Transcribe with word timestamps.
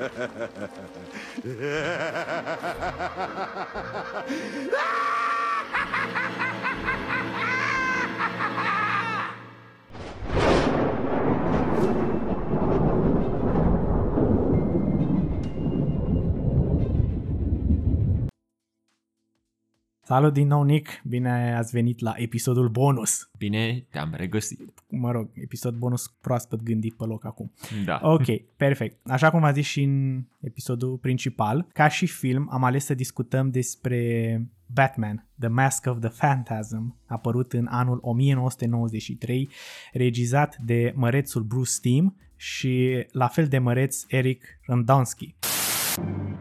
Ah! 0.00 0.50
Salut 20.10 20.32
din 20.32 20.46
nou, 20.46 20.62
Nick! 20.62 21.02
Bine 21.04 21.54
ați 21.56 21.72
venit 21.72 22.00
la 22.00 22.14
episodul 22.16 22.68
bonus. 22.68 23.30
Bine 23.38 23.86
te-am 23.90 24.14
regăsit. 24.16 24.60
Mă 24.88 25.10
rog, 25.10 25.30
episod 25.34 25.74
bonus 25.74 26.06
proaspăt 26.20 26.62
gândit 26.62 26.94
pe 26.94 27.04
loc 27.04 27.24
acum. 27.24 27.52
Da. 27.84 28.00
Ok, 28.02 28.26
perfect. 28.56 29.06
Așa 29.06 29.30
cum 29.30 29.44
a 29.44 29.52
zis 29.52 29.66
și 29.66 29.82
în 29.82 30.24
episodul 30.40 30.96
principal, 30.96 31.66
ca 31.72 31.88
și 31.88 32.06
film 32.06 32.48
am 32.52 32.64
ales 32.64 32.84
să 32.84 32.94
discutăm 32.94 33.50
despre 33.50 34.50
Batman, 34.66 35.26
The 35.38 35.48
Mask 35.48 35.86
of 35.86 36.00
the 36.00 36.10
Phantasm, 36.18 36.96
apărut 37.06 37.52
în 37.52 37.66
anul 37.70 37.98
1993, 38.02 39.48
regizat 39.92 40.56
de 40.64 40.92
mărețul 40.96 41.42
Bruce 41.42 41.72
Timm 41.80 42.16
și 42.36 43.06
la 43.12 43.26
fel 43.26 43.46
de 43.46 43.58
măreț 43.58 44.04
Eric 44.08 44.44
Rondonsky. 44.66 45.34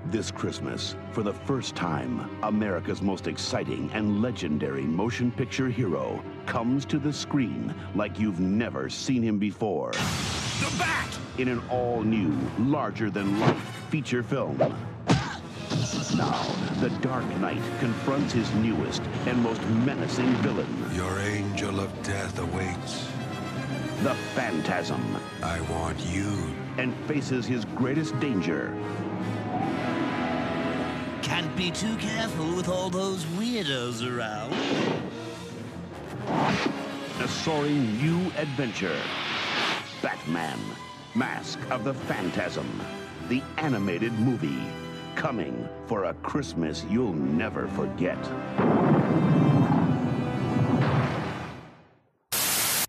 This 0.05 0.31
Christmas, 0.31 0.95
for 1.11 1.21
the 1.21 1.33
first 1.33 1.75
time, 1.75 2.29
America's 2.41 3.01
most 3.01 3.27
exciting 3.27 3.91
and 3.93 4.21
legendary 4.23 4.81
motion 4.83 5.31
picture 5.31 5.69
hero 5.69 6.23
comes 6.47 6.83
to 6.85 6.97
the 6.97 7.13
screen 7.13 7.73
like 7.93 8.19
you've 8.19 8.39
never 8.39 8.89
seen 8.89 9.21
him 9.21 9.37
before. 9.37 9.91
The 9.91 10.73
Bat! 10.79 11.19
In 11.37 11.47
an 11.47 11.61
all 11.69 12.01
new, 12.01 12.35
larger 12.57 13.11
than 13.11 13.39
life 13.39 13.61
feature 13.89 14.23
film. 14.23 14.57
Now, 16.17 16.41
the 16.81 16.89
Dark 17.01 17.25
Knight 17.37 17.61
confronts 17.79 18.33
his 18.33 18.51
newest 18.55 19.03
and 19.27 19.41
most 19.43 19.61
menacing 19.85 20.33
villain, 20.37 20.67
Your 20.95 21.19
angel 21.19 21.79
of 21.79 21.91
death 22.03 22.39
awaits. 22.39 23.07
the 24.01 24.15
Phantasm, 24.33 25.03
I 25.43 25.61
want 25.69 25.99
you. 26.07 26.33
and 26.79 26.95
faces 27.05 27.45
his 27.45 27.63
greatest 27.65 28.19
danger, 28.19 28.75
Can't 31.21 31.55
be 31.55 31.71
too 31.71 31.95
careful 31.97 32.55
with 32.55 32.69
all 32.69 32.89
those 32.89 33.25
weirdos 33.37 34.03
around. 34.03 34.53
a 37.21 37.27
soaring 37.27 37.97
new 37.97 38.31
adventure. 38.37 38.95
Batman, 40.01 40.57
Mask 41.13 41.59
of 41.69 41.83
the 41.83 41.93
Phantasm, 41.93 42.65
the 43.27 43.41
animated 43.57 44.13
movie, 44.13 44.63
coming 45.15 45.67
for 45.85 46.05
a 46.05 46.13
Christmas 46.13 46.85
you'll 46.89 47.13
never 47.13 47.67
forget. 47.67 48.17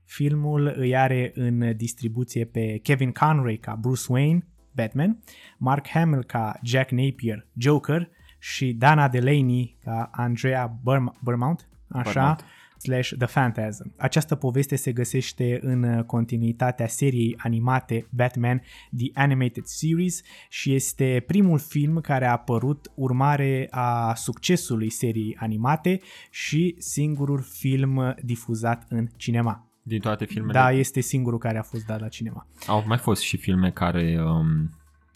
Filmul 0.04 0.72
îi 0.76 0.96
are 0.96 1.32
în 1.34 1.76
distribuție 1.76 2.44
pe 2.44 2.78
Kevin 2.82 3.12
Conroy 3.12 3.56
ca 3.56 3.76
Bruce 3.80 4.06
Wayne, 4.08 4.46
Batman, 4.72 5.18
Mark 5.58 5.88
Hamill 5.88 6.24
ca 6.24 6.58
Jack 6.62 6.90
Napier, 6.90 7.46
Joker 7.56 8.10
și 8.42 8.72
Dana 8.72 9.08
Delaney 9.08 9.76
ca 9.84 10.10
Andrea 10.12 10.78
Burm- 10.80 11.18
Burmount, 11.22 11.68
așa, 11.88 12.12
Burmount. 12.12 12.44
slash 12.78 13.12
The 13.18 13.26
Phantasm. 13.26 13.92
Această 13.96 14.34
poveste 14.34 14.76
se 14.76 14.92
găsește 14.92 15.58
în 15.62 16.02
continuitatea 16.02 16.86
seriei 16.86 17.36
animate 17.38 18.06
Batman 18.10 18.62
The 18.96 19.10
Animated 19.14 19.64
Series 19.64 20.22
și 20.48 20.74
este 20.74 21.24
primul 21.26 21.58
film 21.58 22.00
care 22.00 22.26
a 22.26 22.30
apărut 22.30 22.90
urmare 22.94 23.66
a 23.70 24.14
succesului 24.14 24.90
seriei 24.90 25.36
animate 25.40 26.00
și 26.30 26.74
singurul 26.78 27.40
film 27.42 28.14
difuzat 28.22 28.84
în 28.88 29.08
cinema. 29.16 29.64
Din 29.82 30.00
toate 30.00 30.24
filmele. 30.24 30.52
Da, 30.52 30.70
este 30.72 31.00
singurul 31.00 31.38
care 31.38 31.58
a 31.58 31.62
fost 31.62 31.86
dat 31.86 32.00
la 32.00 32.08
cinema. 32.08 32.46
Au 32.66 32.84
mai 32.86 32.98
fost 32.98 33.22
și 33.22 33.36
filme 33.36 33.70
care, 33.70 34.22
um, 34.24 34.70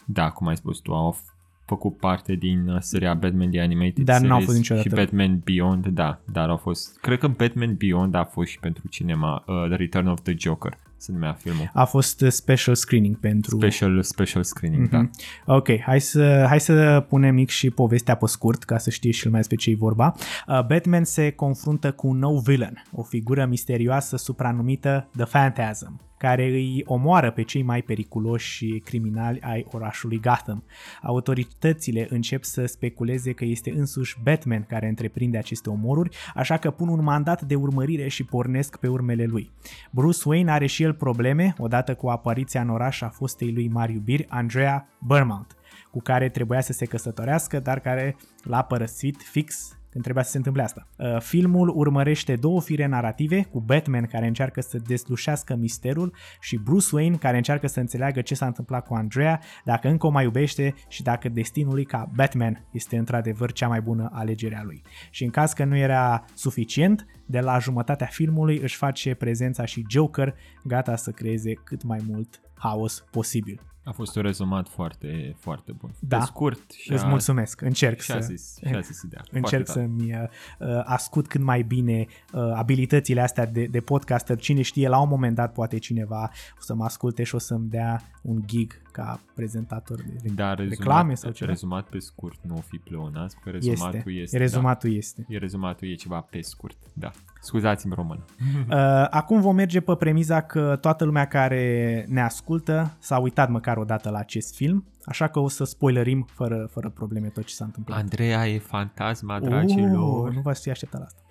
da, 0.05 0.29
cum 0.29 0.47
ai 0.47 0.55
spus 0.55 0.79
tu, 0.79 0.93
au 0.93 1.17
f- 1.17 1.34
făcut 1.65 1.97
parte 1.97 2.33
din 2.33 2.67
uh, 2.67 2.77
seria 2.79 3.13
Batman 3.13 3.49
The 3.49 3.61
Animated 3.61 4.03
Dar 4.03 4.15
Series 4.15 4.31
n-au 4.31 4.41
fost 4.41 4.57
niciodată. 4.57 4.89
Și 4.89 4.95
Batman 4.95 5.41
Beyond, 5.43 5.87
da, 5.87 6.21
dar 6.31 6.49
au 6.49 6.57
fost, 6.57 6.99
cred 6.99 7.19
că 7.19 7.27
Batman 7.27 7.75
Beyond 7.75 8.15
a 8.15 8.23
fost 8.23 8.49
și 8.49 8.59
pentru 8.59 8.87
cinema, 8.87 9.43
uh, 9.47 9.65
The 9.67 9.75
Return 9.75 10.07
of 10.07 10.21
the 10.21 10.33
Joker, 10.37 10.77
se 10.97 11.11
numea 11.11 11.33
filmul. 11.33 11.69
A 11.73 11.85
fost 11.85 12.21
uh, 12.21 12.29
special 12.29 12.75
screening 12.75 13.19
pentru... 13.19 13.57
Special, 13.57 14.03
special 14.03 14.43
screening, 14.43 14.89
da. 14.89 15.09
Ok, 15.45 15.79
hai 15.79 16.01
să, 16.01 16.45
hai 16.47 16.59
să 16.59 17.05
punem 17.09 17.33
mic 17.33 17.49
și 17.49 17.69
povestea 17.69 18.15
pe 18.15 18.25
scurt, 18.27 18.63
ca 18.63 18.77
să 18.77 18.89
știi 18.89 19.11
și 19.11 19.25
lumea 19.25 19.39
despre 19.39 19.57
ce 19.57 19.69
e 19.69 19.75
vorba. 19.75 20.15
Uh, 20.47 20.65
Batman 20.65 21.03
se 21.03 21.31
confruntă 21.31 21.91
cu 21.91 22.07
un 22.07 22.17
nou 22.17 22.37
villain, 22.37 22.83
o 22.91 23.03
figură 23.03 23.45
misterioasă 23.45 24.17
supranumită 24.17 25.09
The 25.15 25.25
Phantasm, 25.25 25.99
care 26.25 26.43
îi 26.43 26.83
omoară 26.85 27.31
pe 27.31 27.41
cei 27.41 27.61
mai 27.61 27.81
periculoși 27.81 28.51
și 28.51 28.81
criminali 28.85 29.39
ai 29.41 29.65
orașului 29.71 30.19
Gotham. 30.19 30.63
Autoritățile 31.01 32.07
încep 32.09 32.43
să 32.43 32.65
speculeze 32.65 33.31
că 33.33 33.45
este 33.45 33.71
însuși 33.71 34.17
Batman 34.23 34.63
care 34.63 34.87
întreprinde 34.87 35.37
aceste 35.37 35.69
omoruri, 35.69 36.17
așa 36.33 36.57
că 36.57 36.71
pun 36.71 36.87
un 36.87 37.03
mandat 37.03 37.41
de 37.41 37.55
urmărire 37.55 38.07
și 38.07 38.23
pornesc 38.23 38.77
pe 38.77 38.87
urmele 38.87 39.25
lui. 39.25 39.51
Bruce 39.91 40.21
Wayne 40.25 40.51
are 40.51 40.65
și 40.65 40.83
el 40.83 40.93
probleme, 40.93 41.53
odată 41.57 41.95
cu 41.95 42.07
apariția 42.07 42.61
în 42.61 42.69
oraș 42.69 43.01
a 43.01 43.09
fostei 43.09 43.53
lui 43.53 43.67
mari 43.67 43.93
iubiri, 43.93 44.25
Andrea 44.29 44.87
Burmount, 44.99 45.55
cu 45.91 46.01
care 46.01 46.29
trebuia 46.29 46.61
să 46.61 46.73
se 46.73 46.85
căsătorească, 46.85 47.59
dar 47.59 47.79
care 47.79 48.15
l-a 48.43 48.63
părăsit 48.63 49.21
fix 49.21 49.77
când 49.95 50.07
trebuia 50.07 50.25
să 50.25 50.31
se 50.31 50.37
întâmple 50.37 50.63
asta. 50.63 50.87
Uh, 50.97 51.19
Filmul 51.19 51.69
urmărește 51.75 52.35
două 52.35 52.61
fire 52.61 52.85
narrative, 52.85 53.43
cu 53.43 53.59
Batman 53.59 54.05
care 54.05 54.27
încearcă 54.27 54.61
să 54.61 54.77
deslușească 54.77 55.55
misterul 55.55 56.15
și 56.39 56.57
Bruce 56.57 56.95
Wayne 56.95 57.15
care 57.15 57.37
încearcă 57.37 57.67
să 57.67 57.79
înțeleagă 57.79 58.21
ce 58.21 58.35
s-a 58.35 58.45
întâmplat 58.45 58.87
cu 58.87 58.93
Andrea, 58.93 59.41
dacă 59.65 59.87
încă 59.87 60.07
o 60.07 60.09
mai 60.09 60.23
iubește 60.23 60.73
și 60.87 61.03
dacă 61.03 61.29
destinul 61.29 61.73
lui 61.73 61.85
ca 61.85 62.11
Batman 62.15 62.67
este 62.71 62.97
într-adevăr 62.97 63.51
cea 63.51 63.67
mai 63.67 63.81
bună 63.81 64.09
alegere 64.13 64.57
a 64.57 64.63
lui. 64.63 64.81
Și 65.09 65.23
în 65.23 65.29
caz 65.29 65.53
că 65.53 65.63
nu 65.63 65.77
era 65.77 66.25
suficient, 66.33 67.05
de 67.25 67.39
la 67.39 67.57
jumătatea 67.59 68.07
filmului 68.07 68.59
își 68.59 68.75
face 68.75 69.13
prezența 69.13 69.65
și 69.65 69.85
Joker, 69.89 70.35
gata 70.63 70.95
să 70.95 71.11
creeze 71.11 71.53
cât 71.53 71.83
mai 71.83 71.99
mult 72.07 72.41
haos 72.53 73.05
posibil. 73.11 73.74
A 73.85 73.91
fost 73.91 74.15
un 74.15 74.21
rezumat 74.21 74.67
foarte, 74.69 75.35
foarte 75.39 75.71
bun. 75.71 75.91
Da. 75.99 76.17
Pe 76.17 76.23
scurt 76.23 76.71
și 76.71 76.91
Îți 76.91 77.03
a, 77.03 77.07
mulțumesc, 77.07 77.61
încerc 77.61 77.99
și 77.99 78.11
a 78.11 78.21
să... 78.21 78.27
zis, 78.27 78.57
și 78.67 78.75
a 78.75 78.79
zis 78.89 79.01
ideea. 79.01 79.23
Încerc 79.31 79.65
Foarte 79.65 79.81
tare. 79.81 79.91
să-mi 79.97 80.29
uh, 80.59 80.81
ascut 80.83 81.27
cât 81.27 81.41
mai 81.41 81.61
bine 81.61 82.05
uh, 82.33 82.41
abilitățile 82.55 83.21
astea 83.21 83.45
de, 83.45 83.65
de 83.65 83.79
podcaster. 83.79 84.37
Cine 84.37 84.61
știe, 84.61 84.87
la 84.87 85.01
un 85.01 85.09
moment 85.09 85.35
dat 85.35 85.51
poate 85.53 85.77
cineva 85.77 86.29
o 86.57 86.61
să 86.61 86.73
mă 86.75 86.83
asculte 86.83 87.23
și 87.23 87.35
o 87.35 87.37
să-mi 87.39 87.69
dea 87.69 88.01
un 88.21 88.41
gig 88.45 88.81
ca 88.91 89.19
prezentator 89.35 89.97
de 90.01 90.29
Da, 90.35 90.53
rezumat, 90.53 90.77
reclame 90.77 91.13
sau 91.15 91.31
ceva. 91.31 91.49
rezumat 91.49 91.85
pe 91.85 91.99
scurt, 91.99 92.39
nu 92.41 92.55
o 92.55 92.61
fi 92.61 92.77
pleonați, 92.77 93.35
că 93.43 93.49
rezumatul 93.49 93.95
Este, 93.97 94.11
este, 94.11 94.37
rezumatul 94.37 94.95
este. 94.95 95.25
da, 95.27 95.33
e 95.35 95.37
rezumatul 95.37 95.87
e 95.87 95.93
ceva 95.95 96.27
pe 96.29 96.41
scurt, 96.41 96.77
da. 96.93 97.11
Scuzați-mi 97.41 97.93
română. 97.95 98.25
Uh, 98.69 99.07
acum 99.09 99.41
vom 99.41 99.55
merge 99.55 99.79
pe 99.79 99.95
premiza 99.95 100.41
că 100.41 100.77
toată 100.81 101.03
lumea 101.03 101.27
care 101.27 102.05
ne 102.07 102.21
ascultă 102.21 102.95
s-a 102.99 103.17
uitat 103.17 103.49
măcar 103.49 103.74
o 103.77 103.83
dată 103.83 104.09
la 104.09 104.17
acest 104.17 104.55
film, 104.55 104.85
așa 105.05 105.27
că 105.27 105.39
o 105.39 105.47
să 105.47 105.63
spoilerim 105.63 106.27
fără, 106.29 106.67
fără 106.71 106.89
probleme 106.89 107.27
tot 107.27 107.43
ce 107.45 107.53
s-a 107.53 107.65
întâmplat. 107.65 107.99
Andreea 107.99 108.47
e 108.47 108.59
fantasma, 108.59 109.39
dragilor. 109.39 110.27
Uh, 110.27 110.33
nu 110.33 110.41
v-ați 110.41 110.61
fi 110.61 110.69
așteptat 110.69 110.99
la 110.99 111.05
asta. 111.05 111.21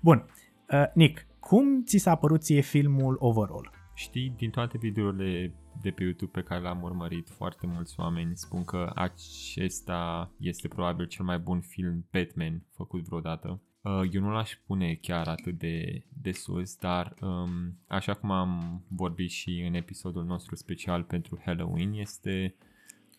Bun, 0.00 0.26
uh, 0.72 0.84
Nick, 0.94 1.26
cum 1.40 1.82
ți 1.82 1.96
s-a 1.96 2.14
părut 2.14 2.42
ție 2.42 2.60
filmul 2.60 3.16
overall? 3.18 3.70
Știi, 3.94 4.34
din 4.36 4.50
toate 4.50 4.78
videourile 4.78 5.54
de 5.82 5.90
pe 5.90 6.02
YouTube 6.02 6.30
pe 6.30 6.42
care 6.42 6.60
le-am 6.60 6.82
urmărit, 6.82 7.28
foarte 7.28 7.66
mulți 7.66 7.94
oameni 8.00 8.30
spun 8.34 8.64
că 8.64 8.90
acesta 8.94 10.32
este 10.38 10.68
probabil 10.68 11.06
cel 11.06 11.24
mai 11.24 11.38
bun 11.38 11.60
film 11.60 12.06
Batman 12.12 12.62
făcut 12.76 13.04
vreodată. 13.04 13.62
Uh, 13.84 14.08
Eu 14.12 14.20
nu 14.20 14.30
l-aș 14.30 14.54
pune 14.66 14.94
chiar 14.94 15.28
atât 15.28 15.58
de, 15.58 16.04
de 16.22 16.32
sus, 16.32 16.76
dar 16.76 17.14
um, 17.20 17.78
așa 17.86 18.14
cum 18.14 18.30
am 18.30 18.82
vorbit 18.88 19.30
și 19.30 19.64
în 19.66 19.74
episodul 19.74 20.24
nostru 20.24 20.56
special 20.56 21.02
pentru 21.02 21.40
Halloween, 21.44 21.92
este 21.92 22.54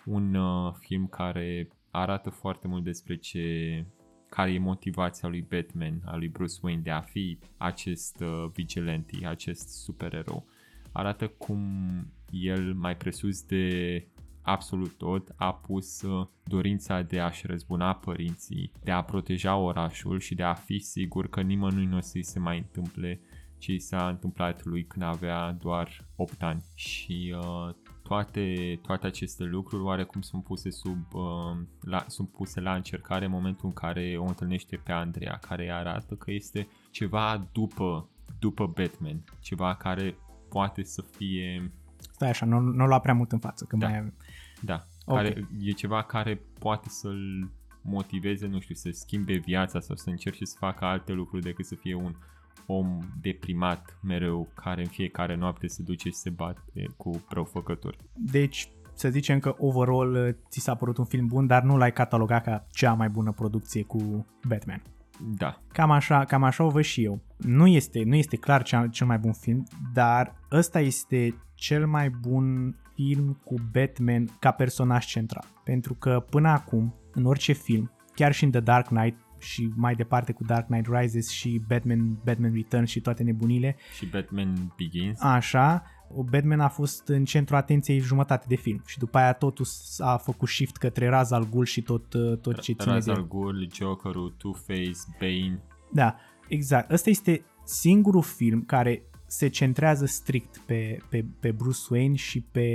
un 0.06 0.36
uh, 0.36 0.74
film 0.80 1.08
care 1.08 1.70
arată 1.92 2.30
foarte 2.30 2.68
mult 2.68 2.84
despre 2.84 3.16
ce 3.16 3.86
care 4.30 4.54
e 4.54 4.60
motivația 4.60 5.30
lui 5.30 5.42
Batman, 5.50 6.02
a 6.06 6.16
lui 6.16 6.28
Bruce 6.28 6.60
Wayne 6.62 6.82
de 6.82 6.92
a 6.92 7.02
fi 7.02 7.40
acest 7.58 8.20
uh, 8.20 8.50
vigilante, 8.54 9.26
acest 9.26 9.70
supererou. 9.70 10.46
Arată 10.92 11.28
cum 11.28 11.62
el, 12.30 12.74
mai 12.74 12.98
presus 12.98 13.42
de 13.42 14.08
absolut 14.46 14.98
tot, 14.98 15.34
a 15.36 15.54
pus 15.54 16.02
uh, 16.02 16.28
dorința 16.44 17.02
de 17.02 17.20
a-și 17.20 17.48
răzbuna 17.48 17.94
părinții, 17.94 18.72
de 18.84 18.92
a 18.92 19.02
proteja 19.02 19.56
orașul 19.56 20.20
și 20.20 20.36
de 20.36 20.44
a 20.44 20.54
fi 20.54 20.80
sigur 20.80 21.30
că 21.30 21.42
nimănui 21.42 21.86
nu 21.86 21.98
o 21.98 22.00
să-i 22.00 22.24
se 22.24 22.40
mai 22.40 22.58
întâmple 22.58 23.20
ce 23.58 23.72
i 23.72 23.80
s-a 23.80 24.08
întâmplat 24.08 24.66
lui 24.66 24.86
când 24.86 25.06
avea 25.06 25.52
doar 25.52 26.06
8 26.16 26.44
ani. 26.44 26.64
Și 26.76 27.36
uh, 27.38 27.76
toate, 28.04 28.80
toate 28.82 29.08
aceste 29.08 29.44
lucruri 29.44 29.84
oarecum 29.84 30.22
sunt 30.22 30.44
puse 30.44 30.70
sub 30.70 31.14
uh, 31.14 31.58
la, 31.82 32.06
sunt 32.08 32.30
puse 32.30 32.60
la 32.60 32.76
încercare 32.76 33.26
în 33.26 33.32
momentul 33.32 33.68
în 33.68 33.74
care 33.74 34.16
o 34.18 34.26
întâlnește 34.26 34.76
pe 34.76 34.92
Andrea, 34.92 35.38
care 35.48 35.72
arată 35.72 36.16
că 36.16 36.32
este 36.32 36.68
ceva 36.92 37.48
după, 37.52 38.10
după 38.40 38.68
Batman, 38.68 39.24
ceva 39.40 39.76
care 39.76 40.16
poate 40.50 40.84
să 40.84 41.02
fie 41.02 41.72
Stai 42.12 42.30
așa, 42.30 42.46
nu, 42.46 42.60
nu 42.60 42.86
lua 42.86 43.00
prea 43.00 43.14
mult 43.14 43.32
în 43.32 43.40
față, 43.40 43.66
că 43.66 43.76
Da. 43.76 43.88
mai 43.88 44.14
Da, 44.62 44.86
Ok. 45.06 45.16
care 45.16 45.48
e 45.60 45.72
ceva 45.72 46.04
care 46.04 46.42
poate 46.60 46.90
să-l 46.90 47.52
motiveze, 47.82 48.48
nu 48.48 48.60
știu, 48.60 48.76
să 48.76 48.90
schimbe 48.92 49.34
viața 49.34 49.80
sau 49.80 49.96
să 49.96 50.10
încerce 50.10 50.46
să 50.46 50.56
facă 50.60 50.86
alte 50.86 51.12
lucruri 51.12 51.44
decât 51.44 51.66
să 51.66 51.76
fie 51.76 51.96
un 51.96 52.16
om 52.66 53.00
deprimat 53.22 53.98
mereu 54.04 54.48
care 54.54 54.82
în 54.82 54.88
fiecare 54.88 55.36
noapte 55.36 55.68
se 55.68 55.84
duce 55.84 56.10
și 56.10 56.16
se 56.16 56.30
bate 56.30 56.86
cu 56.98 57.24
răufăcători. 57.30 57.98
Deci, 58.14 58.70
să 58.94 59.10
zicem 59.10 59.40
că 59.40 59.56
overall 59.58 60.38
ți 60.50 60.60
s-a 60.60 60.76
părut 60.76 60.98
un 60.98 61.06
film 61.06 61.26
bun, 61.28 61.48
dar 61.48 61.64
nu 61.64 61.78
l-ai 61.78 61.94
catalogat 61.94 62.44
ca 62.44 62.68
cea 62.72 62.94
mai 62.94 63.10
bună 63.10 63.32
producție 63.32 63.84
cu 63.84 64.26
Batman. 64.48 64.82
Da, 65.38 65.62
Cam 65.68 65.92
așa, 65.92 66.26
cam 66.26 66.44
așa 66.44 66.64
o 66.64 66.70
văd 66.70 66.84
și 66.84 67.04
eu. 67.04 67.22
Nu 67.38 67.68
este, 67.68 68.04
nu 68.04 68.16
este 68.16 68.36
clar 68.36 68.64
cea, 68.64 68.88
cel 68.88 69.08
mai 69.08 69.18
bun 69.18 69.34
film, 69.34 69.64
dar 69.94 70.36
ăsta 70.52 70.80
este 70.80 71.36
cel 71.54 71.88
mai 71.88 72.10
bun 72.10 72.76
film 72.96 73.40
cu 73.44 73.56
Batman 73.72 74.28
ca 74.40 74.52
personaj 74.52 75.06
central. 75.06 75.46
Pentru 75.64 75.94
că 75.94 76.26
până 76.30 76.50
acum, 76.50 76.96
în 77.12 77.26
orice 77.26 77.54
film, 77.54 77.92
chiar 78.16 78.34
și 78.34 78.44
în 78.44 78.52
The 78.52 78.60
Dark 78.60 78.88
Knight 78.88 79.18
și 79.40 79.72
mai 79.76 79.96
departe 79.96 80.32
cu 80.32 80.44
Dark 80.44 80.66
Knight 80.66 80.88
Rises 80.90 81.30
și 81.30 81.62
Batman, 81.68 82.20
Batman 82.24 82.54
Returns 82.54 82.90
și 82.90 83.02
toate 83.02 83.24
nebunile, 83.24 83.76
și 83.96 84.06
Batman 84.06 84.74
Begins. 84.78 85.22
așa, 85.22 85.84
Batman 86.30 86.60
a 86.60 86.68
fost 86.68 87.08
în 87.08 87.26
centrul 87.26 87.58
atenției 87.58 88.00
jumătate 88.00 88.46
de 88.48 88.56
film 88.56 88.82
și 88.86 88.98
după 88.98 89.18
aia 89.18 89.34
totul 89.34 89.66
a 89.98 90.18
făcut 90.18 90.50
shift 90.50 90.78
către 90.78 91.08
Ra's 91.08 91.30
al 91.30 91.48
Ghul 91.50 91.66
și 91.66 91.82
tot, 91.82 92.10
tot 92.42 92.60
ce 92.60 92.74
ține 92.74 92.98
Ra's 93.00 93.04
de 93.04 93.12
el. 93.12 93.18
al 93.18 93.28
Ghul, 93.28 93.68
Jokerul, 93.74 94.36
Two-Face, 94.38 95.00
Bane. 95.20 95.62
Da, 95.92 96.16
exact. 96.48 96.92
Ăsta 96.92 97.10
este 97.10 97.46
singurul 97.64 98.22
film 98.22 98.62
care 98.62 99.04
se 99.36 99.48
centrează 99.48 100.06
strict 100.06 100.58
pe, 100.58 100.98
pe, 101.10 101.26
pe 101.40 101.52
Bruce 101.52 101.80
Wayne 101.90 102.16
și 102.16 102.42
pe 102.42 102.70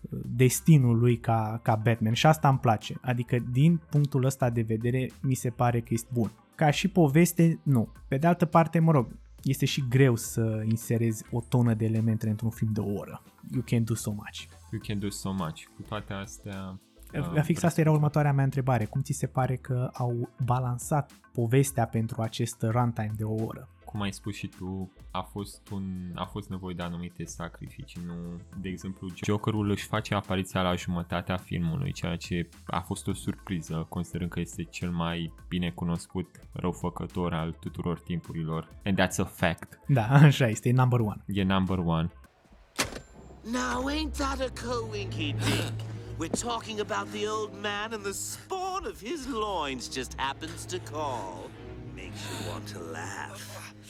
uh, 0.00 0.20
destinul 0.24 0.98
lui 0.98 1.16
ca, 1.16 1.60
ca 1.62 1.74
Batman 1.74 2.12
și 2.12 2.26
asta 2.26 2.48
îmi 2.48 2.58
place. 2.58 2.98
Adică 3.00 3.36
din 3.52 3.80
punctul 3.90 4.24
ăsta 4.24 4.50
de 4.50 4.62
vedere 4.62 5.10
mi 5.20 5.34
se 5.34 5.50
pare 5.50 5.80
că 5.80 5.88
este 5.90 6.08
bun. 6.12 6.30
Ca 6.54 6.70
și 6.70 6.88
poveste, 6.88 7.60
nu. 7.62 7.92
Pe 8.08 8.16
de 8.16 8.26
altă 8.26 8.44
parte, 8.44 8.78
mă 8.78 8.92
rog, 8.92 9.06
este 9.42 9.64
și 9.64 9.84
greu 9.88 10.16
să 10.16 10.62
inserezi 10.64 11.24
o 11.30 11.40
tonă 11.48 11.74
de 11.74 11.84
elemente 11.84 12.28
într-un 12.28 12.50
film 12.50 12.72
de 12.72 12.80
o 12.80 12.92
oră. 12.92 13.22
You 13.52 13.62
can 13.66 13.84
do 13.84 13.94
so 13.94 14.10
much. 14.10 14.44
You 14.72 14.80
can 14.86 14.98
do 14.98 15.08
so 15.08 15.32
much. 15.32 15.64
Cu 15.76 15.82
toate 15.88 16.12
astea... 16.12 16.80
Uh, 17.34 17.42
Fix 17.42 17.62
asta 17.62 17.80
era 17.80 17.90
următoarea 17.90 18.32
mea 18.32 18.44
întrebare. 18.44 18.84
Cum 18.84 19.02
ți 19.02 19.12
se 19.12 19.26
pare 19.26 19.56
că 19.56 19.90
au 19.92 20.30
balansat 20.44 21.12
povestea 21.32 21.86
pentru 21.86 22.22
acest 22.22 22.62
runtime 22.62 23.12
de 23.16 23.24
o 23.24 23.44
oră? 23.44 23.68
Cum 23.90 24.00
ai 24.00 24.12
spus 24.12 24.34
și 24.34 24.46
tu, 24.46 24.92
a 25.10 25.20
fost, 25.20 25.68
un, 25.70 26.12
a 26.14 26.24
fost 26.24 26.48
nevoie 26.48 26.74
de 26.74 26.82
anumite 26.82 27.24
sacrificii. 27.24 28.02
Nu, 28.06 28.40
de 28.60 28.68
exemplu, 28.68 29.08
Jokerul 29.24 29.70
își 29.70 29.86
face 29.86 30.14
apariția 30.14 30.62
la 30.62 30.74
jumătatea 30.74 31.36
filmului, 31.36 31.92
ceea 31.92 32.16
ce 32.16 32.48
a 32.66 32.80
fost 32.80 33.06
o 33.06 33.12
surpriză, 33.12 33.86
considerând 33.88 34.30
că 34.30 34.40
este 34.40 34.62
cel 34.62 34.90
mai 34.90 35.32
bine 35.48 35.70
cunoscut 35.70 36.40
răufăcător 36.52 37.34
al 37.34 37.56
tuturor 37.60 38.00
timpurilor. 38.00 38.68
And 38.84 39.00
that's 39.00 39.18
a 39.18 39.24
fact. 39.24 39.80
Da, 39.86 40.06
așa 40.08 40.48
este, 40.48 40.68
e 40.68 40.72
number 40.72 41.00
one. 41.00 41.24
E 41.26 41.42
number 41.42 41.78
one. 41.78 42.10
Now, 43.44 43.88
ain't 43.88 44.12
that 44.12 44.40
a 44.40 44.50
coinky 44.50 45.32
dink? 45.32 45.78
We're 46.18 46.40
talking 46.50 46.80
about 46.80 47.06
the 47.12 47.28
old 47.28 47.52
man 47.62 47.92
and 47.92 48.02
the 48.02 48.12
spawn 48.12 48.84
of 48.86 49.00
his 49.00 49.26
loins 49.26 49.88
just 49.88 50.14
happens 50.16 50.66
to 50.66 50.78
call. 50.90 51.48
Makes 51.98 52.24
you 52.30 52.50
want 52.50 52.64
to 52.74 52.78
laugh, 52.92 53.42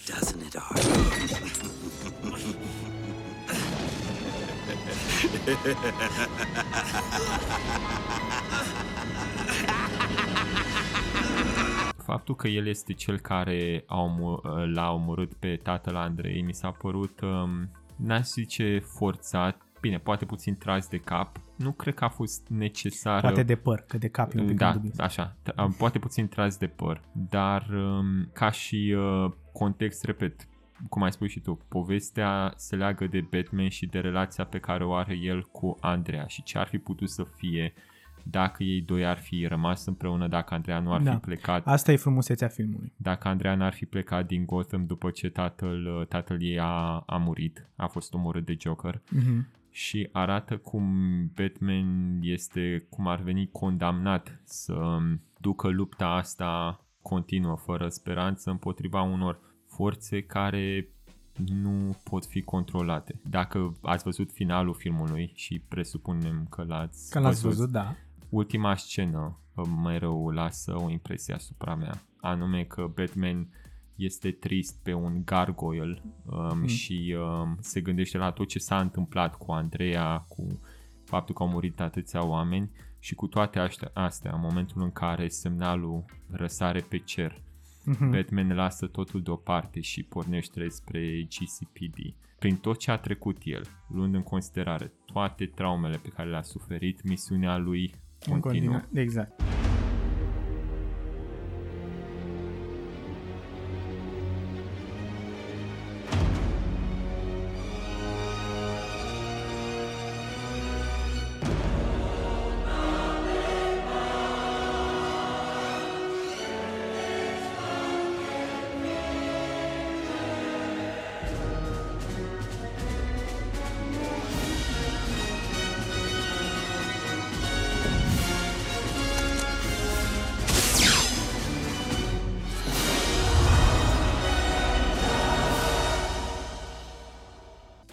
doesn't 0.07 0.43
it, 0.47 0.57
Art? 0.57 0.87
Faptul 11.97 12.35
că 12.37 12.49
el 12.49 12.67
este 12.67 12.93
cel 12.93 13.21
care 13.21 13.85
a 13.87 14.01
omor, 14.01 14.67
l-a 14.67 14.93
omorât 14.93 15.35
pe 15.35 15.57
tatăl 15.57 15.97
Andrei 15.97 16.43
mi 16.43 16.55
s-a 16.55 16.71
părut, 16.71 17.21
um, 17.21 17.71
n-aș 17.97 18.27
zice 18.27 18.79
forțat, 18.79 19.63
bine, 19.81 19.99
poate 19.99 20.25
puțin 20.25 20.57
tras 20.57 20.89
de 20.89 20.99
cap. 20.99 21.41
Nu 21.57 21.73
cred 21.73 21.95
că 21.95 22.05
a 22.05 22.09
fost 22.09 22.49
necesar. 22.49 23.21
Poate 23.21 23.43
de 23.43 23.57
păr, 23.57 23.85
că 23.87 23.99
de 23.99 24.09
cap 24.09 24.33
e 24.35 24.41
un 24.41 24.47
pic 24.47 24.57
da, 24.57 24.73
dubios. 24.73 24.99
așa, 24.99 25.37
t- 25.43 25.55
am- 25.55 25.73
poate 25.79 25.99
puțin 25.99 26.29
tras 26.29 26.57
de 26.57 26.67
păr, 26.67 27.01
dar 27.13 27.67
um, 27.71 28.29
ca 28.33 28.51
și 28.51 28.95
uh, 28.99 29.33
context, 29.53 30.05
repet, 30.05 30.49
cum 30.89 31.03
ai 31.03 31.13
spus 31.13 31.29
și 31.31 31.41
tu, 31.41 31.59
povestea 31.69 32.53
se 32.57 32.77
leagă 32.77 33.07
de 33.07 33.27
Batman 33.31 33.69
și 33.69 33.87
de 33.87 33.99
relația 33.99 34.45
pe 34.45 34.59
care 34.59 34.85
o 34.85 34.95
are 34.95 35.15
el 35.23 35.43
cu 35.53 35.77
Andrea 35.81 36.27
și 36.27 36.43
ce 36.43 36.59
ar 36.59 36.67
fi 36.67 36.79
putut 36.79 37.11
să 37.11 37.25
fie 37.37 37.73
dacă 38.31 38.63
ei 38.63 38.81
doi 38.81 39.07
ar 39.07 39.19
fi 39.19 39.47
rămas 39.47 39.87
împreună, 39.87 40.29
dacă 40.29 40.55
Andrea 40.55 40.79
nu 40.81 40.93
ar 40.93 41.01
Da. 41.03 41.11
fi 41.13 41.17
plecat, 41.19 41.67
Asta 41.67 41.93
e 41.93 41.97
frumusețea 41.97 42.49
filmului. 42.49 42.93
dacă 42.97 43.29
Andrea 43.29 43.55
n-ar 43.55 43.73
fi 43.73 43.85
plecat 43.85 44.27
din 44.27 44.45
Gotham 44.45 44.87
după 44.87 45.11
ce 45.11 45.29
tatăl, 45.29 46.07
tatăl 46.09 46.37
ei 46.43 46.59
a, 46.61 47.03
a 47.07 47.17
murit, 47.17 47.67
a 47.77 47.87
fost 47.87 48.15
omorât 48.15 48.45
de 48.47 48.57
Joker 48.61 49.01
Mhm. 49.11 49.47
Și 49.79 50.09
arată 50.13 50.57
cum 50.57 50.85
Batman 51.35 52.19
este, 52.23 52.87
cum 52.91 53.07
ar 53.07 53.21
veni 53.21 53.49
condamnat 53.53 54.41
să 54.45 54.99
ducă 55.41 55.69
lupta 55.69 56.07
asta 56.07 56.81
continuă, 57.03 57.57
fără 57.57 57.89
speranță, 57.89 58.51
împotriva 58.51 59.03
unor 59.03 59.41
forțe 59.67 60.23
care 60.23 60.89
nu 61.47 61.97
pot 62.05 62.27
fi 62.27 62.43
controlate. 62.43 63.21
Dacă 63.31 63.77
ați 63.83 64.05
văzut 64.05 64.33
finalul 64.33 64.75
filmului 64.75 65.33
și 65.35 65.59
presupunem 65.59 66.47
că 66.51 66.65
l-ați, 66.67 67.11
Că 67.11 67.19
l-ați 67.19 67.43
văzut, 67.43 67.71
da. 67.71 67.95
ultima 68.29 68.77
scenă 68.77 69.39
uh, 69.55 69.67
mereu 69.85 70.31
lasă 70.31 70.77
o 70.83 70.91
impresie 70.91 71.35
asupra 71.35 71.75
mea, 71.75 72.03
anume 72.21 72.65
că 72.65 72.91
Batman 72.95 73.49
este 73.99 74.31
trist 74.31 74.79
pe 74.83 74.93
un 74.93 75.23
gargoyle 75.25 76.03
um, 76.25 76.67
și 76.67 77.17
um, 77.19 77.57
se 77.61 77.81
gândește 77.81 78.19
la 78.19 78.31
tot 78.31 78.49
ce 78.49 78.59
s-a 78.59 78.79
întâmplat 78.81 79.37
cu 79.37 79.53
Andreea, 79.53 80.25
cu 80.29 80.47
faptul 81.05 81.35
că 81.35 81.43
au 81.43 81.49
murit 81.49 81.81
atâția 81.81 82.27
oameni 82.27 82.71
și 82.99 83.15
cu 83.15 83.27
toate 83.27 83.59
astea, 83.59 83.91
astea 83.95 84.31
în 84.35 84.41
momentul 84.41 84.83
în 84.83 84.91
care 84.93 85.29
semnalul 85.29 86.05
răsare 86.31 86.81
pe 86.81 86.99
cer, 86.99 87.43
Mhm. 87.85 88.11
Batman 88.11 88.55
lasă 88.55 88.87
totul 88.87 89.23
deoparte 89.23 89.81
și 89.81 90.03
pornește 90.03 90.69
spre 90.69 91.23
GCPD. 91.29 92.15
Prin 92.39 92.57
tot 92.57 92.79
ce 92.79 92.91
a 92.91 92.97
trecut 92.97 93.37
el, 93.43 93.63
luând 93.89 94.15
în 94.15 94.23
considerare 94.23 94.93
toate 95.13 95.47
traumele 95.47 95.97
pe 96.03 96.09
care 96.09 96.29
le-a 96.31 96.43
suferit, 96.43 97.03
misiunea 97.03 97.57
lui 97.57 97.95
În 98.27 98.41
continuă. 98.41 98.73
continuu- 98.73 99.03
Exact. 99.03 99.43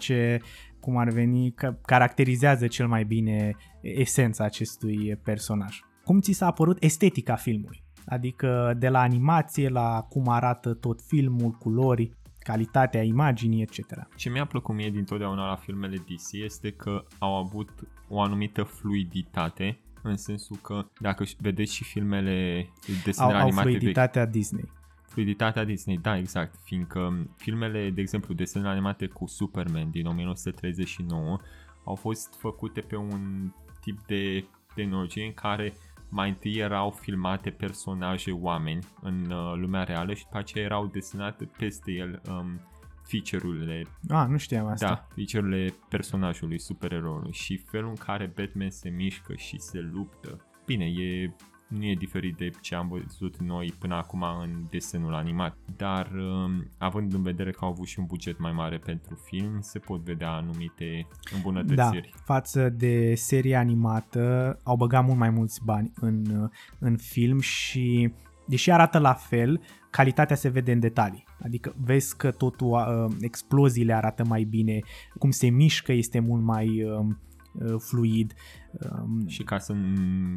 Ce, 0.06 0.40
cum 0.80 0.96
ar 0.96 1.08
veni, 1.08 1.52
că 1.52 1.76
caracterizează 1.82 2.66
cel 2.66 2.88
mai 2.88 3.04
bine 3.04 3.56
esența 3.80 4.44
acestui 4.44 5.16
personaj. 5.24 5.80
Cum 6.04 6.20
ți 6.20 6.32
s-a 6.32 6.50
părut 6.50 6.82
estetica 6.82 7.34
filmului? 7.34 7.84
Adică 8.06 8.74
de 8.78 8.88
la 8.88 9.00
animație 9.00 9.68
la 9.68 10.06
cum 10.08 10.28
arată 10.28 10.74
tot 10.74 11.00
filmul, 11.02 11.50
culori, 11.50 12.10
calitatea 12.38 13.02
imaginii, 13.02 13.62
etc. 13.62 13.78
Ce 14.16 14.30
mi-a 14.30 14.46
plăcut 14.46 14.74
mie 14.74 14.90
dintotdeauna 14.90 15.48
la 15.48 15.56
filmele 15.56 15.96
DC 15.96 16.32
este 16.32 16.70
că 16.70 17.04
au 17.18 17.36
avut 17.36 17.70
o 18.08 18.20
anumită 18.20 18.62
fluiditate 18.62 19.80
în 20.02 20.16
sensul 20.16 20.56
că 20.62 20.86
dacă 21.00 21.24
și- 21.24 21.36
vedeți 21.38 21.74
și 21.74 21.84
filmele 21.84 22.66
Au, 22.88 22.94
desenele 23.04 23.34
au 23.34 23.40
animate 23.40 23.68
vechi, 23.68 23.78
fluiditatea 23.78 24.26
Disney. 24.26 24.68
Fluiditatea 25.16 25.64
Disney, 25.64 25.98
da, 25.98 26.16
exact, 26.16 26.54
fiindcă 26.64 27.26
filmele, 27.36 27.90
de 27.90 28.00
exemplu, 28.00 28.34
desenele 28.34 28.70
animate 28.70 29.06
cu 29.06 29.26
Superman 29.26 29.90
din 29.90 30.06
1939 30.06 31.38
au 31.84 31.94
fost 31.94 32.34
făcute 32.38 32.80
pe 32.80 32.96
un 32.96 33.52
tip 33.80 34.00
de 34.06 34.44
tehnologie 34.74 35.24
în 35.24 35.32
care 35.32 35.74
mai 36.08 36.28
întâi 36.28 36.56
erau 36.56 36.90
filmate 36.90 37.50
personaje 37.50 38.30
oameni 38.30 38.78
în 39.02 39.30
uh, 39.30 39.52
lumea 39.54 39.82
reală 39.84 40.14
și 40.14 40.24
după 40.24 40.38
aceea 40.38 40.64
erau 40.64 40.86
desenate 40.86 41.50
peste 41.58 41.92
el 41.92 42.22
um, 42.28 42.60
feature-urile 43.02 43.86
Ah, 44.08 44.26
nu 44.28 44.36
știam 44.36 44.66
asta. 44.66 44.86
da, 44.86 45.06
feature-urile 45.14 45.74
personajului, 45.88 46.58
supereroului 46.58 47.32
și 47.32 47.56
felul 47.56 47.88
în 47.88 47.94
care 47.94 48.32
Batman 48.36 48.70
se 48.70 48.88
mișcă 48.88 49.34
și 49.34 49.58
se 49.58 49.80
luptă. 49.80 50.46
Bine, 50.66 50.84
e, 50.84 51.34
nu 51.68 51.84
e 51.84 51.94
diferit 51.94 52.36
de 52.36 52.50
ce 52.60 52.74
am 52.74 52.88
văzut 52.88 53.36
noi 53.36 53.74
până 53.78 53.94
acum 53.94 54.22
în 54.42 54.50
desenul 54.70 55.14
animat, 55.14 55.56
dar 55.76 56.10
um, 56.12 56.70
având 56.78 57.12
în 57.12 57.22
vedere 57.22 57.50
că 57.50 57.58
au 57.64 57.70
avut 57.70 57.86
și 57.86 57.98
un 57.98 58.04
buget 58.04 58.38
mai 58.38 58.52
mare 58.52 58.78
pentru 58.78 59.14
film, 59.24 59.60
se 59.60 59.78
pot 59.78 60.00
vedea 60.00 60.30
anumite 60.30 61.06
Da, 61.10 61.36
îmbunătățiri. 61.36 62.14
față 62.24 62.68
de 62.68 63.14
seria 63.14 63.58
animată, 63.58 64.56
au 64.62 64.76
băgat 64.76 65.04
mult 65.04 65.18
mai 65.18 65.30
mulți 65.30 65.64
bani 65.64 65.92
în, 66.00 66.48
în 66.78 66.96
film 66.96 67.40
și, 67.40 68.12
deși 68.46 68.70
arată 68.70 68.98
la 68.98 69.12
fel, 69.12 69.60
calitatea 69.90 70.36
se 70.36 70.48
vede 70.48 70.72
în 70.72 70.80
detalii. 70.80 71.24
Adică 71.44 71.74
vezi 71.84 72.16
că 72.16 72.30
totul, 72.30 72.70
uh, 72.70 73.14
exploziile 73.20 73.94
arată 73.94 74.24
mai 74.24 74.44
bine, 74.44 74.80
cum 75.18 75.30
se 75.30 75.48
mișcă 75.48 75.92
este 75.92 76.18
mult 76.18 76.42
mai 76.42 76.82
uh, 76.82 77.06
uh, 77.52 77.74
fluid. 77.78 78.34
Um, 78.80 79.26
Și 79.26 79.42
ca 79.42 79.58
să, 79.58 79.74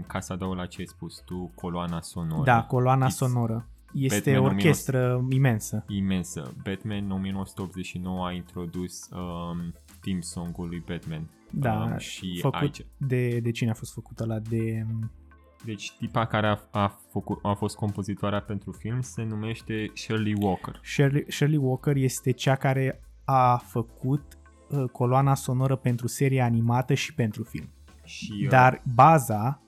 ca 0.07 0.19
să 0.19 0.33
adaug 0.33 0.55
la 0.55 0.65
ce 0.65 0.79
ai 0.79 0.85
spus 0.87 1.21
tu, 1.25 1.51
coloana 1.55 2.01
sonoră. 2.01 2.43
da, 2.43 2.63
coloana 2.63 3.07
It's 3.07 3.09
sonoră. 3.09 3.67
Este 3.93 4.31
Batman 4.31 4.51
o 4.51 4.53
orchestră 4.53 5.25
imensă. 5.29 5.83
imensă. 5.87 6.53
Batman 6.63 7.03
în 7.03 7.11
1989 7.11 8.25
a 8.25 8.31
introdus 8.31 9.09
um, 9.11 9.73
theme 10.01 10.21
song-ul 10.21 10.67
lui 10.67 10.83
Batman. 10.87 11.29
Da, 11.51 11.89
um, 11.91 11.97
și 11.97 12.39
făcut 12.41 12.61
aici. 12.61 12.85
de, 12.97 13.39
de 13.39 13.51
cine 13.51 13.69
a 13.69 13.73
fost 13.73 13.93
făcută 13.93 14.25
la 14.25 14.39
de... 14.39 14.85
Deci 15.65 15.91
tipa 15.97 16.25
care 16.25 16.47
a, 16.47 16.59
a, 16.71 16.99
făcut, 17.11 17.39
a 17.41 17.53
fost 17.53 17.75
compozitoarea 17.75 18.41
pentru 18.41 18.71
film 18.71 19.01
se 19.01 19.23
numește 19.23 19.91
Shirley 19.93 20.35
Walker. 20.39 20.79
Shirley, 20.83 21.25
Shirley 21.27 21.57
Walker 21.57 21.95
este 21.95 22.31
cea 22.31 22.55
care 22.55 23.01
a 23.25 23.57
făcut 23.57 24.37
uh, 24.69 24.89
coloana 24.91 25.35
sonoră 25.35 25.75
pentru 25.75 26.07
seria 26.07 26.45
animată 26.45 26.93
și 26.93 27.13
pentru 27.13 27.43
film. 27.43 27.69
Și 28.09 28.39
uh, 28.43 28.49
Dar 28.49 28.81
baza 28.95 29.61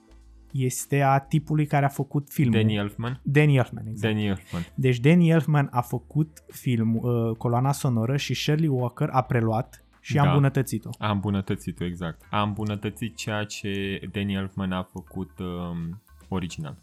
este 0.52 1.00
a 1.00 1.18
tipului 1.18 1.66
care 1.66 1.84
a 1.84 1.88
făcut 1.88 2.30
filmul. 2.30 2.58
Danny 2.58 2.76
Elfman. 2.76 3.20
Danny 3.22 3.56
Elfman, 3.56 3.86
exact. 3.86 4.12
Danny 4.12 4.26
Elfman. 4.28 4.66
Deci 4.74 4.98
Danny 4.98 5.30
Elfman 5.30 5.68
a 5.72 5.80
făcut 5.80 6.44
film, 6.46 6.96
uh, 6.96 7.36
coloana 7.36 7.72
sonoră 7.72 8.16
și 8.16 8.34
Shirley 8.34 8.68
Walker 8.68 9.08
a 9.12 9.22
preluat 9.22 9.84
și 10.00 10.18
a 10.18 10.22
Da. 10.22 10.28
îmbunătățit-o. 10.28 10.90
A 10.98 11.10
îmbunătățit-o, 11.10 11.84
exact. 11.84 12.22
A 12.30 12.42
îmbunătățit 12.42 13.16
ceea 13.16 13.44
ce 13.44 14.00
Danny 14.12 14.34
Elfman 14.34 14.72
a 14.72 14.82
făcut 14.82 15.30
um, 15.38 16.02
original. 16.28 16.76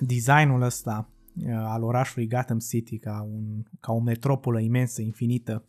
Designul 0.00 0.62
ăsta 0.62 1.08
uh, 1.34 1.52
al 1.54 1.82
orașului 1.82 2.28
Gotham 2.28 2.58
City 2.58 2.98
ca, 2.98 3.26
un, 3.32 3.62
ca 3.80 3.92
o 3.92 4.00
metropolă 4.00 4.60
imensă, 4.60 5.02
infinită, 5.02 5.64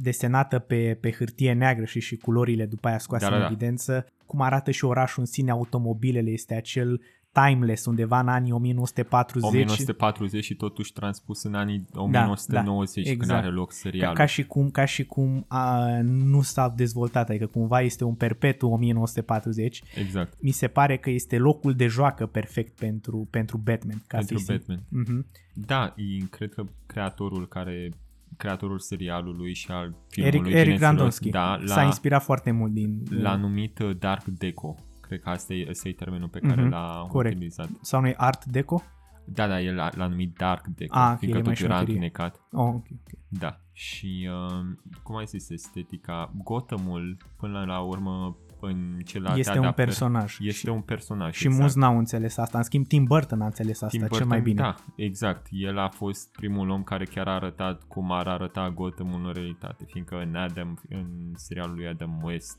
desenată 0.00 0.58
pe, 0.58 0.98
pe 1.00 1.12
hârtie 1.12 1.52
neagră 1.52 1.84
și 1.84 2.00
și 2.00 2.16
culorile 2.16 2.66
după 2.66 2.88
aia 2.88 2.98
scoase 2.98 3.24
Da, 3.28 3.34
în 3.34 3.40
da, 3.40 3.46
da. 3.46 3.50
evidență, 3.52 4.06
cum 4.26 4.40
arată 4.40 4.70
și 4.70 4.84
orașul 4.84 5.20
în 5.20 5.26
sine, 5.26 5.50
automobilele, 5.50 6.30
este 6.30 6.54
acel 6.54 7.00
timeless 7.44 7.86
undeva 7.86 8.20
în 8.20 8.28
anii 8.28 8.52
1940. 8.52 9.48
1940 9.50 10.44
și 10.44 10.54
totuși 10.54 10.92
transpus 10.92 11.42
în 11.42 11.54
anii 11.54 11.86
1990 11.94 13.04
când 13.06 13.20
exact. 13.20 13.44
are 13.44 13.52
loc 13.52 13.68
Ca, 13.68 13.74
serialul. 13.74 14.16
ca 14.16 14.26
și 14.26 14.44
cum, 14.44 14.70
ca 14.70 14.84
și 14.84 15.04
cum 15.04 15.44
a, 15.48 15.86
nu 16.02 16.42
s-a 16.42 16.72
dezvoltat, 16.76 17.28
adică 17.28 17.46
cumva 17.46 17.80
este 17.80 18.04
un 18.04 18.14
perpetu 18.14 18.68
1940. 18.68 19.82
Exact. 19.94 20.34
Mi 20.40 20.50
se 20.50 20.68
pare 20.68 20.96
că 20.96 21.10
este 21.10 21.38
locul 21.38 21.74
de 21.74 21.86
joacă 21.86 22.26
perfect 22.26 22.78
pentru, 22.78 23.28
pentru 23.30 23.56
Batman. 23.56 24.02
Ca 24.06 24.16
Pentru 24.16 24.38
să-i 24.38 24.56
Batman. 24.56 24.82
Mhm. 24.88 25.26
Da, 25.54 25.94
e, 25.96 26.24
cred 26.30 26.52
că 26.54 26.64
creatorul 26.86 27.48
care 27.48 27.90
creatorul 28.36 28.78
serialului 28.78 29.54
și 29.54 29.70
al 29.70 29.94
Eric, 30.14 30.30
filmului 30.30 30.52
Eric 30.52 30.64
Genesis 30.64 30.80
Randonsky 30.86 31.30
da, 31.30 31.58
s-a 31.64 31.74
l-a, 31.80 31.82
inspirat 31.86 32.22
foarte 32.22 32.50
mult 32.50 32.72
din... 32.72 33.02
l-a 33.10 33.36
numit 33.36 33.78
uh, 33.78 33.96
Dark 33.98 34.24
Deco. 34.24 34.74
Cred 35.00 35.20
că 35.20 35.28
asta 35.28 35.54
e, 35.54 35.66
ăsta 35.70 35.88
e 35.88 35.92
termenul 35.92 36.28
pe 36.28 36.38
care 36.38 36.60
Mhm, 36.62 36.70
l-a 36.70 37.06
corect. 37.08 37.34
utilizat. 37.34 37.68
Sau 37.80 38.00
nu 38.00 38.06
e 38.08 38.14
Art 38.16 38.44
Deco? 38.44 38.82
Da, 39.24 39.46
da, 39.46 39.60
el 39.60 39.74
l-a, 39.74 39.90
l-a 39.94 40.06
numit 40.06 40.36
Dark 40.36 40.66
Deco, 40.66 40.96
Ah, 40.98 41.10
ok, 41.12 41.18
fiindcă 41.18 41.38
e 41.38 41.42
mai 41.42 41.54
tot 41.54 41.64
era 41.64 41.74
șmecherie. 41.74 41.94
întunecat. 41.94 42.40
Oh, 42.52 42.66
ok, 42.66 42.86
ok. 42.92 43.18
Da, 43.28 43.60
și 43.72 44.28
uh, 44.30 44.66
cum 45.02 45.16
ai 45.16 45.26
zis, 45.26 45.48
estetica, 45.50 46.32
Gothamul, 46.44 47.16
până 47.36 47.64
la 47.64 47.80
urmă, 47.80 48.36
în 48.66 48.98
celelalte 49.04 49.38
Este 49.38 49.52
un 49.52 49.58
adaptări, 49.58 49.86
personaj. 49.86 50.36
Este 50.40 50.58
și, 50.58 50.68
un 50.68 50.80
personaj, 50.80 51.34
și 51.34 51.42
exact. 51.44 51.60
mulți 51.62 51.78
n-au 51.78 51.98
înțeles 51.98 52.36
asta. 52.36 52.58
În 52.58 52.64
schimb, 52.64 52.86
Tim 52.86 53.04
Burton 53.04 53.40
a 53.40 53.44
înțeles 53.44 53.74
asta 53.82 53.86
Tim 53.88 54.00
cel 54.00 54.08
Burton, 54.08 54.28
mai 54.28 54.40
bine. 54.40 54.60
Da, 54.60 54.74
exact. 54.96 55.46
El 55.50 55.78
a 55.78 55.88
fost 55.88 56.32
primul 56.32 56.68
om 56.70 56.82
care 56.82 57.04
chiar 57.04 57.28
a 57.28 57.34
arătat 57.34 57.82
cum 57.82 58.12
ar 58.12 58.26
arăta 58.26 58.70
Gotham 58.70 59.12
în 59.12 59.32
realitate, 59.32 59.84
fiindcă 59.88 60.16
în 60.20 60.34
Adam, 60.34 60.78
în 60.88 61.32
serialul 61.34 61.74
lui 61.74 61.86
Adam 61.86 62.20
West 62.22 62.58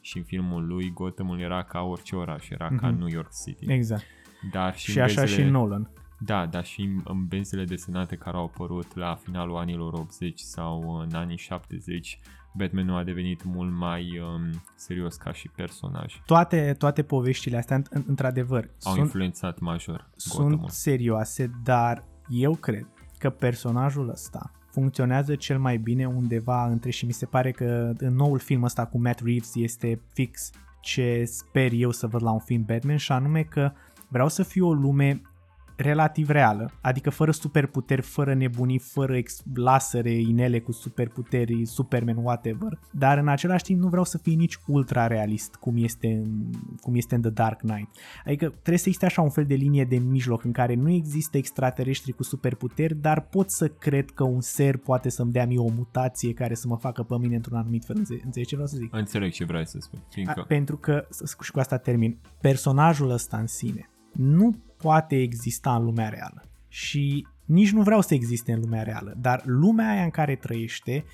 și 0.00 0.16
în 0.16 0.22
filmul 0.24 0.66
lui, 0.66 0.90
Gothamul 0.94 1.40
era 1.40 1.62
ca 1.62 1.80
orice 1.80 2.16
oraș, 2.16 2.48
era 2.48 2.68
ca 2.76 2.88
Mhm. 2.88 2.98
New 2.98 3.08
York 3.08 3.30
City. 3.44 3.72
Exact. 3.72 4.02
Dar 4.52 4.76
și, 4.76 4.90
Și 4.90 4.96
în 4.98 5.02
așa 5.04 5.14
benzele, 5.20 5.44
și 5.44 5.50
Nolan. 5.50 5.90
Da, 6.18 6.46
dar 6.46 6.64
și 6.64 6.80
în- 6.80 7.00
în 7.04 7.26
benzele 7.26 7.64
desenate 7.64 8.16
care 8.16 8.36
au 8.36 8.44
apărut 8.44 8.94
la 8.94 9.14
finalul 9.14 9.56
anilor 9.56 9.92
80 9.92 10.38
sau 10.40 10.98
în 11.00 11.14
anii 11.14 11.36
70, 11.38 12.20
Batman 12.56 12.88
a 12.90 13.04
devenit 13.04 13.44
mult 13.44 13.72
mai 13.72 14.18
um, 14.18 14.62
serios 14.74 15.16
ca 15.16 15.32
și 15.32 15.48
personaj. 15.48 16.20
Toate, 16.26 16.74
toate 16.78 17.02
poveștile 17.02 17.56
astea, 17.56 17.82
în- 17.90 18.04
într-adevăr, 18.06 18.64
Au 18.64 18.92
sunt, 18.92 18.96
influențat 19.04 19.58
major 19.58 20.08
sunt 20.16 20.42
Gothamul. 20.44 20.68
serioase, 20.68 21.50
dar 21.64 22.04
eu 22.28 22.54
cred 22.54 22.86
că 23.18 23.30
personajul 23.30 24.08
ăsta 24.10 24.50
funcționează 24.70 25.34
cel 25.34 25.58
mai 25.58 25.76
bine 25.76 26.06
undeva 26.06 26.66
între 26.66 26.90
și 26.90 27.06
mi 27.06 27.12
se 27.12 27.26
pare 27.26 27.50
că 27.50 27.92
în 27.98 28.14
noul 28.14 28.38
film 28.38 28.62
ăsta 28.62 28.86
cu 28.86 29.00
Matt 29.00 29.20
Reeves 29.24 29.54
este 29.54 30.00
fix 30.12 30.50
ce 30.80 31.24
sper 31.24 31.72
eu 31.72 31.90
să 31.90 32.06
văd 32.06 32.22
la 32.22 32.30
un 32.30 32.38
film 32.38 32.62
Batman 32.64 32.96
și 32.96 33.12
anume 33.12 33.42
că 33.42 33.72
vreau 34.08 34.28
să 34.28 34.42
fie 34.42 34.62
o 34.62 34.72
lume 34.72 35.20
relativ 35.76 36.28
reală, 36.28 36.70
adică 36.80 37.10
fără 37.10 37.30
superputeri, 37.30 38.02
fără 38.02 38.34
nebunii, 38.34 38.78
fără 38.78 39.16
ex- 39.16 39.42
lasere, 39.54 40.10
inele 40.10 40.60
cu 40.60 40.72
superputeri, 40.72 41.66
Superman, 41.66 42.16
whatever, 42.16 42.78
dar 42.92 43.18
în 43.18 43.28
același 43.28 43.64
timp 43.64 43.80
nu 43.80 43.88
vreau 43.88 44.04
să 44.04 44.18
fie 44.18 44.34
nici 44.34 44.58
ultra 44.66 45.06
realist 45.06 45.54
cum 45.54 45.74
este 45.76 46.06
în, 46.06 46.50
cum 46.80 46.94
este 46.94 47.14
în 47.14 47.20
The 47.20 47.30
Dark 47.30 47.58
Knight. 47.58 47.88
Adică 48.24 48.46
trebuie 48.48 48.78
să 48.78 48.84
existe 48.86 49.06
așa 49.06 49.22
un 49.22 49.30
fel 49.30 49.44
de 49.46 49.54
linie 49.54 49.84
de 49.84 49.96
mijloc 49.98 50.44
în 50.44 50.52
care 50.52 50.74
nu 50.74 50.90
există 50.90 51.36
extraterestri 51.36 52.12
cu 52.12 52.22
superputeri, 52.22 52.94
dar 52.94 53.20
pot 53.20 53.50
să 53.50 53.68
cred 53.68 54.10
că 54.10 54.24
un 54.24 54.40
ser 54.40 54.76
poate 54.76 55.08
să-mi 55.08 55.32
dea 55.32 55.46
mie 55.46 55.58
o 55.58 55.68
mutație 55.76 56.32
care 56.32 56.54
să 56.54 56.68
mă 56.68 56.76
facă 56.76 57.02
pe 57.02 57.16
mine 57.18 57.34
într-un 57.36 57.56
anumit 57.58 57.84
fel. 57.84 57.96
Înțe- 57.96 58.20
Înțelegi 58.24 58.48
ce 58.48 58.54
vreau 58.54 58.68
să 58.70 58.76
zic? 58.76 58.94
Înțeleg 58.94 59.32
ce 59.32 59.44
vrei 59.44 59.66
să 59.66 59.76
spui, 59.80 59.98
A, 59.98 60.06
fiindcă... 60.10 60.44
pentru 60.48 60.76
că, 60.76 61.06
s- 61.10 61.40
și 61.42 61.50
cu 61.50 61.58
asta 61.58 61.76
termin, 61.76 62.18
personajul 62.40 63.10
ăsta 63.10 63.36
în 63.36 63.46
sine 63.46 63.90
nu 64.12 64.54
poate 64.86 65.16
exista 65.16 65.74
în 65.74 65.84
lumea 65.84 66.08
reală. 66.08 66.42
Și 66.68 67.26
nici 67.44 67.70
nu 67.70 67.82
vreau 67.82 68.00
să 68.00 68.14
existe 68.14 68.52
în 68.52 68.60
lumea 68.60 68.82
reală, 68.82 69.14
dar 69.20 69.42
lumea 69.44 69.90
aia 69.90 70.02
în 70.02 70.10
care 70.10 70.36
trăiește, 70.36 71.04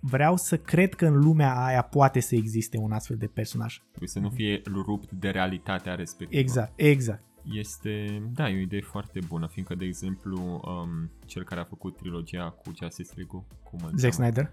vreau 0.00 0.36
să 0.36 0.56
cred 0.56 0.94
că 0.94 1.06
în 1.06 1.18
lumea 1.18 1.64
aia 1.64 1.82
poate 1.82 2.20
să 2.20 2.34
existe 2.34 2.78
un 2.78 2.92
astfel 2.92 3.16
de 3.16 3.26
personaj. 3.26 3.78
Trebuie 3.88 4.08
să 4.08 4.18
nu 4.18 4.30
fie 4.30 4.62
rupt 4.64 5.10
de 5.10 5.28
realitatea 5.28 5.94
respectivă. 5.94 6.40
Exact, 6.40 6.72
exact. 6.76 7.22
Este, 7.52 8.22
da, 8.34 8.48
e 8.48 8.56
o 8.56 8.60
idee 8.60 8.80
foarte 8.80 9.20
bună, 9.28 9.46
fiindcă, 9.46 9.74
de 9.74 9.84
exemplu, 9.84 10.60
um, 10.64 11.10
cel 11.24 11.44
care 11.44 11.60
a 11.60 11.64
făcut 11.64 11.96
trilogia 11.96 12.50
cu 12.50 12.72
Justice 12.82 13.10
League, 13.14 13.44
cum 13.70 13.78
îl 13.82 13.92
Zack 13.96 14.16
cheamă? 14.16 14.30
Snyder? 14.30 14.52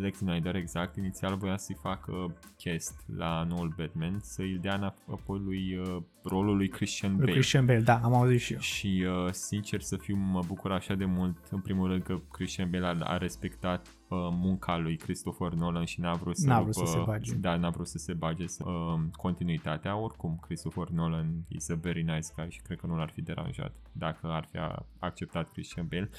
Zack 0.00 0.14
Snyder, 0.14 0.54
exact, 0.54 0.96
inițial 0.96 1.36
voia 1.36 1.56
să-i 1.56 1.76
facă 1.82 2.36
cast 2.56 3.04
la 3.16 3.46
noul 3.48 3.74
Batman, 3.76 4.18
să-i 4.22 4.58
dea 4.60 4.74
înapoi 4.74 5.38
lui 5.38 5.76
uh, 5.76 6.02
rolul 6.22 6.56
lui 6.56 6.68
Christian 6.68 7.10
Lui 7.10 7.20
Bale. 7.20 7.32
Christian 7.32 7.66
Bale, 7.66 7.80
da, 7.80 8.00
am 8.02 8.14
auzit 8.14 8.40
și 8.40 8.52
eu. 8.52 8.58
Și 8.58 9.06
uh, 9.06 9.32
sincer 9.32 9.80
să 9.80 9.96
fiu, 9.96 10.16
mă 10.16 10.42
bucur 10.46 10.72
așa 10.72 10.94
de 10.94 11.04
mult, 11.04 11.36
în 11.50 11.60
primul 11.60 11.88
rând 11.88 12.02
că 12.02 12.20
Christian 12.30 12.70
Bale 12.70 12.86
a, 12.86 12.96
a 13.00 13.16
respectat 13.16 13.86
uh, 13.86 14.18
munca 14.30 14.76
lui 14.76 14.96
Christopher 14.96 15.52
Nolan 15.52 15.84
și 15.84 16.00
n-a 16.00 16.14
vrut 16.14 16.36
să, 16.36 16.46
N-a 16.46 16.58
rupă, 16.58 16.70
vrut 16.70 16.86
să 16.86 16.92
se 16.92 17.02
bage. 17.06 17.34
Da, 17.34 17.56
n-a 17.56 17.70
vrut 17.70 17.88
să 17.88 17.98
se 17.98 18.12
bage 18.12 18.46
să, 18.46 18.64
uh, 18.66 19.00
continuitatea. 19.12 19.96
Oricum, 19.96 20.38
Christopher 20.42 20.88
Nolan 20.88 21.44
is 21.48 21.68
a 21.68 21.74
very 21.74 22.02
nice 22.02 22.28
guy 22.36 22.50
și 22.50 22.60
cred 22.60 22.78
că 22.78 22.86
nu 22.86 22.96
l-ar 22.96 23.10
fi 23.14 23.22
deranjat 23.22 23.72
dacă 23.92 24.26
ar 24.26 24.48
fi 24.50 24.58
acceptat 24.98 25.52
Christian 25.52 25.86
Bale. 25.90 26.10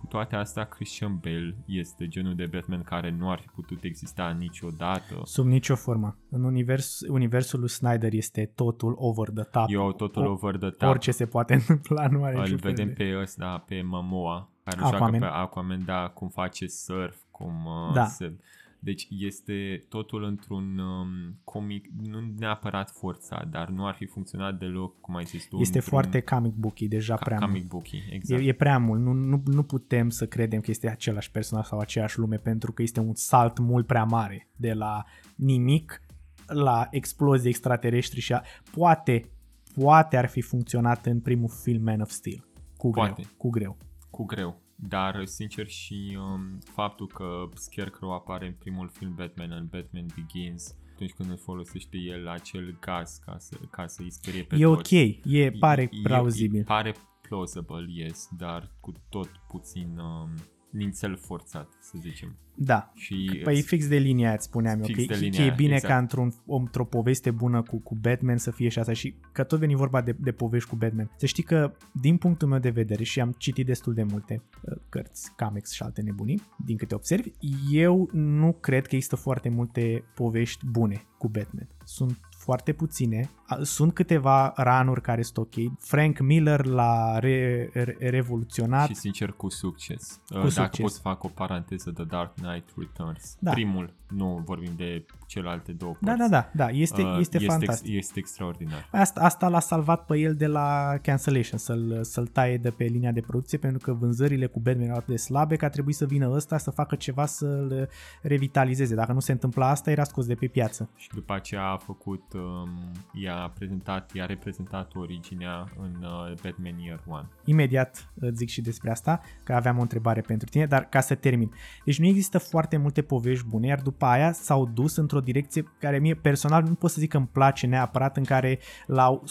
Cu 0.00 0.06
toate 0.06 0.36
astea, 0.36 0.64
Christian 0.64 1.16
Bale 1.22 1.54
este 1.66 2.08
genul 2.08 2.34
de 2.34 2.46
Batman 2.52 2.82
care 2.82 3.10
nu 3.10 3.30
ar 3.30 3.38
fi 3.40 3.46
putut 3.48 3.82
exista 3.82 4.36
niciodată. 4.38 5.20
Sub 5.24 5.46
nicio 5.46 5.74
formă. 5.74 6.16
În 6.30 6.44
univers, 6.44 7.00
universul 7.08 7.58
lui 7.60 7.68
Snyder 7.68 8.12
este 8.12 8.52
totul 8.54 8.94
over 8.98 9.28
the 9.30 9.42
top. 9.44 9.64
Eu 9.68 9.92
totul 9.92 10.26
O- 10.26 10.30
over 10.30 10.56
the 10.56 10.70
top. 10.70 10.88
Orice 10.88 11.10
se 11.10 11.26
poate 11.26 11.54
întâmpla, 11.60 12.06
nu 12.06 12.24
are 12.24 12.34
Îl 12.36 12.40
niciun 12.42 12.58
fel 12.58 12.70
vedem 12.70 12.86
de... 12.86 12.92
pe 12.92 13.18
ăsta, 13.20 13.64
pe 13.66 13.82
Momoa, 13.82 14.50
care 14.64 14.76
Aquaman. 14.82 14.98
joacă 15.10 15.18
pe 15.18 15.40
Aquaman, 15.40 15.84
da, 15.84 16.08
cum 16.14 16.28
face 16.28 16.66
surf, 16.66 17.16
cum 17.30 17.64
uh, 17.64 17.94
Da. 17.94 18.04
se... 18.04 18.32
Deci 18.82 19.06
este 19.10 19.84
totul 19.88 20.24
într-un 20.24 20.78
um, 20.78 21.38
comic, 21.44 21.88
nu 22.02 22.20
neapărat 22.38 22.90
forțat, 22.90 23.48
dar 23.48 23.68
nu 23.68 23.86
ar 23.86 23.94
fi 23.94 24.06
funcționat 24.06 24.58
deloc, 24.58 25.00
cum 25.00 25.16
ai 25.16 25.24
zis 25.24 25.46
tu. 25.46 25.56
Este 25.56 25.78
într-un 25.78 25.92
foarte 25.98 26.20
comic 26.20 26.54
book 26.54 26.78
deja 26.78 27.14
ca, 27.14 27.24
prea 27.24 27.38
mult. 27.38 27.50
comic 27.50 27.68
booky, 27.68 28.02
exact. 28.10 28.42
E, 28.42 28.44
e 28.44 28.52
prea 28.52 28.78
mult, 28.78 29.00
nu, 29.00 29.12
nu, 29.12 29.42
nu 29.44 29.62
putem 29.62 30.10
să 30.10 30.26
credem 30.26 30.60
că 30.60 30.70
este 30.70 30.88
același 30.88 31.30
personaj 31.30 31.66
sau 31.66 31.78
aceeași 31.78 32.18
lume 32.18 32.36
pentru 32.36 32.72
că 32.72 32.82
este 32.82 33.00
un 33.00 33.14
salt 33.14 33.58
mult 33.58 33.86
prea 33.86 34.04
mare 34.04 34.48
de 34.56 34.72
la 34.72 35.04
nimic 35.34 36.02
la 36.46 36.88
explozii 36.90 37.48
extraterestri 37.48 38.20
și 38.20 38.32
a, 38.32 38.42
poate, 38.74 39.30
poate 39.74 40.16
ar 40.16 40.26
fi 40.26 40.40
funcționat 40.40 41.06
în 41.06 41.20
primul 41.20 41.48
film 41.48 41.82
Man 41.82 42.00
of 42.00 42.10
Steel. 42.10 42.44
Cu 42.76 42.90
greu, 42.90 43.04
Poate. 43.04 43.22
cu 43.36 43.50
greu. 43.50 43.76
cu 44.10 44.24
greu. 44.24 44.60
Dar, 44.88 45.24
sincer, 45.24 45.66
și 45.68 46.18
um, 46.20 46.58
faptul 46.72 47.06
că 47.06 47.48
Scarecrow 47.54 48.12
apare 48.12 48.46
în 48.46 48.54
primul 48.58 48.88
film 48.88 49.14
Batman, 49.14 49.50
în 49.50 49.66
Batman 49.70 50.06
Begins, 50.14 50.74
atunci 50.94 51.12
când 51.12 51.30
îl 51.30 51.36
folosește 51.38 51.96
el 51.96 52.28
acel 52.28 52.76
gaz 52.80 53.20
ca 53.24 53.36
să, 53.38 53.56
ca 53.70 53.86
să 53.86 54.02
îi 54.02 54.10
sperie 54.12 54.42
pe 54.42 54.56
E 54.58 54.66
ok, 54.66 54.76
toți. 54.76 54.94
e, 55.24 55.50
pare 55.50 55.82
E- 55.82 55.88
plauzibil. 56.02 56.60
E, 56.60 56.62
pare 56.62 56.94
plausible, 57.28 57.86
yes, 57.88 58.28
dar 58.36 58.70
cu 58.80 58.92
tot 59.08 59.30
puțin 59.48 59.98
um, 59.98 60.30
nințel 60.70 61.16
forțat, 61.16 61.68
să 61.80 61.92
zicem. 62.00 62.36
Da. 62.54 62.92
Și 62.94 63.40
Păi 63.44 63.56
îți- 63.56 63.66
fix 63.66 63.88
de 63.88 63.96
linia 63.96 64.26
aia 64.26 64.34
îți 64.34 64.44
spuneam 64.44 64.78
eu, 64.78 64.84
Fix 64.84 64.98
că, 64.98 65.02
de 65.06 65.12
că 65.14 65.18
linia 65.24 65.40
e 65.40 65.42
aia, 65.42 65.54
bine 65.54 65.74
exact. 65.74 65.92
ca 65.92 65.98
într-un, 65.98 66.32
într-o 66.46 66.84
poveste 66.84 67.30
bună 67.30 67.62
cu, 67.62 67.76
cu 67.78 67.94
Batman 67.94 68.36
să 68.36 68.50
fie 68.50 68.68
și 68.68 68.78
asta 68.78 68.92
și 68.92 69.14
că 69.32 69.44
tot 69.44 69.58
veni 69.58 69.74
vorba 69.74 70.00
de, 70.00 70.16
de 70.20 70.32
povești 70.32 70.68
cu 70.68 70.76
Batman. 70.76 71.10
Să 71.16 71.26
știi 71.26 71.42
că, 71.42 71.72
din 71.92 72.16
punctul 72.16 72.48
meu 72.48 72.58
de 72.58 72.70
vedere, 72.70 73.02
și 73.04 73.20
am 73.20 73.34
citit 73.38 73.66
destul 73.66 73.94
de 73.94 74.02
multe 74.02 74.42
uh, 74.62 74.76
cărți, 74.88 75.34
comics 75.36 75.70
și 75.72 75.82
alte 75.82 76.02
nebunii, 76.02 76.42
din 76.64 76.76
câte 76.76 76.94
observi, 76.94 77.30
eu 77.70 78.08
nu 78.12 78.52
cred 78.52 78.86
că 78.86 78.94
există 78.94 79.16
foarte 79.16 79.48
multe 79.48 80.04
povești 80.14 80.66
bune 80.66 81.04
cu 81.18 81.28
Batman. 81.28 81.68
Sunt 81.84 82.18
foarte 82.50 82.72
puține. 82.72 83.30
A- 83.46 83.58
Sunt 83.62 83.94
câteva 83.94 84.52
ranuri 84.56 85.00
care 85.00 85.22
sunt 85.22 85.36
ok. 85.36 85.78
Frank 85.78 86.18
Miller 86.20 86.64
l-a 86.66 87.18
re, 87.18 87.70
re, 87.72 87.96
revoluționat. 88.00 88.88
Și 88.88 88.94
sincer 88.94 89.30
cu 89.30 89.48
succes. 89.48 90.20
Cu 90.28 90.34
Cu 90.34 90.38
Dacă 90.40 90.50
succes. 90.50 90.80
pot 90.80 90.90
să 90.90 91.00
fac 91.02 91.24
o 91.24 91.28
paranteză 91.28 91.90
The 91.90 92.04
Dark 92.04 92.34
Knight 92.34 92.68
Returns. 92.76 93.36
Da. 93.38 93.50
Primul, 93.50 93.92
nu 94.10 94.42
vorbim 94.44 94.72
de 94.76 95.04
celelalte 95.26 95.72
două 95.72 95.96
Da, 96.00 96.12
părți. 96.12 96.30
da, 96.30 96.38
da, 96.38 96.50
da, 96.64 96.70
este, 96.70 97.02
Uh, 97.02 97.16
este, 97.18 97.36
este, 97.36 97.48
fantastic. 97.48 97.94
ex, 97.94 98.06
este 98.06 98.18
extraordinar. 98.18 98.88
Asta, 98.92 99.20
asta 99.20 99.48
l-a 99.48 99.60
salvat 99.60 100.04
pe 100.06 100.18
el 100.18 100.34
de 100.34 100.46
la 100.46 100.94
cancellation, 101.02 101.58
să-l, 101.58 101.98
să-l 102.02 102.26
taie 102.26 102.56
de 102.56 102.70
pe 102.70 102.84
linia 102.84 103.12
de 103.12 103.20
producție, 103.20 103.58
pentru 103.58 103.78
că 103.78 103.92
vânzările 103.92 104.46
cu 104.46 104.60
Batman 104.60 104.84
erau 104.84 104.96
atât 104.96 105.08
de 105.08 105.16
slabe 105.16 105.56
că 105.56 105.64
a 105.64 105.68
trebuit 105.68 105.96
să 105.96 106.04
vină 106.04 106.30
ăsta 106.30 106.58
să 106.58 106.70
facă 106.70 106.94
ceva 106.96 107.26
să-l 107.26 107.88
revitalizeze. 108.22 108.94
Dacă 108.94 109.12
nu 109.12 109.20
se 109.20 109.32
întâmpla 109.32 109.68
asta, 109.68 109.90
era 109.90 110.04
scos 110.04 110.26
de 110.26 110.34
pe 110.34 110.46
piață. 110.46 110.90
Și 110.96 111.08
după 111.14 111.34
aceea 111.34 111.64
a 111.64 111.76
făcut, 111.76 112.32
um, 112.32 112.68
i-a 113.12 113.52
prezentat, 113.54 114.14
i-a 114.14 114.26
reprezentat 114.26 114.94
originea 114.94 115.68
în 115.78 116.02
uh, 116.02 116.34
Batman 116.42 116.78
Year 116.78 117.02
One. 117.08 117.28
Imediat 117.44 118.10
îți 118.20 118.36
zic 118.36 118.48
și 118.48 118.60
despre 118.60 118.90
asta, 118.90 119.20
că 119.42 119.52
aveam 119.52 119.78
o 119.78 119.80
întrebare 119.80 120.20
pentru 120.20 120.48
tine, 120.48 120.66
dar 120.66 120.84
ca 120.88 121.00
să 121.00 121.14
termin. 121.14 121.52
Deci 121.84 121.98
nu 121.98 122.06
există 122.06 122.38
foarte 122.38 122.76
multe 122.76 123.02
povești 123.02 123.46
bune, 123.46 123.66
iar 123.66 123.80
după 123.80 123.99
aia 124.02 124.32
s-au 124.32 124.66
dus 124.66 124.96
într-o 124.96 125.20
direcție 125.20 125.64
care 125.78 125.98
mie 125.98 126.14
personal 126.14 126.62
nu 126.62 126.74
pot 126.74 126.90
să 126.90 127.00
zic 127.00 127.10
că 127.10 127.16
îmi 127.16 127.28
place 127.32 127.66
neapărat, 127.66 128.16
în 128.16 128.24
care 128.24 128.58
l-au 128.86 129.22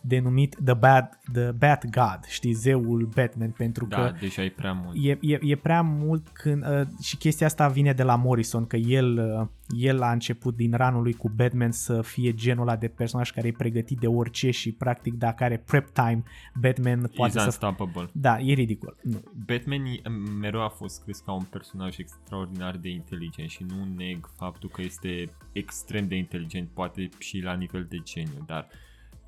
supra-denumit 0.00 0.56
The 0.64 0.74
Bad, 0.74 1.18
the 1.32 1.50
Bad 1.50 1.84
God, 1.90 2.20
știi, 2.28 2.52
zeul 2.52 3.08
Batman, 3.14 3.50
pentru 3.50 3.86
Da, 3.86 3.96
că 3.96 4.14
deja 4.20 4.42
e 4.44 4.48
prea 4.48 4.72
mult. 4.72 4.96
e, 5.02 5.18
e, 5.20 5.38
e 5.42 5.56
prea 5.56 5.82
mult 5.82 6.28
când, 6.28 6.64
uh, 6.64 6.86
și 7.02 7.16
chestia 7.16 7.46
asta 7.46 7.68
vine 7.68 7.92
de 7.92 8.02
la 8.02 8.16
Morrison, 8.16 8.66
că 8.66 8.76
el, 8.76 9.38
uh, 9.40 9.46
el 9.68 10.02
a 10.02 10.12
început 10.12 10.56
din 10.56 10.72
ranul 10.72 11.02
lui 11.02 11.12
cu 11.12 11.28
Batman 11.28 11.72
să 11.72 12.02
fie 12.02 12.34
genul 12.34 12.62
ăla 12.68 12.76
de 12.76 12.88
personaj 12.88 13.30
care 13.30 13.46
e 13.46 13.52
pregătit 13.52 13.98
de 13.98 14.06
orice 14.06 14.50
și 14.50 14.72
practic 14.72 15.14
dacă 15.14 15.44
are 15.44 15.56
prep 15.56 15.88
time, 15.92 16.22
Batman 16.60 17.10
poate 17.14 17.32
Is 17.36 17.38
să... 17.38 17.44
unstoppable. 17.44 18.08
Da, 18.12 18.38
e 18.40 18.52
ridicol. 18.52 18.96
Nu. 19.02 19.22
Batman 19.46 19.84
e- 19.84 20.08
mereu 20.40 20.62
a 20.62 20.68
fost 20.68 20.94
scris 20.94 21.18
ca 21.18 21.32
un 21.32 21.44
personaj 21.50 21.98
extraordinar 21.98 22.76
de 22.76 22.88
inteligent 22.88 23.50
și 23.50 23.64
nu 23.68 23.86
neg 23.96 24.30
faptul 24.36 24.68
că 24.68 24.82
este 24.82 25.24
extrem 25.52 26.08
de 26.08 26.16
inteligent, 26.16 26.68
poate 26.68 27.08
și 27.18 27.38
la 27.38 27.54
nivel 27.54 27.86
de 27.88 27.96
geniu, 28.04 28.44
dar 28.46 28.68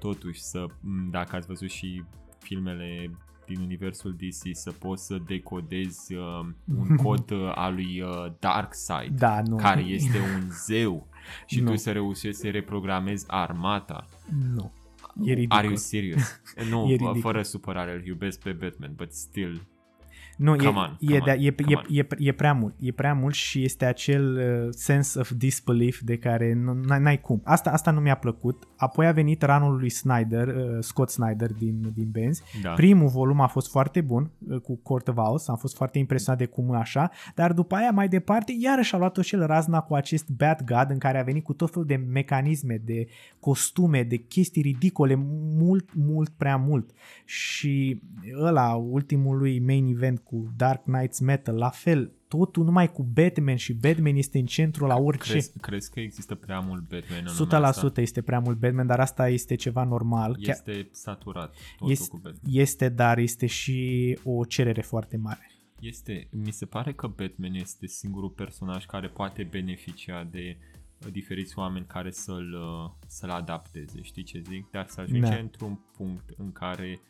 totuși 0.03 0.41
să, 0.43 0.67
m, 0.81 1.11
dacă 1.11 1.37
ați 1.37 1.47
văzut 1.47 1.71
și 1.71 2.03
filmele 2.39 3.11
din 3.47 3.61
universul 3.61 4.17
DC, 4.19 4.57
să 4.57 4.73
poți 4.73 5.07
să 5.07 5.17
decodezi 5.27 6.15
uh, 6.15 6.47
un 6.79 6.97
cod 7.03 7.31
uh, 7.31 7.53
al 7.55 7.75
lui 7.75 8.01
uh, 8.01 8.33
Darkseid, 8.39 9.19
Da, 9.19 9.43
nu. 9.43 9.57
care 9.57 9.81
este 9.81 10.19
un 10.19 10.51
zeu 10.65 11.07
și 11.47 11.61
Nu. 11.61 11.71
tu 11.71 11.77
să 11.77 11.93
reușești 11.93 12.41
să 12.41 12.51
reprogramezi 12.51 13.25
armata. 13.29 14.05
Nu. 14.55 14.73
E 15.25 15.33
ridicol. 15.33 15.59
Are 15.59 15.67
you 15.67 15.77
serious? 15.77 16.41
nu, 16.71 16.79
E 16.81 16.85
bă, 16.85 16.91
ridicol. 16.91 17.21
fără 17.21 17.43
supărare, 17.43 17.93
îl 17.93 18.05
iubesc 18.07 18.41
pe 18.43 18.53
Batman, 18.53 18.93
but 18.97 19.13
still, 19.13 19.63
Nu, 20.43 20.57
Come 20.57 20.65
e, 20.65 20.69
on, 20.69 20.97
e, 21.01 21.07
come 21.07 21.19
de, 21.25 21.31
on, 21.31 21.45
e, 21.45 21.51
come 21.51 21.73
e, 21.73 21.77
on. 21.77 21.85
e, 22.19 22.29
e 22.29 22.33
prea 22.33 22.53
mult. 22.53 22.75
E 22.81 22.93
prea 22.93 23.15
mult 23.15 23.35
și 23.35 23.65
este 23.65 23.85
acel 23.85 24.37
uh, 24.37 24.69
sense 24.71 25.19
of 25.19 25.31
disbelief 25.31 26.01
de 26.01 26.19
care 26.19 26.55
nu, 26.55 26.73
n-ai, 26.73 27.01
n-ai 27.01 27.21
cum. 27.21 27.41
Asta, 27.45 27.71
asta 27.71 27.91
nu 27.91 28.01
mi-a 28.01 28.15
plăcut. 28.15 28.69
Apoi 28.77 29.07
a 29.07 29.13
venit 29.13 29.43
ranul 29.43 29.79
lui 29.79 29.89
Snyder, 29.89 30.49
uh, 30.49 30.77
Scott 30.81 31.11
Snyder 31.11 31.53
din, 31.53 31.93
din 31.95 32.09
Benz. 32.11 32.43
da. 32.63 32.71
Primul 32.71 33.09
volum 33.09 33.41
a 33.41 33.47
fost 33.47 33.71
foarte 33.71 34.01
bun 34.01 34.31
uh, 34.49 34.61
cu 34.61 34.77
Court 34.83 35.09
of 35.09 35.17
Owls, 35.17 35.49
am 35.49 35.57
fost 35.57 35.77
foarte 35.77 35.99
impresionat 35.99 36.41
de 36.41 36.47
cum 36.47 36.75
e 36.75 36.77
așa, 36.77 37.11
dar 37.35 37.53
după 37.53 37.75
aia 37.75 37.91
mai 37.91 38.09
departe 38.09 38.55
iarăși 38.59 38.95
a 38.95 38.99
luat-o 38.99 39.23
și 39.23 39.35
el 39.35 39.47
razna 39.47 39.81
cu 39.81 39.95
acest 39.95 40.31
Bad 40.31 40.61
God 40.65 40.87
în 40.91 40.99
care 40.99 41.21
a 41.21 41.23
venit 41.23 41.45
cu 41.45 41.53
tot 41.53 41.71
felul 41.71 41.87
de 41.87 41.97
mecanisme, 41.97 42.81
de 42.85 43.07
costume, 43.41 44.03
de 44.03 44.17
chestii 44.17 44.63
ridicole, 44.63 45.15
mult, 45.57 45.89
mult, 45.95 46.29
prea 46.29 46.57
mult. 46.57 46.91
Și 47.25 48.03
ăla, 48.41 48.75
ultimul 48.75 49.39
lui 49.39 49.61
main 49.61 49.87
event 49.87 50.19
cu 50.33 50.53
Dark 50.57 50.83
Knights 50.83 51.19
Metal, 51.21 51.55
la 51.57 51.69
fel, 51.69 52.13
totul 52.29 52.65
numai 52.65 52.93
cu 52.93 53.03
Batman 53.03 53.57
și 53.57 53.73
Batman 53.73 54.17
este 54.17 54.39
în 54.39 54.47
centru 54.47 54.87
la 54.87 54.97
orice. 54.97 55.31
Crezi, 55.31 55.59
crezi 55.61 55.91
că 55.91 56.01
există 56.01 56.35
prea 56.35 56.61
mult 56.61 56.83
Batman 56.89 57.25
în 57.27 57.35
lumea 57.39 57.59
100% 57.61 57.63
asta? 57.63 58.01
este 58.01 58.23
prea 58.23 58.39
mult 58.39 58.59
Batman, 58.59 58.87
dar 58.87 59.01
asta 59.01 59.29
este 59.29 59.55
ceva 59.55 59.85
normal. 59.85 60.37
Chiar- 60.37 60.49
Este 60.57 60.89
saturat 60.93 61.55
totul 61.79 61.91
este, 61.93 62.09
cu 62.09 62.17
Batman. 62.17 62.53
este, 62.55 62.89
dar 62.89 63.19
este 63.19 63.47
și 63.47 64.19
o 64.25 64.45
cerere 64.45 64.81
foarte 64.81 65.17
mare. 65.17 65.51
Este, 65.81 66.29
mi 66.31 66.51
se 66.53 66.67
pare 66.67 66.93
că 66.93 67.07
Batman 67.07 67.55
este 67.55 67.87
singurul 67.87 68.31
personaj 68.31 68.85
care 68.87 69.09
poate 69.09 69.49
beneficia 69.51 70.29
de 70.31 70.57
uh, 71.07 71.13
diferiți 71.13 71.59
oameni 71.59 71.85
care 71.87 72.11
să-l, 72.11 72.53
uh, 72.53 72.91
să-l 73.07 73.31
adapteze, 73.31 74.03
știi 74.03 74.23
ce 74.23 74.43
zic? 74.49 74.71
Dar 74.71 74.87
să 74.89 75.01
ajunge 75.01 75.29
Da. 75.29 75.35
într-un 75.37 75.79
punct 75.97 76.25
în 76.37 76.53
care 76.53 77.01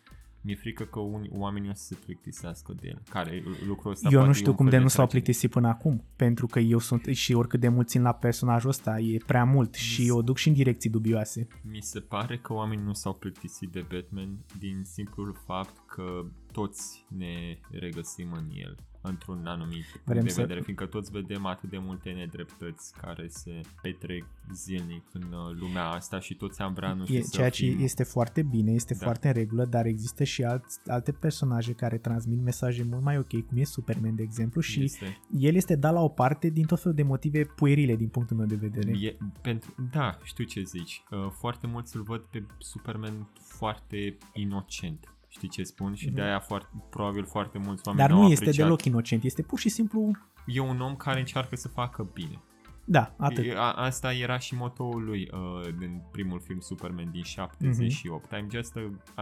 mi-e 0.42 0.54
frică 0.54 0.84
că 0.84 0.98
unii 0.98 1.30
oamenii 1.32 1.70
o 1.70 1.74
să 1.74 1.84
se 1.84 1.98
plictisească 2.04 2.72
de 2.80 2.88
el. 2.88 3.02
Care 3.10 3.42
lucrul 3.66 3.90
ăsta 3.90 4.08
eu 4.08 4.12
poate 4.12 4.26
nu 4.26 4.34
e 4.34 4.38
știu 4.38 4.50
un 4.50 4.56
cum 4.56 4.66
fel 4.66 4.78
de 4.78 4.82
nu 4.82 4.88
s-au 4.88 5.06
tragedie. 5.06 5.20
plictisit 5.20 5.50
până 5.50 5.68
acum, 5.68 6.04
pentru 6.16 6.46
că 6.46 6.58
eu 6.58 6.78
sunt 6.78 7.06
și 7.06 7.32
oricât 7.34 7.60
de 7.60 7.68
mult 7.68 7.88
țin 7.88 8.02
la 8.02 8.12
personajul 8.12 8.70
ăsta, 8.70 8.98
e 8.98 9.16
prea 9.26 9.44
mult 9.44 9.74
și 9.74 10.10
o 10.10 10.22
duc 10.22 10.36
și 10.36 10.48
în 10.48 10.54
direcții 10.54 10.90
dubioase. 10.90 11.46
Mi 11.62 11.82
se 11.82 12.00
pare 12.00 12.38
că 12.38 12.52
oamenii 12.52 12.84
nu 12.84 12.92
s-au 12.92 13.14
plictisit 13.14 13.68
de 13.72 13.86
Batman 13.92 14.38
din 14.58 14.82
simplul 14.84 15.36
fapt 15.44 15.76
că 15.86 16.24
toți 16.52 17.06
ne 17.08 17.58
regăsim 17.70 18.32
în 18.32 18.48
el 18.54 18.76
într-un 19.02 19.46
anumit 19.46 19.84
punct 19.84 20.04
Vrem 20.06 20.22
de 20.22 20.28
să- 20.28 20.40
vedere, 20.40 20.60
fiindcă 20.60 20.86
toți 20.86 21.10
vedem 21.10 21.46
atât 21.46 21.70
de 21.70 21.78
multe 21.78 22.10
nedreptăți 22.10 22.92
care 23.00 23.26
se 23.28 23.60
petrec 23.82 24.24
zilnic 24.52 25.02
în 25.12 25.22
uh, 25.32 25.56
lumea 25.60 25.84
asta 25.88 26.20
și 26.20 26.34
toți 26.34 26.60
am 26.60 26.72
vrea, 26.74 26.92
nu 26.92 27.04
știu, 27.04 27.16
E, 27.18 27.22
să 27.22 27.30
ceea 27.32 27.50
ce 27.50 27.64
fim... 27.66 27.82
este 27.82 28.02
foarte 28.02 28.42
bine, 28.42 28.72
este 28.72 28.94
Da. 28.94 29.04
foarte 29.04 29.26
în 29.26 29.32
regulă, 29.34 29.64
dar 29.64 29.86
există 29.86 30.24
și 30.24 30.42
alți, 30.44 30.78
alte 30.86 31.12
personaje 31.12 31.72
care 31.72 31.98
transmit 31.98 32.42
mesaje 32.42 32.82
mult 32.90 33.02
mai 33.02 33.18
ok, 33.18 33.28
cum 33.46 33.56
e 33.58 33.64
Superman, 33.64 34.14
de 34.14 34.22
exemplu, 34.22 34.60
și 34.60 34.82
Este, 34.82 35.18
el 35.38 35.54
este 35.54 35.76
dat 35.76 35.92
la 35.92 36.00
o 36.00 36.08
parte 36.08 36.48
din 36.48 36.66
tot 36.66 36.80
felul 36.80 36.96
de 36.96 37.02
motive 37.02 37.44
puerile, 37.44 37.96
din 37.96 38.08
punctul 38.08 38.36
meu 38.36 38.46
de 38.46 38.54
vedere. 38.54 38.90
e, 39.00 39.16
pentru, 39.40 39.74
da, 39.92 40.18
știu 40.22 40.44
ce 40.44 40.62
zici. 40.62 41.02
Uh, 41.10 41.18
foarte 41.30 41.66
mulți 41.66 41.96
îl 41.96 42.02
văd 42.02 42.20
pe 42.20 42.46
Superman 42.58 43.28
foarte 43.40 44.16
inocent. 44.32 45.11
Știi 45.34 45.48
ce 45.48 45.62
spun? 45.62 45.94
Și 45.94 46.10
de 46.10 46.20
aia 46.22 46.38
foarte, 46.40 46.68
probabil 46.90 47.24
foarte 47.24 47.58
mulți 47.58 47.82
oameni 47.86 48.04
Mhm. 48.04 48.08
Dar 48.08 48.10
n-au 48.10 48.20
nu 48.26 48.30
este 48.32 48.44
apreciat. 48.44 48.64
deloc 48.66 48.84
inocent, 48.84 49.22
este 49.24 49.42
pur 49.42 49.58
și 49.58 49.68
simplu, 49.68 50.10
E 50.46 50.60
un 50.60 50.80
om 50.80 50.96
care 50.96 51.18
încearcă 51.18 51.56
să 51.56 51.68
facă 51.68 52.10
bine. 52.12 52.38
da, 52.84 53.14
atât. 53.18 53.44
E- 53.44 53.54
A, 53.56 53.72
asta 53.72 54.12
era 54.14 54.38
și 54.38 54.54
motoul 54.54 55.04
lui 55.04 55.28
uh, 55.32 55.74
din 55.78 56.02
primul 56.12 56.40
film 56.40 56.60
Superman 56.60 57.10
din 57.10 57.22
78. 57.22 58.30
Mhm. 58.32 58.40
I'm 58.46 58.50
just 58.50 58.76
a 58.76 58.80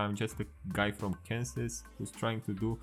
I'm 0.09 0.13
just 0.17 0.41
a 0.41 0.47
guy 0.73 0.93
from 0.97 1.21
Kansas 1.29 1.83
who's 1.85 2.11
trying 2.19 2.41
to 2.43 2.53
do 2.53 2.79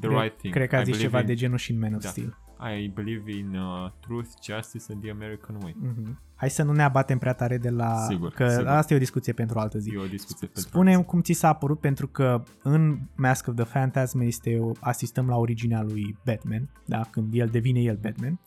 the 0.00 0.08
Cred- 0.08 0.20
right 0.22 0.36
thing. 0.38 0.54
Cred 0.54 0.68
că 0.68 0.76
a 0.76 0.80
I 0.80 0.84
zis 0.84 0.90
believe 0.92 1.08
ceva 1.10 1.20
in, 1.20 1.26
de 1.26 1.34
genul 1.34 1.58
și 1.58 1.70
în 1.72 1.78
Man 1.78 1.94
of 1.94 2.02
Da. 2.02 2.08
Steel. 2.08 2.36
I 2.80 2.88
believe 2.88 3.32
in 3.32 3.54
uh, 3.54 3.90
truth, 4.00 4.28
justice 4.42 4.84
and 4.92 5.02
the 5.02 5.10
American 5.10 5.56
way. 5.62 5.76
Mhm. 5.80 6.18
Hai 6.42 6.50
să 6.50 6.62
nu 6.62 6.72
ne 6.72 6.82
abatem 6.82 7.18
prea 7.18 7.32
tare 7.32 7.58
de 7.58 7.70
la... 7.70 7.96
Sigur, 8.08 8.30
că 8.30 8.48
sigur. 8.48 8.66
asta 8.66 8.92
e 8.92 8.96
o 8.96 9.00
discuție 9.00 9.32
pentru 9.32 9.58
altă 9.58 9.78
zi. 9.78 9.90
E 9.94 9.98
o 9.98 10.06
discuție 10.06 10.46
pentru 10.46 10.70
Spune 10.70 11.02
cum 11.02 11.20
ți 11.20 11.32
s-a 11.32 11.52
părut 11.52 11.80
pentru 11.80 12.06
că 12.06 12.42
în 12.62 12.98
Mask 13.16 13.48
of 13.48 13.54
the 13.54 13.64
Phantasm 13.64 14.20
este 14.20 14.58
o, 14.58 14.72
asistăm 14.80 15.28
la 15.28 15.36
originea 15.36 15.82
lui 15.82 16.18
Batman, 16.24 16.70
da, 16.86 17.00
când 17.10 17.34
el 17.34 17.48
devine 17.48 17.80
el 17.80 17.98
Batman. 18.02 18.40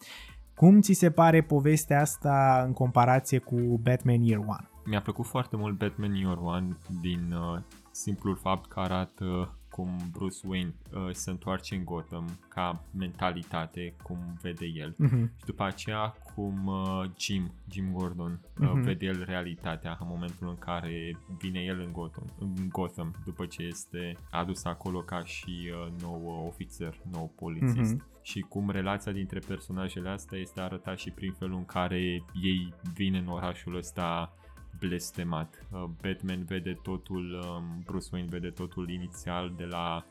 Cum 0.56 0.82
ți 0.82 0.94
se 0.94 1.12
pare 1.12 1.42
povestea 1.42 2.02
asta 2.02 2.64
în 2.66 2.74
comparație 2.74 3.40
cu 3.40 3.80
Batman 3.84 4.22
Year 4.22 4.40
One? 4.40 4.70
Mi-a 4.86 5.02
plăcut 5.02 5.26
foarte 5.26 5.56
mult 5.56 5.78
Batman 5.78 6.14
Year 6.14 6.38
One 6.42 6.78
din 7.02 7.34
uh, 7.34 7.62
simplul 7.92 8.36
fapt 8.36 8.70
că 8.70 8.80
arată 8.80 9.58
cum 9.76 9.98
Bruce 10.12 10.48
Wayne 10.48 10.74
uh, 10.94 11.10
se 11.12 11.30
întoarce 11.30 11.76
în 11.76 11.84
Gotham 11.86 12.40
ca 12.48 12.84
mentalitate, 12.98 13.94
cum 14.04 14.18
vede 14.42 14.66
el. 14.66 14.94
Mhm. 14.98 15.32
Și 15.38 15.46
după 15.46 15.64
aceea 15.64 16.16
cum 16.36 16.66
uh, 16.66 17.04
Jim, 17.20 17.52
Jim 17.72 17.92
Gordon, 17.92 18.40
uh, 18.60 18.70
Mhm. 18.74 18.82
vede 18.82 19.06
el 19.06 19.24
realitatea 19.26 19.98
în 20.02 20.08
momentul 20.10 20.48
în 20.48 20.58
care 20.58 21.18
vine 21.38 21.60
el 21.60 21.80
în 21.80 21.92
Gotham, 21.92 22.26
în 22.40 22.54
Gotham 22.72 23.16
după 23.26 23.46
ce 23.46 23.62
este 23.62 24.18
adus 24.32 24.64
acolo 24.64 25.00
ca 25.00 25.24
și 25.24 25.72
uh, 25.72 26.02
nou 26.02 26.22
uh, 26.26 26.48
ofițer, 26.48 26.98
nou 27.12 27.32
polițist. 27.36 27.94
Mhm. 27.94 28.06
Și 28.22 28.40
cum 28.40 28.70
relația 28.70 29.12
dintre 29.12 29.40
personajele 29.48 30.10
astea 30.10 30.38
este 30.40 30.62
arătat 30.62 30.98
și 30.98 31.12
prin 31.12 31.32
felul 31.32 31.58
în 31.58 31.66
care 31.66 32.24
ei 32.42 32.74
vin 32.94 33.14
în 33.14 33.28
orașul 33.28 33.76
ăsta 33.76 34.34
blestemat. 34.80 35.68
Uh, 35.72 35.84
Batman 36.02 36.44
vede 36.44 36.80
totul, 36.84 37.32
um, 37.58 37.82
Bruce 37.86 38.08
Wayne 38.12 38.28
vede 38.32 38.50
totul 38.50 38.90
inițial 38.90 39.54
de 39.58 39.64
la 39.64 40.06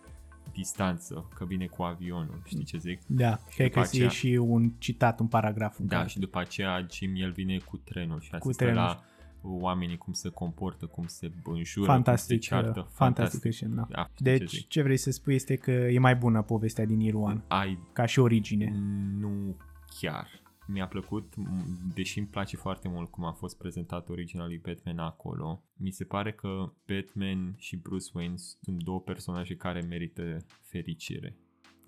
distanță, 0.52 1.28
că 1.34 1.44
vine 1.44 1.66
cu 1.66 1.82
avionul, 1.82 2.42
știi 2.44 2.64
ce 2.64 2.78
zic? 2.78 3.00
Da, 3.06 3.38
cred 3.54 3.70
că 3.72 3.80
După 3.80 3.80
e 3.80 3.82
aceea- 3.82 4.08
și 4.08 4.26
un 4.28 4.70
citat, 4.78 5.20
un 5.20 5.26
paragraf. 5.26 5.78
în 5.78 5.86
Da, 5.86 5.96
care- 5.96 6.08
și 6.08 6.18
după 6.18 6.38
aceea 6.38 6.86
Jim 6.90 7.12
el 7.16 7.30
vine 7.32 7.58
cu 7.58 7.76
trenul 7.76 8.20
și 8.20 8.30
Cu 8.30 8.36
asistă 8.36 8.64
trenul. 8.64 8.82
la 8.82 9.02
oamenii 9.42 9.96
cum 9.96 10.12
se 10.12 10.28
comportă, 10.28 10.86
cum 10.86 11.06
se 11.06 11.30
înjură, 11.44 11.86
Fantastic, 11.86 12.28
cum 12.48 12.58
se 12.58 12.62
ceartă. 12.62 12.80
uh, 12.80 12.86
fantastic 12.92 13.40
Christian, 13.40 13.74
da. 13.74 13.86
Da, 13.90 14.08
știi 14.14 14.24
ce 14.24 14.36
Deci, 14.38 14.50
zic? 14.50 14.68
ce 14.68 14.82
vrei 14.82 14.96
să 14.96 15.10
spui 15.10 15.34
este 15.34 15.56
că 15.56 15.70
e 15.70 15.98
mai 15.98 16.16
bună 16.16 16.42
povestea 16.42 16.84
din 16.86 17.00
Year 17.00 17.14
One, 17.14 17.42
Ai 17.48 17.78
ca 17.92 18.06
și 18.06 18.18
origine. 18.18 18.72
Nu 19.18 19.56
chiar. 20.00 20.28
Mi-a 20.66 20.86
plăcut, 20.86 21.34
m- 21.34 21.94
deși 21.94 22.18
îmi 22.18 22.26
place 22.26 22.56
foarte 22.56 22.88
mult 22.88 23.10
cum 23.10 23.24
a 23.24 23.32
fost 23.32 23.58
prezentat 23.58 24.08
originalul 24.08 24.60
Batman 24.62 24.98
acolo, 24.98 25.62
mi 25.76 25.90
se 25.90 26.04
pare 26.04 26.32
că 26.32 26.72
Batman 26.86 27.54
și 27.56 27.76
Bruce 27.76 28.10
Wayne 28.14 28.36
sunt 28.36 28.82
două 28.82 29.00
personaje 29.00 29.56
care 29.56 29.80
merită 29.80 30.36
fericire. 30.62 31.36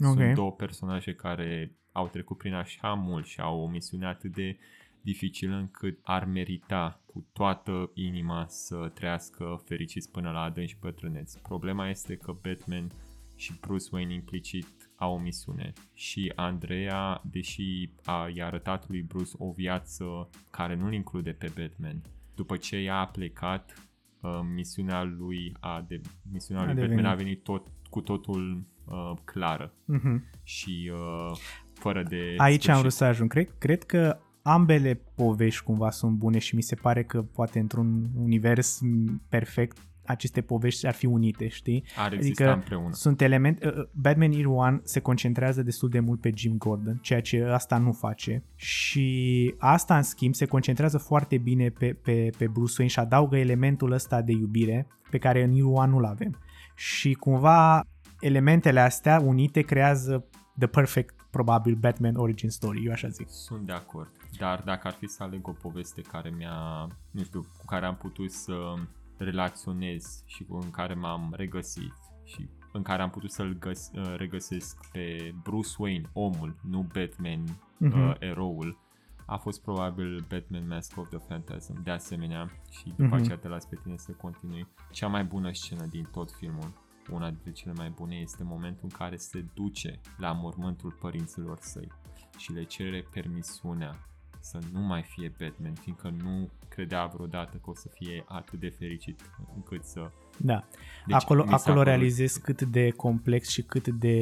Ok. 0.01 0.15
Sunt 0.15 0.35
două 0.35 0.53
personaje 0.53 1.15
care 1.15 1.77
au 1.93 2.09
trecut 2.09 2.39
prin 2.39 2.55
așa 2.55 2.93
mult 2.93 3.27
și 3.27 3.41
au 3.41 3.61
o 3.61 3.69
misiune 3.69 4.07
atât 4.07 4.35
de 4.35 4.59
dificilă 5.01 5.57
încât 5.57 5.99
ar 6.03 6.25
merita 6.25 7.01
cu 7.07 7.27
toată 7.33 7.91
inima 7.95 8.47
să 8.49 8.91
trăiască 8.95 9.63
fericiți 9.65 10.11
până 10.11 10.31
la 10.31 10.41
adânci 10.41 10.77
bătrâneți. 10.81 11.43
Problema 11.43 11.89
este 11.89 12.17
că 12.17 12.33
Batman 12.43 12.91
și 13.37 13.59
Bruce 13.61 13.89
Wayne 13.93 14.15
implicit 14.15 14.86
au 14.97 15.15
o 15.15 15.19
misiune 15.19 15.73
și 15.95 16.33
Andrea, 16.35 17.21
deși 17.31 17.91
a, 18.05 18.29
i-a 18.35 18.47
arătat 18.47 18.89
lui 18.89 19.03
Bruce 19.03 19.31
o 19.39 19.51
viață 19.51 20.05
care 20.51 20.75
nu-l 20.77 20.93
include 20.93 21.31
pe 21.31 21.53
Batman, 21.59 22.03
după 22.35 22.57
ce 22.57 22.77
ea 22.77 22.97
a 22.99 23.07
plecat, 23.07 23.89
uh, 24.21 24.31
misiunea 24.55 25.03
lui 25.03 25.57
a 25.61 25.85
de, 25.89 26.01
misiunea 26.33 26.63
A 26.63 26.67
lui 26.67 26.75
devenit. 26.75 26.97
Batman 26.97 27.13
a 27.13 27.17
venit 27.17 27.43
tot, 27.43 27.67
cu 27.91 28.01
totul 28.01 28.65
uh, 28.85 29.13
clară 29.25 29.73
Mhm. 29.85 30.25
și 30.43 30.91
uh, 30.95 31.37
fără 31.73 32.03
de 32.03 32.35
Aici 32.37 32.53
am 32.69 32.75
sfârșit. 32.75 32.81
vrut 32.81 32.93
să 32.93 33.05
ajung. 33.05 33.31
Cred, 33.31 33.49
cred 33.59 33.83
că 33.85 34.19
ambele 34.43 34.95
povești 35.15 35.63
cumva 35.65 35.91
sunt 35.91 36.17
bune 36.17 36.39
și 36.39 36.55
mi 36.55 36.63
se 36.63 36.75
pare 36.75 37.05
că 37.05 37.23
poate 37.23 37.59
într-un 37.59 38.07
univers 38.17 38.81
m, 38.81 39.23
perfect 39.29 39.79
aceste 40.07 40.41
povești 40.41 40.87
ar 40.87 40.95
fi 40.95 41.07
unite, 41.07 41.49
știi? 41.49 41.85
Ar 41.97 42.13
exista 42.13 42.45
adică 42.45 42.57
împreună. 42.57 42.93
sunt 42.93 43.21
elemente... 43.21 43.67
uh, 43.67 43.85
Batman 43.93 44.33
Year 44.33 44.47
One 44.47 44.81
se 44.83 45.01
concentrează 45.01 45.63
destul 45.63 45.89
de 45.89 46.01
mult 46.01 46.21
pe 46.21 46.33
Jim 46.35 46.57
Gordon, 46.57 46.99
ceea 47.03 47.21
ce 47.21 47.43
asta 47.43 47.79
nu 47.79 47.93
face 47.93 48.43
și 48.55 49.55
asta 49.59 49.97
în 49.97 50.03
schimb 50.03 50.35
se 50.35 50.47
concentrează 50.47 50.99
foarte 50.99 51.39
bine 51.39 51.69
pe, 51.69 51.93
pe, 52.03 52.31
pe 52.39 52.47
Bruce 52.47 52.75
Wayne 52.79 52.93
și 52.93 52.99
adaugă 52.99 53.37
elementul 53.37 53.93
ăsta 53.93 54.23
de 54.23 54.33
iubire 54.33 54.87
pe 55.11 55.19
care 55.19 55.43
în 55.43 55.53
Year 55.53 55.69
One 55.73 55.91
nu-l 55.91 56.05
avem. 56.05 56.39
Și 56.75 57.13
cumva 57.13 57.81
elementele 58.21 58.81
astea 58.81 59.21
unite 59.21 59.61
creează 59.61 60.25
the 60.59 60.67
perfect 60.67 61.15
probabil 61.31 61.75
Batman 61.75 62.17
origin 62.17 62.51
story, 62.51 62.85
eu 62.85 62.93
așa 62.93 63.09
zic. 63.09 63.27
Sunt 63.29 63.67
de 63.67 63.73
acord. 63.73 64.11
Dar 64.39 64.63
dacă 64.65 64.87
ar 64.87 64.93
fi 64.93 65.07
să 65.07 65.23
aleg 65.23 65.49
o 65.49 65.53
poveste 65.53 66.01
care 66.01 66.35
mi-a, 66.37 66.89
nu 67.11 67.23
știu, 67.23 67.41
cu 67.41 67.65
care 67.65 67.87
am 67.87 67.97
putut 67.97 68.31
să 68.31 68.75
relaționez 69.19 70.23
și 70.27 70.45
cu 70.45 70.57
în 70.57 70.71
care 70.71 70.95
m-am 70.95 71.33
regăsit 71.37 71.95
și 72.25 72.49
în 72.73 72.83
care 72.83 73.03
am 73.03 73.11
putut 73.11 73.31
să-l 73.31 73.57
găs- 73.59 73.91
uh, 73.95 74.15
regăsesc 74.17 74.91
pe 74.93 75.35
Bruce 75.43 75.69
Wayne, 75.79 76.11
omul, 76.13 76.57
nu 76.63 76.87
Batman, 76.93 77.45
Mhm. 77.79 78.09
uh, 78.09 78.15
eroul, 78.19 78.79
a 79.27 79.37
fost 79.37 79.63
probabil 79.63 80.25
Batman 80.29 80.67
Mask 80.67 80.99
of 80.99 81.09
the 81.09 81.19
Phantasm. 81.19 81.83
De 81.83 81.91
asemenea, 81.91 82.51
și 82.71 82.85
după 82.89 83.03
Mhm. 83.03 83.13
aceea 83.15 83.37
te 83.37 83.49
las 83.49 83.65
pe 83.67 83.79
tine 83.83 83.97
să 83.97 84.13
continui, 84.13 84.67
cea 84.91 85.07
mai 85.09 85.25
bună 85.25 85.53
scenă 85.53 85.87
din 85.87 86.09
tot 86.13 86.31
filmul, 86.33 86.73
una 87.11 87.29
dintre 87.31 87.53
cele 87.53 87.73
mai 87.77 87.91
bune, 87.91 88.17
este 88.17 88.45
momentul 88.45 88.81
în 88.83 88.97
care 88.99 89.17
se 89.17 89.45
duce 89.55 90.01
la 90.17 90.33
mormântul 90.33 90.97
părinților 91.01 91.59
săi 91.61 91.89
și 92.37 92.53
le 92.53 92.63
cere 92.63 93.07
permisiunea 93.13 94.07
să 94.47 94.59
nu 94.73 94.81
mai 94.81 95.03
fie 95.03 95.33
Batman, 95.41 95.75
fiindcă 95.75 96.15
nu 96.23 96.51
credea 96.69 97.07
vreodată 97.07 97.57
că 97.57 97.71
o 97.71 97.75
să 97.75 97.89
fie 97.95 98.25
atât 98.29 98.61
de 98.61 98.69
fericit 98.69 99.21
încât 99.55 99.85
să 99.85 100.11
Da. 100.37 100.65
Deci, 101.07 101.17
acolo 101.17 101.43
mi 101.43 101.49
s-a 101.49 101.55
acolo 101.55 101.75
părut 101.75 101.89
realizez 101.89 102.37
cât 102.37 102.63
de 102.63 102.91
complex 102.91 103.49
și 103.49 103.63
cât 103.63 103.89
de 103.89 104.17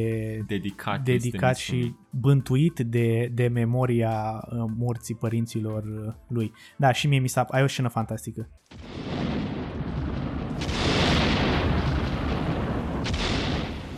dedicat, 0.47 1.03
dedicat 1.03 1.55
este 1.55 1.63
și 1.63 1.75
misiunii. 1.75 1.99
bântuit 2.11 2.79
de, 2.79 3.31
de 3.33 3.49
memoria 3.49 4.45
uh, 4.51 4.65
morții 4.77 5.15
părinților 5.15 5.83
uh, 5.85 6.15
lui. 6.29 6.53
Da, 6.77 6.93
și 6.93 7.07
mie 7.07 7.19
mi 7.19 7.29
s-a... 7.29 7.47
Ai 7.51 7.63
o 7.63 7.67
scenă 7.67 7.89
fantastică. 7.89 8.49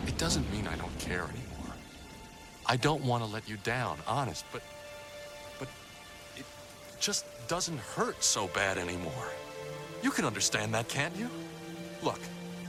It 0.07 0.23
doesn't 0.23 0.45
mean 0.51 0.65
I 0.73 0.77
don't 0.81 0.97
care 1.07 1.21
anymore. 1.33 1.77
I 2.73 2.77
don't 2.77 3.03
want 3.09 3.23
to 3.23 3.29
let 3.33 3.47
you 3.47 3.57
down, 3.63 3.95
honest, 4.05 4.45
but 4.51 4.61
but 4.61 4.63
it 4.63 4.76
just 6.99 7.25
doesn't 7.47 7.79
hurt 7.79 8.23
so 8.23 8.47
bad 8.47 8.77
anymore. 8.77 9.31
You 10.03 10.11
can 10.11 10.25
understand 10.25 10.73
that, 10.73 10.87
can't 10.87 11.15
you? 11.15 11.29
Look, 12.03 12.19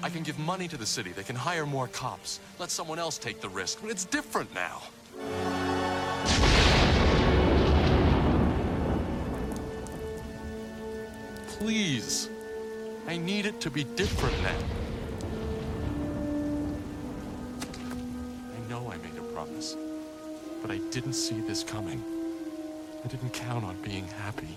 I 0.02 0.08
can 0.08 0.22
give 0.22 0.38
money 0.38 0.68
to 0.68 0.76
the 0.76 0.86
city. 0.86 1.12
They 1.12 1.24
can 1.24 1.36
hire 1.36 1.66
more 1.66 1.88
cops. 1.88 2.40
Let 2.58 2.70
someone 2.70 2.98
else 2.98 3.18
take 3.18 3.40
the 3.40 3.48
risk. 3.48 3.80
But 3.82 3.90
it's 3.90 4.04
different 4.04 4.54
now. 4.54 4.82
Please. 11.58 12.30
I 13.08 13.16
need 13.16 13.46
it 13.46 13.60
to 13.62 13.70
be 13.70 13.84
different 13.84 14.36
now. 14.42 14.58
I 18.54 18.70
know 18.70 18.90
I 18.92 18.96
made 18.98 19.18
a 19.18 19.22
promise, 19.32 19.76
but 20.60 20.70
I 20.70 20.78
didn't 20.90 21.14
see 21.14 21.40
this 21.40 21.64
coming. 21.64 22.17
I 23.04 23.08
didn't 23.08 23.48
count 23.48 23.64
on 23.64 23.76
being 23.82 24.08
happy. 24.24 24.56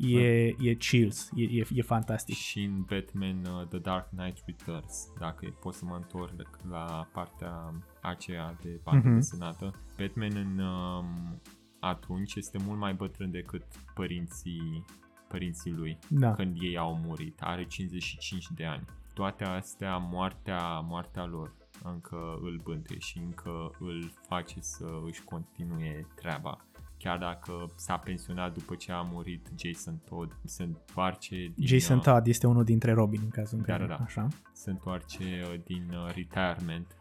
E, 0.00 0.54
e 0.60 0.74
chills, 0.74 1.30
e, 1.36 1.42
e, 1.42 1.64
e 1.74 1.82
fantastic. 1.82 2.34
și 2.36 2.62
în 2.62 2.82
Batman 2.82 3.44
uh, 3.44 3.66
The 3.68 3.78
Dark 3.78 4.08
Knight 4.08 4.42
Returns, 4.46 5.08
dacă 5.18 5.56
pot 5.60 5.74
să 5.74 5.84
mă 5.84 5.94
întorc 5.94 6.58
la 6.70 7.08
partea 7.12 7.74
aceea 8.02 8.56
de 8.62 8.80
banda 8.82 9.06
Mhm. 9.08 9.14
desenată, 9.14 9.74
Batman 9.98 10.36
în 10.36 10.58
um, 10.58 11.40
atunci 11.80 12.34
este 12.34 12.58
mult 12.66 12.78
mai 12.78 12.94
bătrân 12.94 13.30
decât 13.30 13.62
părinții, 13.94 14.84
părinții 15.28 15.72
lui 15.72 15.98
Da. 16.08 16.32
când 16.32 16.56
ei 16.60 16.76
au 16.76 16.94
murit. 17.04 17.40
Are 17.42 17.64
55 17.66 18.46
de 18.54 18.64
ani. 18.64 18.84
Toate 19.14 19.44
astea, 19.44 19.96
moartea, 19.96 20.80
moartea 20.80 21.24
lor 21.24 21.52
încă 21.82 22.38
îl 22.42 22.60
bântuie 22.62 22.98
și 22.98 23.18
încă 23.18 23.70
îl 23.78 24.12
face 24.28 24.60
să 24.60 24.86
își 25.06 25.22
continue 25.22 26.06
treaba. 26.14 26.58
Chiar 26.98 27.18
dacă 27.18 27.72
s-a 27.76 27.96
pensionat 27.96 28.52
după 28.52 28.74
ce 28.74 28.92
a 28.92 29.00
murit 29.00 29.48
Jason 29.56 30.00
Todd, 30.08 30.36
se 30.44 30.62
întoarce 30.62 31.52
din, 31.54 31.66
Jason 31.66 31.96
uh, 31.96 32.02
Todd 32.02 32.26
este 32.26 32.46
unul 32.46 32.64
dintre 32.64 32.92
Robin 32.92 33.20
în 33.22 33.30
cazul 33.30 33.58
în 33.58 33.64
Da, 33.64 33.72
care, 33.72 33.86
da, 33.86 33.94
da. 33.96 34.04
așa. 34.04 34.28
se 34.52 34.70
întoarce 34.70 35.24
uh, 35.52 35.60
din 35.64 35.90
uh, 35.92 36.14
retirement 36.14 36.86
uh, 36.90 36.97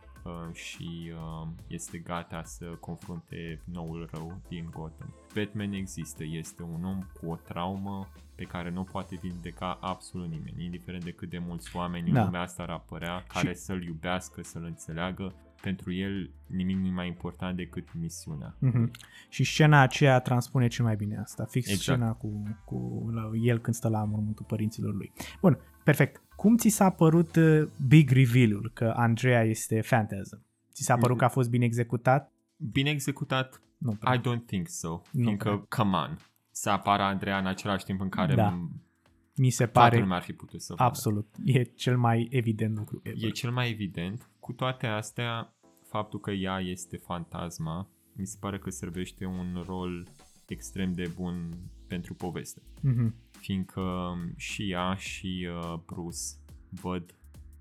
și 0.53 1.11
uh, 1.13 1.47
este 1.67 1.97
gata 1.97 2.43
să 2.43 2.65
confrunte 2.65 3.61
noul 3.63 4.09
rău 4.11 4.41
din 4.47 4.69
Gotham. 4.71 5.13
Batman 5.35 5.71
există, 5.73 6.23
este 6.23 6.63
un 6.63 6.83
om 6.83 6.99
cu 7.19 7.29
o 7.29 7.35
traumă 7.35 8.07
pe 8.35 8.43
care 8.43 8.69
nu 8.69 8.83
poate 8.83 9.17
vindeca 9.21 9.77
absolut 9.81 10.29
nimeni, 10.29 10.63
indiferent 10.63 11.03
de 11.03 11.11
cât 11.11 11.29
de 11.29 11.37
mulți 11.37 11.75
oameni 11.75 12.11
Da. 12.11 12.19
în 12.19 12.25
lumea 12.25 12.41
asta 12.41 12.63
ar 12.63 12.69
apărea, 12.69 13.23
care 13.27 13.53
să-l 13.53 13.83
iubească, 13.83 14.41
să-l 14.43 14.63
înțeleagă. 14.63 15.35
Pentru 15.61 15.93
el 15.93 16.31
nimic 16.45 16.77
nu 16.77 16.87
e 16.87 16.91
mai 16.91 17.07
important 17.07 17.57
decât 17.57 17.93
misiunea. 17.93 18.55
Mhm. 18.59 18.91
Și 19.29 19.43
scena 19.43 19.81
aceea 19.81 20.19
transpune 20.19 20.67
cel 20.67 20.85
mai 20.85 20.95
bine 20.95 21.17
asta. 21.17 21.45
Fix 21.45 21.67
Exact. 21.67 21.81
scena 21.81 22.13
cu, 22.13 22.57
cu 22.65 23.09
la, 23.13 23.29
el 23.41 23.59
când 23.59 23.75
stă 23.75 23.89
la 23.89 24.03
mormântul 24.03 24.45
părinților 24.45 24.93
lui. 24.93 25.11
Bun, 25.41 25.57
perfect. 25.83 26.21
Cum 26.37 26.57
ți 26.57 26.67
s-a 26.69 26.89
părut 26.89 27.35
uh, 27.35 27.63
big 27.87 28.09
reveal-ul 28.11 28.71
că 28.73 28.93
Andrea 28.95 29.43
este 29.43 29.79
Phantasm? 29.79 30.45
Ți 30.73 30.83
s-a 30.83 30.95
părut 30.97 31.17
că 31.17 31.23
a 31.23 31.29
fost 31.29 31.49
bine 31.49 31.65
executat? 31.65 32.31
Bine 32.71 32.89
executat, 32.89 33.61
Nu 33.77 33.91
prea. 33.91 34.13
I 34.13 34.19
don't 34.19 34.45
think 34.45 34.67
so. 34.67 34.87
Nu 35.11 35.23
Fiindcă, 35.23 35.49
cred. 35.49 35.63
come 35.67 35.97
on, 35.97 36.17
să 36.51 36.69
apară 36.69 37.03
Andreea 37.03 37.37
în 37.39 37.45
același 37.45 37.85
timp 37.85 38.01
în 38.01 38.09
care 38.09 38.35
Da. 38.35 38.51
m- 38.59 38.81
Mi 39.35 39.49
se 39.49 39.65
toată 39.65 39.89
pare 39.89 40.01
lumea 40.01 40.17
ar 40.17 40.23
fi 40.23 40.33
putut 40.33 40.61
să 40.61 40.73
vadă. 40.73 40.83
absolut. 40.89 41.27
E 41.43 41.61
cel 41.63 41.97
mai 41.97 42.27
evident 42.31 42.77
lucru 42.77 42.99
ever. 43.03 43.23
E 43.23 43.29
cel 43.29 43.51
mai 43.51 43.69
evident. 43.69 44.29
Cu 44.39 44.53
toate 44.53 44.87
astea, 44.87 45.53
faptul 45.87 46.19
că 46.19 46.31
ea 46.31 46.59
este 46.59 46.97
fantasma, 46.97 47.89
mi 48.13 48.25
se 48.25 48.37
pare 48.39 48.59
că 48.59 48.69
servește 48.69 49.25
un 49.25 49.63
rol 49.65 50.07
extrem 50.45 50.93
de 50.93 51.11
bun 51.15 51.49
pentru 51.87 52.13
poveste. 52.13 52.61
Mhm. 52.81 53.15
Fiindcă 53.47 54.17
și 54.35 54.71
ea 54.71 54.95
și 54.95 55.47
uh, 55.49 55.79
Bruce 55.85 56.17
văd 56.69 57.15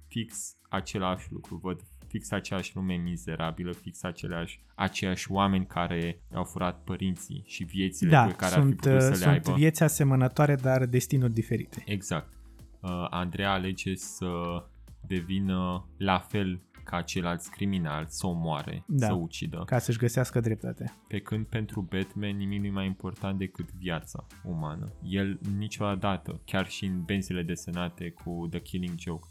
fix 0.08 0.56
același 0.68 1.32
lucru, 1.32 1.56
văd 1.62 1.80
fix 2.06 2.30
aceeași 2.30 2.74
lume 2.74 2.94
mizerabilă, 2.94 3.72
fix 3.72 4.02
aceleași, 4.02 4.60
aceiași 4.74 5.32
oameni 5.32 5.66
care 5.66 6.20
au 6.34 6.44
furat 6.44 6.82
părinții 6.84 7.42
și 7.46 7.64
viețile 7.64 8.10
Da, 8.10 8.24
pe 8.24 8.32
care 8.32 8.54
ar 8.54 8.60
fi 8.60 8.66
sunt, 8.66 8.76
putut 8.76 9.00
să 9.00 9.06
uh, 9.06 9.10
le 9.10 9.16
sunt 9.16 9.32
aibă. 9.32 9.52
vieți 9.52 9.82
asemănătoare, 9.82 10.54
dar 10.54 10.86
destinuri 10.86 11.32
diferite. 11.32 11.82
Exact. 11.86 12.32
Uh, 12.80 13.06
Andreea 13.10 13.52
alege 13.52 13.94
să 13.94 14.64
devină 15.06 15.88
la 15.96 16.18
fel 16.18 16.60
ca 16.86 17.00
ceilalți 17.02 17.50
criminali, 17.50 18.06
să 18.08 18.26
omoare, 18.26 18.84
Da. 18.86 19.06
să 19.06 19.12
ucidă. 19.12 19.62
Ca 19.66 19.78
să-și 19.78 19.98
găsească 19.98 20.40
dreptate. 20.40 20.92
Pe 21.08 21.18
când 21.18 21.46
pentru 21.46 21.80
Batman 21.80 22.36
nimic 22.36 22.60
nu 22.60 22.66
e 22.66 22.70
mai 22.70 22.86
important 22.86 23.38
decât 23.38 23.72
viața 23.72 24.26
umană. 24.44 24.92
El 25.02 25.38
niciodată, 25.58 26.40
chiar 26.44 26.66
și 26.68 26.84
în 26.84 27.02
benzile 27.04 27.42
desenate 27.42 28.10
cu 28.24 28.46
The 28.50 28.60
Killing 28.60 28.98
Joke, 28.98 29.26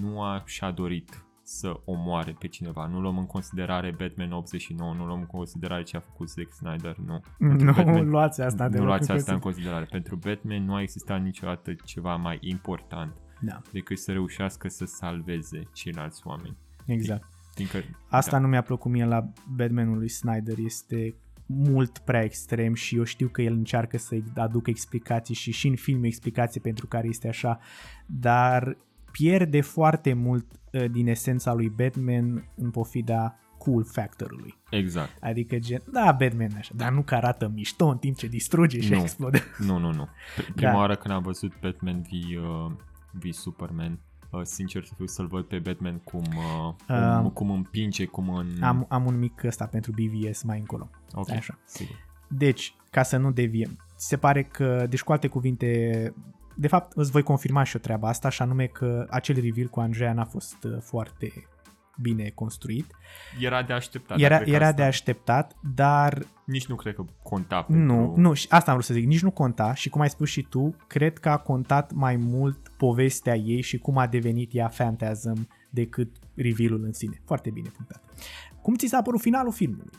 nu 0.00 0.22
a 0.22 0.42
și-a 0.46 0.70
dorit 0.70 1.22
să 1.42 1.80
omoare 1.84 2.36
pe 2.38 2.46
cineva. 2.48 2.86
Nu 2.86 3.00
luăm 3.00 3.18
în 3.18 3.26
considerare 3.26 3.94
Batman 3.98 4.32
89, 4.32 4.94
nu 4.94 5.06
luăm 5.06 5.18
în 5.18 5.26
considerare 5.26 5.82
ce 5.82 5.96
a 5.96 6.00
făcut 6.00 6.28
Zack 6.28 6.52
Snyder, 6.52 6.96
nu. 6.96 7.20
Pentru 7.38 7.64
Nu 7.66 7.72
Batman- 7.72 8.04
luați 8.08 8.40
asta 8.42 8.64
nu 8.64 8.70
deloc 8.70 8.86
luați 8.86 9.10
în 9.10 9.16
asta 9.16 9.32
în 9.32 9.38
considerare. 9.38 9.84
considerare. 9.84 10.02
Pentru 10.02 10.16
Batman 10.16 10.64
nu 10.64 10.74
a 10.74 10.80
existat 10.82 11.22
niciodată 11.22 11.74
ceva 11.84 12.16
mai 12.16 12.38
important 12.40 13.12
Da, 13.40 13.60
decât 13.72 13.98
să 13.98 14.12
reușească 14.12 14.68
să 14.68 14.84
salveze 14.84 15.62
ceilalți 15.72 16.20
oameni. 16.26 16.56
Exact. 16.92 17.28
Fiindcă, 17.54 17.78
Asta 18.08 18.30
da, 18.30 18.38
nu 18.38 18.48
mi-a 18.48 18.62
plăcut 18.62 18.90
mie 18.90 19.04
la 19.04 19.32
Batmanul 19.56 19.98
lui 19.98 20.08
Snyder, 20.08 20.54
este 20.58 21.14
mult 21.46 21.98
prea 21.98 22.22
extrem 22.22 22.74
și 22.74 22.96
eu 22.96 23.02
știu 23.04 23.28
că 23.28 23.42
el 23.42 23.52
încearcă 23.52 23.98
să 23.98 24.16
aducă 24.36 24.70
explicații 24.70 25.34
și 25.34 25.52
și 25.52 25.66
în 25.68 25.76
film 25.76 26.04
explicații 26.04 26.60
pentru 26.60 26.86
care 26.86 27.08
este 27.08 27.28
așa, 27.28 27.58
dar 28.06 28.76
pierde 29.12 29.60
foarte 29.60 30.12
mult 30.12 30.46
uh, 30.72 30.90
din 30.90 31.06
esența 31.06 31.52
lui 31.52 31.68
Batman 31.68 32.50
în 32.56 32.70
pofida 32.70 33.38
cool 33.58 33.84
factorului. 33.84 34.58
Exact. 34.70 35.22
Adică 35.22 35.58
gen, 35.58 35.82
da, 35.92 36.16
Batman 36.18 36.50
e 36.50 36.56
așa, 36.58 36.72
dar 36.76 36.92
nu 36.92 37.02
că 37.02 37.14
arată 37.14 37.48
mișto 37.54 37.86
în 37.86 37.98
timp 37.98 38.16
ce 38.16 38.26
distruge 38.26 38.80
și 38.80 38.92
Nu. 38.92 39.00
explodă. 39.00 39.38
Nu, 39.58 39.78
nu, 39.78 39.92
nu. 39.92 40.04
Pr- 40.06 40.52
Prima 40.54 40.70
Da. 40.70 40.76
oară 40.76 40.94
când 40.96 41.14
am 41.14 41.22
văzut 41.22 41.52
Batman 41.60 42.02
v, 42.02 42.06
uh, 42.36 42.72
v 43.12 43.30
Superman, 43.30 43.92
uh, 43.92 43.98
sincer 44.42 44.84
să 44.84 44.92
fiu 44.96 45.06
să-l 45.06 45.26
văd 45.26 45.44
pe 45.44 45.58
Batman 45.58 45.98
cum, 45.98 46.22
uh, 46.36 46.74
cum, 46.86 47.24
Um, 47.24 47.30
cum 47.30 47.50
împinge, 47.50 48.04
cum 48.04 48.30
în... 48.30 48.62
Am, 48.62 48.86
am 48.88 49.06
un 49.06 49.18
mic 49.18 49.42
ăsta 49.44 49.66
pentru 49.66 49.92
BVS 49.92 50.42
mai 50.42 50.58
încolo. 50.58 50.88
ok, 51.14 51.30
așa. 51.30 51.58
sigur. 51.64 51.96
Deci, 52.28 52.74
ca 52.90 53.02
să 53.02 53.16
nu 53.16 53.30
deviem, 53.32 53.76
ți 53.96 54.06
se 54.06 54.16
pare 54.16 54.42
că, 54.42 54.86
deci 54.88 55.02
cu 55.02 55.12
alte 55.12 55.26
cuvinte, 55.28 56.12
de 56.54 56.68
fapt 56.68 56.92
îți 56.92 57.10
voi 57.10 57.22
confirma 57.22 57.62
și 57.62 57.76
o 57.76 57.78
treaba 57.78 58.08
asta, 58.08 58.28
și 58.28 58.42
anume 58.42 58.66
că 58.66 59.06
acel 59.10 59.40
reveal 59.40 59.68
cu 59.68 59.80
Andreea 59.80 60.12
n-a 60.12 60.24
fost 60.24 60.64
uh, 60.64 60.78
foarte 60.80 61.32
bine 62.00 62.30
construit. 62.34 62.90
Era 63.40 63.62
de 63.62 63.72
așteptat. 63.72 64.18
dar 64.18 64.26
Era, 64.26 64.36
cred 64.36 64.48
că 64.48 64.54
era 64.54 64.64
asta 64.64 64.76
de 64.76 64.82
așteptat, 64.82 65.56
dar 65.74 66.26
Nici 66.44 66.66
nu 66.66 66.74
cred 66.74 66.94
că 66.94 67.04
conta 67.22 67.62
pentru... 67.62 67.84
nu, 67.84 68.14
nu, 68.16 68.32
și 68.32 68.46
asta 68.50 68.70
am 68.70 68.76
vrut 68.76 68.88
să 68.88 68.94
zic, 68.94 69.06
nici 69.06 69.22
nu 69.22 69.30
conta 69.30 69.74
și 69.74 69.88
cum 69.88 70.00
ai 70.00 70.10
spus 70.10 70.28
și 70.28 70.42
tu, 70.42 70.76
cred 70.86 71.18
că 71.18 71.28
a 71.28 71.36
contat 71.36 71.92
mai 71.92 72.16
mult 72.16 72.68
povestea 72.76 73.36
ei 73.36 73.60
și 73.60 73.78
cum 73.78 73.98
a 73.98 74.06
devenit 74.06 74.54
ea 74.54 74.68
Phantasm 74.68 75.48
decât 75.70 76.16
reveal-ul 76.34 76.84
în 76.84 76.92
sine. 76.92 77.22
Foarte 77.24 77.50
bine 77.50 77.68
punctat. 77.68 78.02
Cum 78.62 78.74
ți 78.74 78.86
s-a 78.86 79.02
părut 79.02 79.20
finalul 79.20 79.52
filmului? 79.52 79.90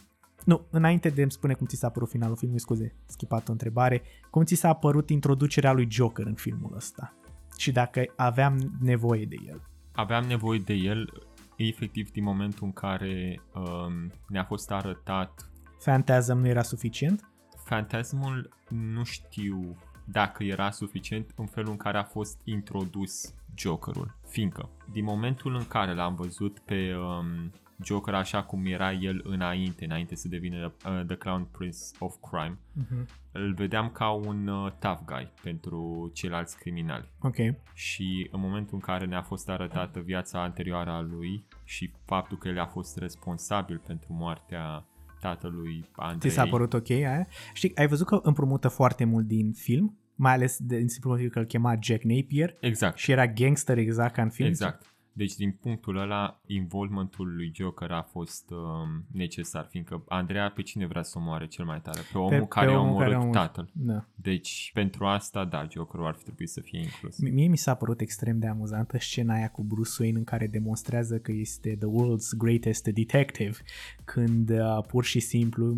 Nu, 0.45 0.65
înainte 0.69 1.09
de 1.09 1.21
a-mi 1.21 1.31
spune 1.31 1.53
cum 1.53 1.67
ți 1.67 1.75
s-a 1.75 1.89
părut 1.89 2.09
finalul 2.09 2.35
filmului, 2.35 2.61
scuze, 2.61 2.95
schipat 3.05 3.49
o 3.49 3.51
întrebare, 3.51 4.01
cum 4.29 4.43
ți 4.43 4.55
s-a 4.55 4.73
părut 4.73 5.09
introducerea 5.09 5.71
lui 5.71 5.87
Joker 5.91 6.25
în 6.25 6.35
filmul 6.35 6.73
ăsta? 6.75 7.13
Și 7.57 7.71
dacă 7.71 8.03
aveam 8.15 8.77
nevoie 8.81 9.25
de 9.25 9.35
el. 9.47 9.61
aveam 9.91 10.25
nevoie 10.25 10.59
de 10.59 10.73
el 10.73 11.28
efectiv 11.67 12.11
din 12.11 12.23
momentul 12.23 12.65
în 12.65 12.73
care 12.73 13.41
um, 13.53 14.11
ne-a 14.27 14.43
fost 14.43 14.71
arătat 14.71 15.49
Phantasm 15.83 16.37
nu 16.37 16.47
era 16.47 16.61
suficient? 16.61 17.29
Fantasmul 17.65 18.49
nu 18.69 19.03
știu 19.03 19.77
dacă 20.05 20.43
era 20.43 20.71
suficient 20.71 21.31
în 21.35 21.45
felul 21.45 21.71
în 21.71 21.77
care 21.77 21.97
a 21.97 22.03
fost 22.03 22.41
introdus 22.43 23.33
Jokerul. 23.55 24.15
Fiindcă, 24.27 24.69
din 24.91 25.03
momentul 25.03 25.55
în 25.55 25.67
care 25.67 25.93
l-am 25.93 26.15
văzut 26.15 26.59
pe 26.59 26.95
um, 26.95 27.51
Joker 27.83 28.13
așa 28.13 28.43
cum 28.43 28.65
era 28.65 28.93
el 28.93 29.21
înainte, 29.23 29.85
înainte 29.85 30.15
să 30.15 30.27
devină 30.27 30.73
uh, 30.85 31.01
The 31.07 31.15
Clown 31.15 31.47
Prince 31.57 31.77
of 31.99 32.15
Crime, 32.29 32.57
Uh-huh. 32.79 33.05
îl 33.31 33.53
vedeam 33.53 33.89
ca 33.89 34.09
un 34.11 34.47
uh, 34.47 34.71
tough 34.79 34.99
guy 35.05 35.31
pentru 35.43 36.11
ceilalți 36.13 36.57
criminali. 36.57 37.09
Ok. 37.21 37.35
Și 37.73 38.27
în 38.31 38.39
momentul 38.39 38.73
în 38.73 38.79
care 38.79 39.05
ne-a 39.05 39.21
fost 39.21 39.49
arătată 39.49 39.99
viața 39.99 40.41
anterioară 40.43 40.89
a 40.89 41.01
lui 41.01 41.45
și 41.63 41.91
faptul 42.05 42.37
că 42.37 42.47
el 42.47 42.59
a 42.59 42.65
fost 42.65 42.97
responsabil 42.97 43.81
pentru 43.87 44.13
moartea 44.13 44.85
tatălui 45.19 45.79
Ți 45.81 45.89
Andrei. 45.95 46.31
s-a 46.31 46.45
părut 46.45 46.73
ok 46.73 46.89
aia? 46.89 47.27
Știi, 47.53 47.75
ai 47.77 47.87
văzut 47.87 48.07
că 48.07 48.19
împrumută 48.23 48.67
foarte 48.67 49.03
mult 49.05 49.25
din 49.27 49.51
film, 49.53 49.97
mai 50.15 50.33
ales 50.33 50.57
de, 50.59 50.77
din 50.77 50.87
simplu 50.87 51.09
motiv 51.09 51.29
că 51.29 51.39
îl 51.39 51.45
chema 51.45 51.77
Jack 51.81 52.03
Napier 52.03 52.55
Exact. 52.59 52.97
și 52.97 53.11
era 53.11 53.27
gangster 53.27 53.77
exact 53.77 54.13
ca 54.13 54.21
în 54.21 54.29
film. 54.29 54.47
Exact. 54.47 54.93
Deci 55.19 55.35
din 55.35 55.51
punctul 55.51 55.97
ăla, 55.97 56.41
involvementul 56.45 57.35
lui 57.35 57.51
Joker 57.55 57.91
a 57.91 58.01
fost 58.01 58.49
um, 58.51 59.05
necesar, 59.11 59.67
fiindcă 59.69 60.03
Andreea 60.07 60.49
pe 60.51 60.61
cine 60.61 60.85
vrea 60.87 61.03
să 61.03 61.17
omoare 61.17 61.47
cel 61.47 61.65
mai 61.65 61.81
tare? 61.81 61.99
Pe 62.11 62.17
omul 62.17 62.29
Pe- 62.29 62.45
care 62.47 62.65
pe 62.65 62.71
a 62.71 62.79
omul 62.79 62.89
omorât 62.89 63.03
care 63.07 63.15
a 63.15 63.19
omorât. 63.19 63.41
tatăl. 63.41 63.69
Da. 63.73 64.05
Deci 64.15 64.71
pentru 64.73 65.05
asta, 65.05 65.45
da, 65.45 65.67
Jokerul 65.71 66.05
ar 66.05 66.13
fi 66.15 66.23
trebuit 66.23 66.49
să 66.49 66.61
fie 66.61 66.79
inclus. 66.79 67.19
Mie 67.19 67.47
mi 67.47 67.57
s-a 67.57 67.75
părut 67.75 68.01
extrem 68.01 68.39
de 68.39 68.47
amuzantă 68.47 68.97
scena 68.99 69.33
aia 69.33 69.49
cu 69.49 69.63
Bruce 69.63 69.91
Wayne 69.99 70.17
în 70.17 70.23
care 70.23 70.47
demonstrează 70.47 71.17
că 71.17 71.31
este 71.31 71.75
the 71.75 71.87
world's 71.87 72.37
greatest 72.37 72.83
detective 72.87 73.57
când 74.13 74.49
uh, 74.49 74.83
pur 74.87 75.03
și 75.03 75.19
simplu 75.19 75.77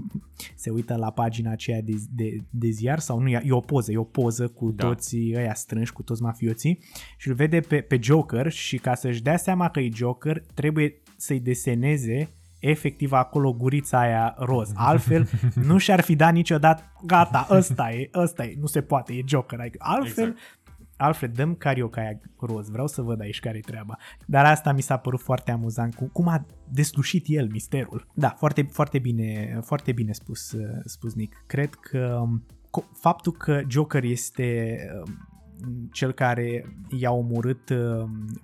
se 0.56 0.70
uită 0.70 0.96
la 0.96 1.12
pagina 1.12 1.52
aceea 1.52 1.82
de, 1.82 1.94
de, 2.16 2.38
de 2.50 2.70
ziar 2.70 3.00
sau 3.00 3.20
nu, 3.20 3.28
e 3.28 3.42
e 3.46 3.52
o 3.52 3.60
poză, 3.60 3.92
e 3.92 3.98
o 3.98 4.04
poză 4.04 4.48
cu 4.48 4.72
Da. 4.72 4.88
toți 4.88 5.18
ăia 5.36 5.54
strânși, 5.54 5.94
cu 5.94 6.04
toți 6.04 6.22
mafioții 6.22 6.80
și 7.18 7.28
îl 7.28 7.34
vede 7.34 7.60
pe, 7.60 7.82
pe 7.82 8.00
Joker 8.02 8.52
și 8.52 8.78
ca 8.78 8.96
să-și 8.96 9.22
dea 9.22 9.38
seama 9.38 9.70
că 9.70 9.80
e 9.80 9.90
Joker 9.94 10.44
trebuie 10.54 11.02
să-i 11.18 11.40
deseneze 11.40 12.30
efectiv 12.60 13.12
acolo 13.12 13.54
gurița 13.54 14.00
aia 14.00 14.36
roz. 14.38 14.72
Altfel 14.90 15.30
nu 15.56 15.78
și-ar 15.78 16.02
fi 16.02 16.16
dat 16.16 16.34
niciodată, 16.34 16.84
gata, 17.06 17.48
ăsta 17.50 17.92
e, 17.92 18.10
ăsta 18.14 18.44
e, 18.44 18.56
nu 18.60 18.66
se 18.66 18.82
poate, 18.82 19.14
e 19.14 19.22
Joker. 19.26 19.60
Adică 19.60 19.78
altfel, 19.80 20.28
Exact. 20.28 20.61
Alfred, 21.02 21.36
dăm 21.36 21.56
carioca 21.56 22.02
aia 22.02 22.20
roz, 22.40 22.70
vreau 22.70 22.88
să 22.88 23.02
văd 23.02 23.22
aici 23.22 23.40
care 23.40 23.58
e 23.58 23.62
treaba. 23.62 23.98
Dar 24.26 24.46
asta 24.46 24.72
mi 24.72 24.82
s-a 24.82 24.98
părut 24.98 25.22
foarte 25.22 25.52
amuzant, 25.52 25.96
cu, 25.96 26.10
cum 26.14 26.28
a 26.28 26.46
deslușit 26.70 27.26
el 27.28 27.48
misterul. 27.52 28.08
Da, 28.14 28.30
foarte, 28.30 28.68
foarte 28.72 29.00
bine, 29.00 29.60
foarte 29.62 29.92
bine 29.92 30.12
spus, 30.12 30.52
uh, 30.52 30.82
spus 30.86 31.14
Nick. 31.14 31.44
Cred 31.48 31.74
că 31.74 32.20
um, 32.22 32.46
co- 32.48 33.00
faptul 33.00 33.32
că 33.32 33.62
Joker 33.68 34.04
este 34.04 34.78
um, 35.06 35.90
cel 35.92 36.12
care 36.12 36.76
i-a 36.90 37.12
omorât 37.12 37.70
uh, 37.70 38.04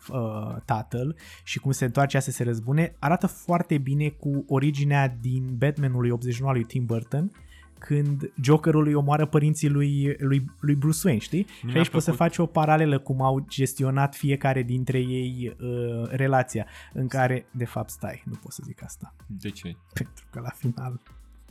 uh, 0.09 0.55
tatăl 0.65 1.15
și 1.43 1.59
cum 1.59 1.71
se 1.71 1.85
întoarce 1.85 2.19
să 2.19 2.31
se 2.31 2.43
răzbune, 2.43 2.95
arată 2.99 3.27
foarte 3.27 3.77
bine 3.77 4.09
cu 4.09 4.45
originea 4.47 5.17
din 5.21 5.55
Batmanului 5.57 6.09
89 6.09 6.51
al 6.51 6.57
lui 6.57 6.67
Tim 6.67 6.85
Burton, 6.85 7.31
când 7.79 8.31
Jokerul 8.41 8.87
îi 8.87 8.93
omoară 8.93 9.25
părinții 9.25 9.69
lui, 9.69 10.15
lui, 10.19 10.45
lui 10.59 10.75
Bruce 10.75 10.99
Wayne, 11.03 11.21
știi? 11.21 11.45
și 11.45 11.65
mi-a 11.65 11.75
aici 11.75 11.89
poți 11.89 12.05
să 12.05 12.11
plăcut. 12.11 12.35
faci 12.35 12.37
o 12.37 12.45
paralelă 12.45 12.99
cum 12.99 13.21
au 13.21 13.45
gestionat 13.47 14.15
fiecare 14.15 14.61
dintre 14.63 14.99
ei 14.99 15.55
uh, 15.61 16.07
relația, 16.09 16.65
în 16.93 17.07
care, 17.07 17.45
de 17.51 17.65
fapt, 17.65 17.89
stai, 17.89 18.23
nu 18.25 18.33
pot 18.41 18.51
să 18.51 18.61
zic 18.65 18.83
asta, 18.83 19.13
De 19.27 19.49
ce? 19.49 19.75
pentru 19.93 20.25
că 20.31 20.39
la 20.39 20.49
final 20.49 20.99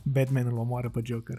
Batman 0.03 0.45
îl 0.45 0.57
omoară 0.57 0.89
pe 0.89 1.01
Joker 1.03 1.37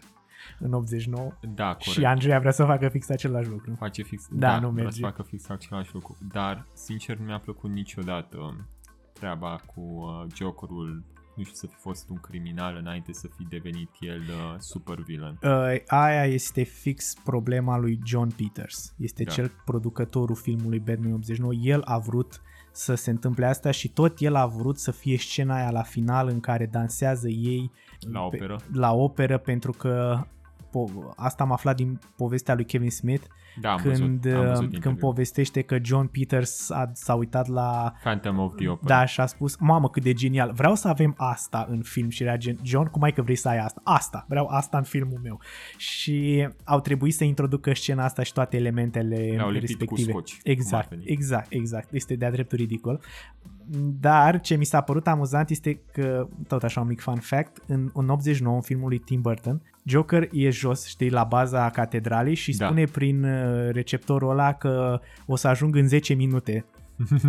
în 0.59 0.73
89 0.73 1.33
Da, 1.55 1.65
corect. 1.65 1.83
și 1.83 2.05
Andrea 2.05 2.39
vrea 2.39 2.51
să 2.53 2.65
facă 2.65 2.89
fix 2.89 3.09
același 3.09 3.49
lucru. 3.49 3.75
face 3.79 4.03
fix, 4.03 4.27
Da, 4.31 4.47
da, 4.49 4.59
nu 4.61 4.71
vrea 4.71 4.83
merge. 4.85 5.01
să 5.01 5.07
facă 5.07 5.23
fix 5.23 5.49
același 5.49 5.91
lucru. 5.95 6.17
Dar, 6.33 6.67
sincer, 6.75 7.17
nu 7.17 7.25
mi-a 7.25 7.39
plăcut 7.39 7.71
niciodată 7.71 8.67
treaba 9.13 9.61
cu 9.75 9.81
uh, 9.81 10.27
Jokerul 10.35 11.03
nu 11.39 11.45
știu, 11.45 11.57
să 11.57 11.67
fi 11.67 11.75
fost 11.81 12.09
un 12.11 12.17
criminal 12.21 12.77
înainte 12.81 13.13
să 13.13 13.29
fi 13.37 13.45
devenit 13.45 13.91
el 14.01 14.21
uh, 14.21 14.55
super 14.59 14.99
villain. 15.07 15.39
Uh, 15.43 15.77
aia 15.87 16.25
este 16.25 16.63
fix 16.63 17.15
problema 17.25 17.79
lui 17.79 17.99
John 18.05 18.29
Peters. 18.37 18.95
Este 18.99 19.23
Da. 19.25 19.31
cel 19.33 19.53
producătorul 19.65 20.37
filmului 20.37 20.79
Batman 20.79 21.13
89. 21.13 21.53
El 21.55 21.83
a 21.85 21.99
vrut 21.99 22.41
să 22.73 22.95
se 22.95 23.11
întâmple 23.11 23.47
asta 23.47 23.71
și 23.71 23.89
tot 23.89 24.21
el 24.21 24.35
a 24.35 24.47
vrut 24.47 24.79
să 24.79 24.91
fie 24.91 25.17
scena 25.19 25.55
aia 25.57 25.71
la 25.71 25.83
final 25.83 26.29
în 26.29 26.41
care 26.41 26.67
dansează 26.67 27.29
ei 27.29 27.71
La 28.13 28.23
operă? 28.23 28.57
la 28.73 28.93
operă 28.93 29.39
pentru 29.39 29.73
că 29.73 30.25
po- 30.69 31.15
asta 31.17 31.43
am 31.43 31.53
aflat 31.53 31.77
din 31.77 31.99
povestea 32.17 32.55
lui 32.55 32.65
Kevin 32.65 32.91
Smith 32.91 33.25
Da, 33.61 33.71
am 33.71 33.77
când, 33.77 33.93
văzut, 34.21 34.35
am 34.35 34.41
văzut 34.47 34.59
când 34.59 34.73
interviul. 34.75 34.95
povestește 35.01 35.63
că 35.63 35.77
John 35.83 36.07
Peters 36.07 36.71
a, 36.71 36.91
s-a 36.93 37.15
uitat 37.15 37.47
la 37.49 37.93
Phantom 38.03 38.39
of 38.39 38.55
the 38.57 38.69
Opera. 38.69 38.99
da, 38.99 39.05
și 39.05 39.21
a 39.21 39.27
spus, 39.27 39.57
mamă, 39.57 39.89
cât 39.91 40.03
de 40.03 40.13
genial, 40.13 40.53
vreau 40.53 40.75
să 40.75 40.89
avem 40.89 41.15
asta 41.17 41.67
în 41.71 41.83
film 41.83 42.09
și 42.09 42.23
era 42.23 42.37
gen, 42.37 42.59
John, 42.63 42.87
cum 42.89 43.03
ai 43.03 43.13
că 43.13 43.23
vrei 43.23 43.37
să 43.37 43.49
ai 43.49 43.59
asta? 43.59 43.81
Asta, 43.85 44.25
vreau 44.29 44.47
asta 44.47 44.77
în 44.79 44.85
filmul 44.85 45.19
meu. 45.23 45.41
Și 45.77 46.49
au 46.65 46.81
trebuit 46.81 47.15
să 47.15 47.25
introducă 47.25 47.75
scena 47.75 48.05
asta 48.05 48.23
și 48.23 48.33
toate 48.33 48.57
elementele 48.57 49.17
Le-au 49.17 49.51
lipit 49.51 49.69
cu 49.69 49.77
respective. 49.95 50.11
scoci, 50.11 50.31
cum 50.33 50.41
exact, 50.53 50.83
ar 50.85 50.89
veni. 50.99 51.03
exact, 51.07 51.47
exact. 51.53 51.93
Este 51.93 52.15
de-a 52.15 52.31
dreptul 52.31 52.59
ridicol. 52.59 53.01
Dar 54.01 54.41
ce 54.41 54.55
mi 54.55 54.65
s-a 54.65 54.81
părut 54.81 55.07
amuzant 55.07 55.51
este 55.51 55.81
că, 55.93 56.29
tot 56.47 56.63
așa 56.63 56.81
un 56.81 56.87
mic 56.87 57.01
fun 57.01 57.17
fact, 57.17 57.57
în, 57.67 57.91
în 57.95 58.09
89, 58.09 58.55
în 58.55 58.63
filmul 58.63 58.89
lui 58.89 58.99
Tim 58.99 59.21
Burton, 59.21 59.63
Joker 59.85 60.29
e 60.33 60.51
jos, 60.51 60.87
știi, 60.87 61.11
la 61.11 61.25
baza 61.25 61.71
catedralei 61.71 62.35
și 62.35 62.57
Da. 62.57 62.65
spune 62.67 62.85
prin 62.85 63.25
uh, 63.25 63.69
receptorul 63.73 64.31
ăla 64.31 64.53
că 64.53 65.01
o 65.27 65.37
să 65.37 65.49
ajung 65.49 65.77
în 65.77 65.89
10 65.89 66.15
minute 66.15 66.65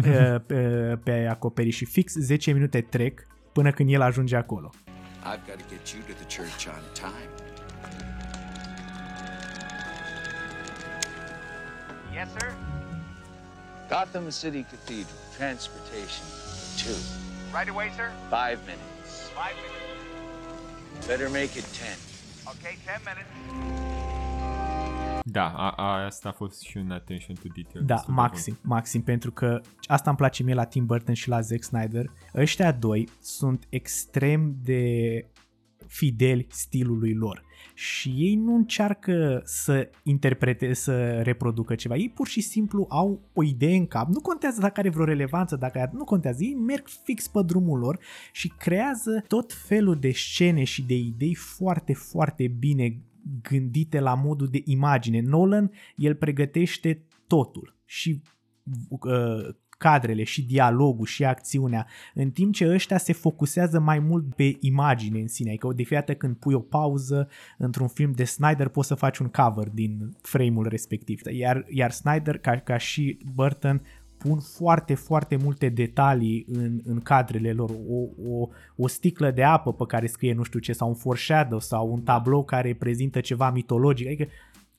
pe, 0.01 0.41
pe, 0.47 0.99
pe 1.03 1.27
acoperiș 1.29 1.75
și 1.75 1.85
fix 1.85 2.13
10 2.15 2.51
minute 2.51 2.81
trec 2.81 3.21
până 3.53 3.71
când 3.71 3.91
el 3.93 4.01
ajunge 4.01 4.35
acolo. 4.35 4.69
I've 5.19 5.45
got 5.47 5.55
to 5.57 5.63
get 5.69 5.87
you 5.87 6.01
to 6.07 6.13
the 6.23 6.37
church 6.41 6.65
on 6.67 6.83
time. 6.93 7.29
Yes, 12.13 12.29
sir? 12.37 12.49
Gotham 13.89 14.23
City 14.41 14.63
Cathedral, 14.71 15.17
transportation, 15.39 16.25
two. 16.81 16.99
Right 17.57 17.69
away, 17.73 17.87
sir? 17.97 18.07
Five 18.37 18.59
minutes. 18.71 19.09
Five 19.41 19.55
minutes. 19.65 21.07
Better 21.07 21.29
make 21.29 21.53
it 21.61 21.67
ten. 21.79 21.97
Okay, 22.53 22.75
ten 22.85 22.99
minutes. 23.09 23.31
Da, 25.23 25.47
a, 25.55 25.69
a, 25.69 26.05
asta 26.05 26.29
a 26.29 26.31
fost 26.31 26.61
și 26.61 26.77
un 26.77 26.91
attention 26.91 27.35
to 27.35 27.47
detail. 27.55 27.85
Da, 27.85 27.93
destul 27.93 28.13
de 28.13 28.21
maxim, 28.21 28.57
maxim, 28.61 29.01
pentru 29.01 29.31
că 29.31 29.61
asta 29.85 30.09
îmi 30.09 30.17
place 30.17 30.43
mie 30.43 30.53
la 30.53 30.65
Tim 30.65 30.85
Burton 30.85 31.13
și 31.13 31.29
la 31.29 31.41
Zack 31.41 31.63
Snyder. 31.63 32.05
Ăștia 32.35 32.71
doi 32.71 33.09
sunt 33.21 33.65
extrem 33.69 34.55
de 34.63 34.83
fideli 35.87 36.47
stilului 36.49 37.13
lor 37.13 37.43
și 37.73 38.09
ei 38.09 38.35
nu 38.35 38.55
încearcă 38.55 39.41
să 39.43 39.89
interpreteze, 40.03 40.73
să 40.73 41.21
reproducă 41.21 41.75
ceva. 41.75 41.95
Ei 41.95 42.09
pur 42.09 42.27
și 42.27 42.41
simplu 42.41 42.85
au 42.89 43.21
o 43.33 43.43
idee 43.43 43.75
în 43.75 43.87
cap. 43.87 44.07
Nu 44.07 44.21
contează 44.21 44.59
dacă 44.61 44.79
are 44.79 44.89
vreo 44.89 45.05
relevanță, 45.05 45.55
dacă 45.55 45.79
are, 45.79 45.91
nu 45.93 46.03
contează. 46.03 46.43
Ei 46.43 46.53
merg 46.53 46.87
fix 47.03 47.27
pe 47.27 47.39
drumul 47.45 47.79
lor 47.79 47.99
și 48.31 48.47
creează 48.47 49.23
tot 49.27 49.53
felul 49.53 49.95
de 49.95 50.11
scene 50.11 50.63
și 50.63 50.83
de 50.83 50.95
idei 50.95 51.35
foarte, 51.35 51.93
foarte 51.93 52.47
bine 52.47 53.01
gândite 53.41 53.99
la 53.99 54.13
modul 54.13 54.47
de 54.47 54.61
imagine. 54.65 55.21
Nolan, 55.21 55.71
el 55.95 56.15
pregătește 56.15 57.05
totul 57.27 57.75
și 57.85 58.21
uh, 58.89 59.55
cadrele 59.79 60.23
și 60.23 60.45
dialogul 60.45 61.05
și 61.05 61.25
acțiunea, 61.25 61.87
în 62.13 62.29
timp 62.29 62.53
ce 62.53 62.67
ăștia 62.67 62.97
se 62.97 63.13
focusează 63.13 63.79
mai 63.79 63.99
mult 63.99 64.35
pe 64.35 64.57
imagine 64.59 65.19
în 65.19 65.27
sine. 65.27 65.49
Adică 65.49 65.67
de 65.67 65.83
fiecare 65.83 66.05
dată 66.07 66.17
când 66.17 66.35
pui 66.35 66.53
o 66.53 66.59
pauză 66.59 67.29
într-un 67.57 67.87
film 67.87 68.11
de 68.11 68.23
Snyder 68.23 68.67
poți 68.67 68.87
să 68.87 68.95
faci 68.95 69.17
un 69.17 69.27
cover 69.27 69.69
din 69.69 70.15
frame-ul 70.21 70.67
respectiv. 70.67 71.21
Iar, 71.31 71.65
iar 71.69 71.91
Snyder, 71.91 72.37
ca, 72.37 72.55
ca 72.55 72.77
și 72.77 73.17
Burton, 73.33 73.81
pun 74.17 74.39
foarte, 74.39 74.93
foarte 74.93 75.35
multe 75.35 75.69
detalii 75.69 76.45
în, 76.51 76.81
în 76.83 76.99
cadrele 76.99 77.51
lor. 77.51 77.69
O, 77.69 78.29
o, 78.31 78.47
o 78.75 78.87
sticlă 78.87 79.31
de 79.31 79.43
apă 79.43 79.73
pe 79.73 79.83
care 79.87 80.07
scrie 80.07 80.33
nu 80.33 80.43
știu 80.43 80.59
ce, 80.59 80.73
sau 80.73 80.87
un 80.87 80.95
foreshadow, 80.95 81.59
sau 81.59 81.91
un 81.91 82.01
tablou 82.01 82.43
care 82.43 82.73
prezintă 82.73 83.19
ceva 83.19 83.51
mitologic. 83.51 84.07
Adică 84.07 84.27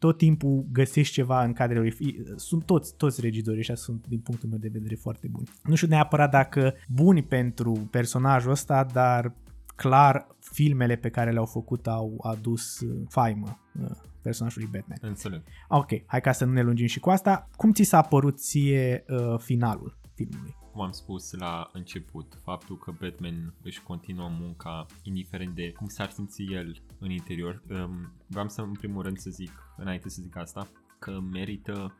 tot 0.00 0.16
timpul 0.16 0.66
găsești 0.72 1.14
ceva 1.14 1.44
în 1.44 1.52
cadrele 1.52 1.80
lui. 1.80 2.24
Sunt 2.36 2.64
toți, 2.64 2.96
toți 2.96 3.20
regizorii 3.20 3.58
ăștia 3.58 3.74
sunt, 3.74 4.06
din 4.08 4.18
punctul 4.18 4.48
meu 4.48 4.58
de 4.58 4.68
vedere, 4.72 4.94
foarte 4.94 5.28
buni. 5.30 5.48
Nu 5.62 5.74
știu 5.74 5.88
neapărat 5.88 6.30
dacă 6.30 6.74
buni 6.88 7.22
pentru 7.22 7.88
personajul 7.90 8.50
ăsta, 8.50 8.84
dar 8.92 9.34
clar 9.76 10.26
filmele 10.38 10.96
pe 10.96 11.08
care 11.08 11.30
le-au 11.30 11.46
făcut 11.46 11.86
au 11.86 12.20
adus 12.22 12.80
uh, 12.80 13.02
faimă 13.08 13.58
uh, 13.82 13.90
personajului 14.22 14.68
Batman. 14.72 14.98
Înțeleg. 15.00 15.42
Ok, 15.68 15.88
hai 16.06 16.20
ca 16.20 16.32
să 16.32 16.44
nu 16.44 16.52
ne 16.52 16.62
lungim 16.62 16.86
și 16.86 17.00
cu 17.00 17.10
asta. 17.10 17.48
Cum 17.56 17.72
ți 17.72 17.82
s-a 17.82 18.02
părut 18.02 18.38
ție 18.38 19.04
uh, 19.08 19.38
finalul 19.38 19.96
filmului? 20.14 20.58
Cum 20.72 20.80
am 20.80 20.90
spus 20.90 21.32
la 21.32 21.70
început, 21.72 22.38
faptul 22.42 22.78
că 22.78 22.92
Batman 23.00 23.54
își 23.62 23.82
continuă 23.82 24.28
munca 24.28 24.86
indiferent 25.02 25.54
de 25.54 25.72
cum 25.72 25.88
s-ar 25.88 26.10
simți 26.10 26.42
el 26.42 26.82
în 26.98 27.10
interior. 27.10 27.62
Um, 27.70 28.12
vreau 28.26 28.48
să 28.48 28.60
în 28.60 28.72
primul 28.72 29.02
rând 29.02 29.18
să 29.18 29.30
zic, 29.30 29.50
înainte 29.76 30.08
să 30.08 30.22
zic 30.22 30.36
asta, 30.36 30.68
că 30.98 31.20
merită 31.20 31.98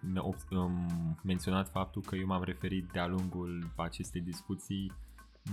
um, 0.51 1.19
menționat 1.23 1.71
faptul 1.71 2.03
că 2.03 2.17
eu 2.17 2.27
m-am 2.27 2.43
referit 2.43 2.91
de-a 2.93 3.07
lungul 3.07 3.73
acestei 3.77 4.21
discuții 4.21 4.93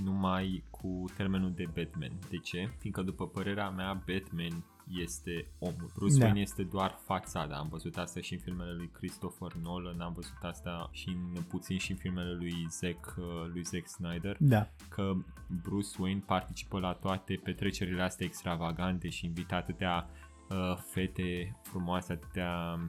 numai 0.03 0.63
cu 0.69 1.03
termenul 1.15 1.53
de 1.55 1.65
Batman. 1.73 2.11
De 2.29 2.37
ce? 2.37 2.73
Fiindcă 2.77 3.01
după 3.01 3.27
părerea 3.27 3.69
mea 3.69 4.03
Batman 4.05 4.63
este 4.89 5.47
omul. 5.59 5.91
Bruce 5.95 6.17
Da. 6.17 6.23
Wayne 6.25 6.39
este 6.39 6.63
doar 6.63 6.99
fațada. 7.05 7.55
Am 7.55 7.67
văzut 7.69 7.97
asta 7.97 8.19
și 8.19 8.33
în 8.33 8.39
filmele 8.39 8.73
lui 8.73 8.89
Christopher 8.93 9.53
Nolan, 9.53 9.99
am 9.99 10.13
văzut 10.13 10.37
asta 10.41 10.89
și 10.91 11.09
în 11.35 11.41
puțin 11.47 11.77
și 11.77 11.91
în 11.91 11.97
filmele 11.97 12.33
lui 12.33 12.67
Zack, 12.69 13.15
uh, 13.17 13.25
lui 13.53 13.63
Zack 13.63 13.87
Snyder 13.87 14.35
Da, 14.39 14.69
că 14.89 15.13
Bruce 15.61 15.89
Wayne 15.99 16.23
participă 16.25 16.79
la 16.79 16.93
toate 16.93 17.39
petrecerile 17.43 18.01
astea 18.01 18.25
extravagante 18.25 19.09
și 19.09 19.25
invită 19.25 19.55
atâtea 19.55 20.09
uh, 20.49 20.77
fete 20.91 21.59
frumoase, 21.61 22.13
atâtea 22.13 22.79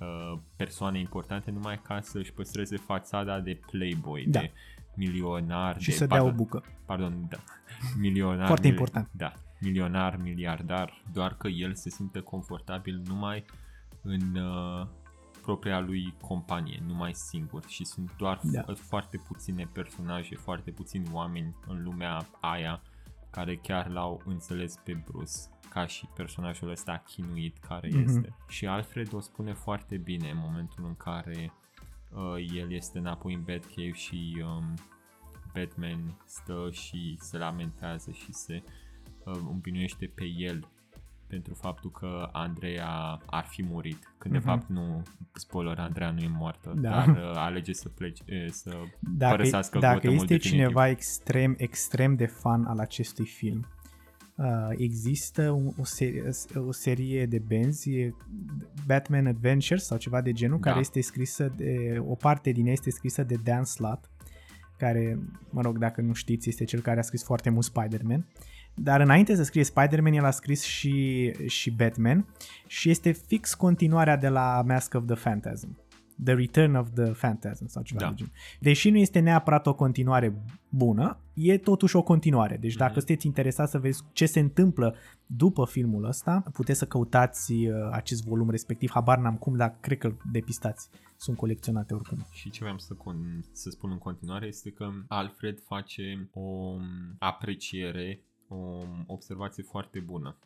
uh, 0.00 0.38
persoane 0.56 0.98
importante 0.98 1.50
numai 1.50 1.80
ca 1.82 2.00
să-și 2.00 2.32
păstreze 2.32 2.76
fațada 2.76 3.40
de 3.40 3.60
playboy, 3.70 4.24
Da. 4.28 4.40
de 4.40 4.52
milionar, 4.96 5.80
și 5.80 5.88
de, 5.88 5.94
să 5.94 6.06
dea 6.06 6.20
o 6.20 6.24
pardon, 6.24 6.36
bucă. 6.36 6.64
Pardon, 6.84 7.26
da. 7.28 7.38
Milionar. 7.98 8.46
Foarte 8.46 8.66
important. 8.66 9.08
Da, 9.12 9.32
milionar, 9.62 10.16
miliardar, 10.16 11.02
doar 11.12 11.36
că 11.36 11.48
el 11.48 11.74
se 11.74 11.90
simte 11.90 12.20
confortabil 12.20 13.02
numai 13.06 13.44
în 14.02 14.34
uh, 14.36 14.86
propria 15.42 15.80
lui 15.80 16.14
companie, 16.20 16.82
numai 16.86 17.14
singur 17.14 17.64
și 17.66 17.84
sunt 17.84 18.16
doar 18.16 18.40
Da. 18.42 18.60
da. 18.62 18.74
foarte 18.74 19.16
puține 19.26 19.68
personaje, 19.72 20.36
foarte 20.36 20.70
puțini 20.70 21.08
oameni 21.12 21.56
în 21.66 21.82
lumea 21.82 22.28
aia 22.40 22.82
care 23.30 23.56
chiar 23.56 23.88
l-au 23.88 24.22
înțeles 24.24 24.74
pe 24.84 25.02
Bruce 25.04 25.32
ca 25.68 25.86
și 25.86 26.06
personajul 26.14 26.70
ăsta 26.70 27.02
chinuit 27.06 27.58
care 27.58 27.88
Mhm. 27.92 27.98
este. 27.98 28.36
Și 28.48 28.66
Alfred 28.66 29.12
o 29.12 29.20
spune 29.20 29.52
foarte 29.52 29.96
bine 29.96 30.30
în 30.30 30.38
momentul 30.38 30.84
în 30.84 30.94
care 30.96 31.52
uh, 32.14 32.50
el 32.54 32.72
este 32.72 32.98
înapoi 32.98 33.34
în 33.34 33.42
Batcave 33.42 33.92
și 33.92 34.44
um, 34.44 34.74
Batman 35.54 36.16
stă 36.24 36.68
și 36.70 37.16
se 37.20 37.38
lamentează 37.38 38.10
și 38.10 38.32
se 38.32 38.62
uh, 38.64 38.70
împinuiește 39.50 40.12
pe 40.14 40.24
el 40.38 40.68
pentru 41.26 41.54
faptul 41.54 41.90
că 41.90 42.28
Andreea 42.32 43.20
ar 43.26 43.44
fi 43.48 43.62
murit. 43.62 44.14
Când 44.18 44.34
Mhm. 44.34 44.42
de 44.44 44.48
fapt 44.50 44.68
nu, 44.68 45.02
spoiler, 45.32 45.78
Andreea 45.78 46.10
nu 46.10 46.20
e 46.20 46.28
moartă, 46.28 46.72
Da. 46.76 46.90
dar 46.90 47.08
uh, 47.08 47.32
alege 47.34 47.72
să 47.72 47.88
plece, 47.88 48.22
uh, 48.28 48.50
să 48.50 48.76
Dacă, 48.98 49.36
părăsească 49.36 49.78
dacă 49.78 49.94
Gothamul 49.94 50.14
este 50.16 50.26
definitiv. 50.34 50.50
cineva 50.60 50.88
extrem, 50.88 51.54
extrem 51.58 52.14
de 52.14 52.26
fan 52.26 52.64
al 52.64 52.78
acestui 52.78 53.26
film, 53.26 53.66
uh, 54.36 54.46
există 54.76 55.50
un, 55.50 55.72
o, 55.78 55.84
serie, 55.84 56.28
o 56.54 56.72
serie 56.72 57.26
de 57.26 57.38
benzi, 57.38 57.90
e 57.90 58.14
Batman 58.86 59.26
Adventures 59.26 59.84
sau 59.84 59.98
ceva 59.98 60.20
de 60.20 60.32
genul, 60.32 60.58
Da. 60.60 60.68
care 60.68 60.80
este 60.80 61.00
scrisă 61.00 61.52
de, 61.56 61.96
o 62.06 62.14
parte 62.14 62.50
din 62.50 62.66
ea 62.66 62.72
este 62.72 62.90
scrisă 62.90 63.22
de 63.24 63.34
Dan 63.44 63.64
Slott, 63.64 64.10
care, 64.78 65.18
mă 65.50 65.60
rog, 65.60 65.78
dacă 65.78 66.00
nu 66.00 66.12
știți, 66.12 66.48
este 66.48 66.64
cel 66.64 66.80
care 66.80 66.98
a 66.98 67.02
scris 67.02 67.24
foarte 67.24 67.50
mult 67.50 67.64
Spider-Man. 67.64 68.26
Dar 68.74 69.00
înainte 69.00 69.34
să 69.36 69.42
scrie 69.42 69.64
Spider-Man, 69.64 70.12
el 70.12 70.24
a 70.24 70.30
scris 70.30 70.62
și, 70.62 71.30
și 71.46 71.70
Batman 71.70 72.26
și 72.66 72.90
este 72.90 73.12
fix 73.12 73.54
continuarea 73.54 74.16
de 74.16 74.28
la 74.28 74.62
Mask 74.66 74.94
of 74.94 75.04
the 75.06 75.14
Phantasm. 75.14 75.78
The 76.24 76.34
Return 76.34 76.74
of 76.74 76.88
the 76.94 77.10
Phantasm 77.10 77.66
sau 77.66 77.82
ceva 77.82 78.00
Da. 78.00 78.08
de 78.08 78.14
genul. 78.14 78.32
Deși 78.60 78.90
nu 78.90 78.96
este 78.96 79.18
neapărat 79.18 79.66
o 79.66 79.74
continuare 79.74 80.42
bună, 80.68 81.18
e 81.34 81.58
totuși 81.58 81.96
o 81.96 82.02
continuare. 82.02 82.56
Deci 82.56 82.74
dacă 82.74 82.90
Mhm. 82.90 82.98
sunteți 82.98 83.26
interesați 83.26 83.70
să 83.70 83.78
vezi 83.78 84.02
ce 84.12 84.26
se 84.26 84.40
întâmplă 84.40 84.94
după 85.26 85.66
filmul 85.66 86.04
ăsta, 86.04 86.42
puteți 86.52 86.78
să 86.78 86.86
căutați 86.86 87.52
uh, 87.52 87.74
acest 87.90 88.24
volum 88.24 88.50
respectiv. 88.50 88.90
Habar 88.90 89.18
n-am 89.18 89.36
cum, 89.36 89.56
dar 89.56 89.76
cred 89.80 89.98
că 89.98 90.12
depistați. 90.32 90.88
Sunt 91.16 91.36
colecționate 91.36 91.94
oricum. 91.94 92.26
Și 92.30 92.50
ce 92.50 92.58
vreau 92.60 92.78
să, 92.78 92.94
con- 92.94 93.44
să 93.52 93.70
spun 93.70 93.90
în 93.90 93.98
continuare 93.98 94.46
este 94.46 94.70
că 94.70 94.88
Alfred 95.08 95.60
face 95.60 96.28
o 96.32 96.76
apreciere, 97.18 98.20
o 98.52 98.82
observație 99.06 99.62
foarte 99.62 100.00
bună. 100.00 100.36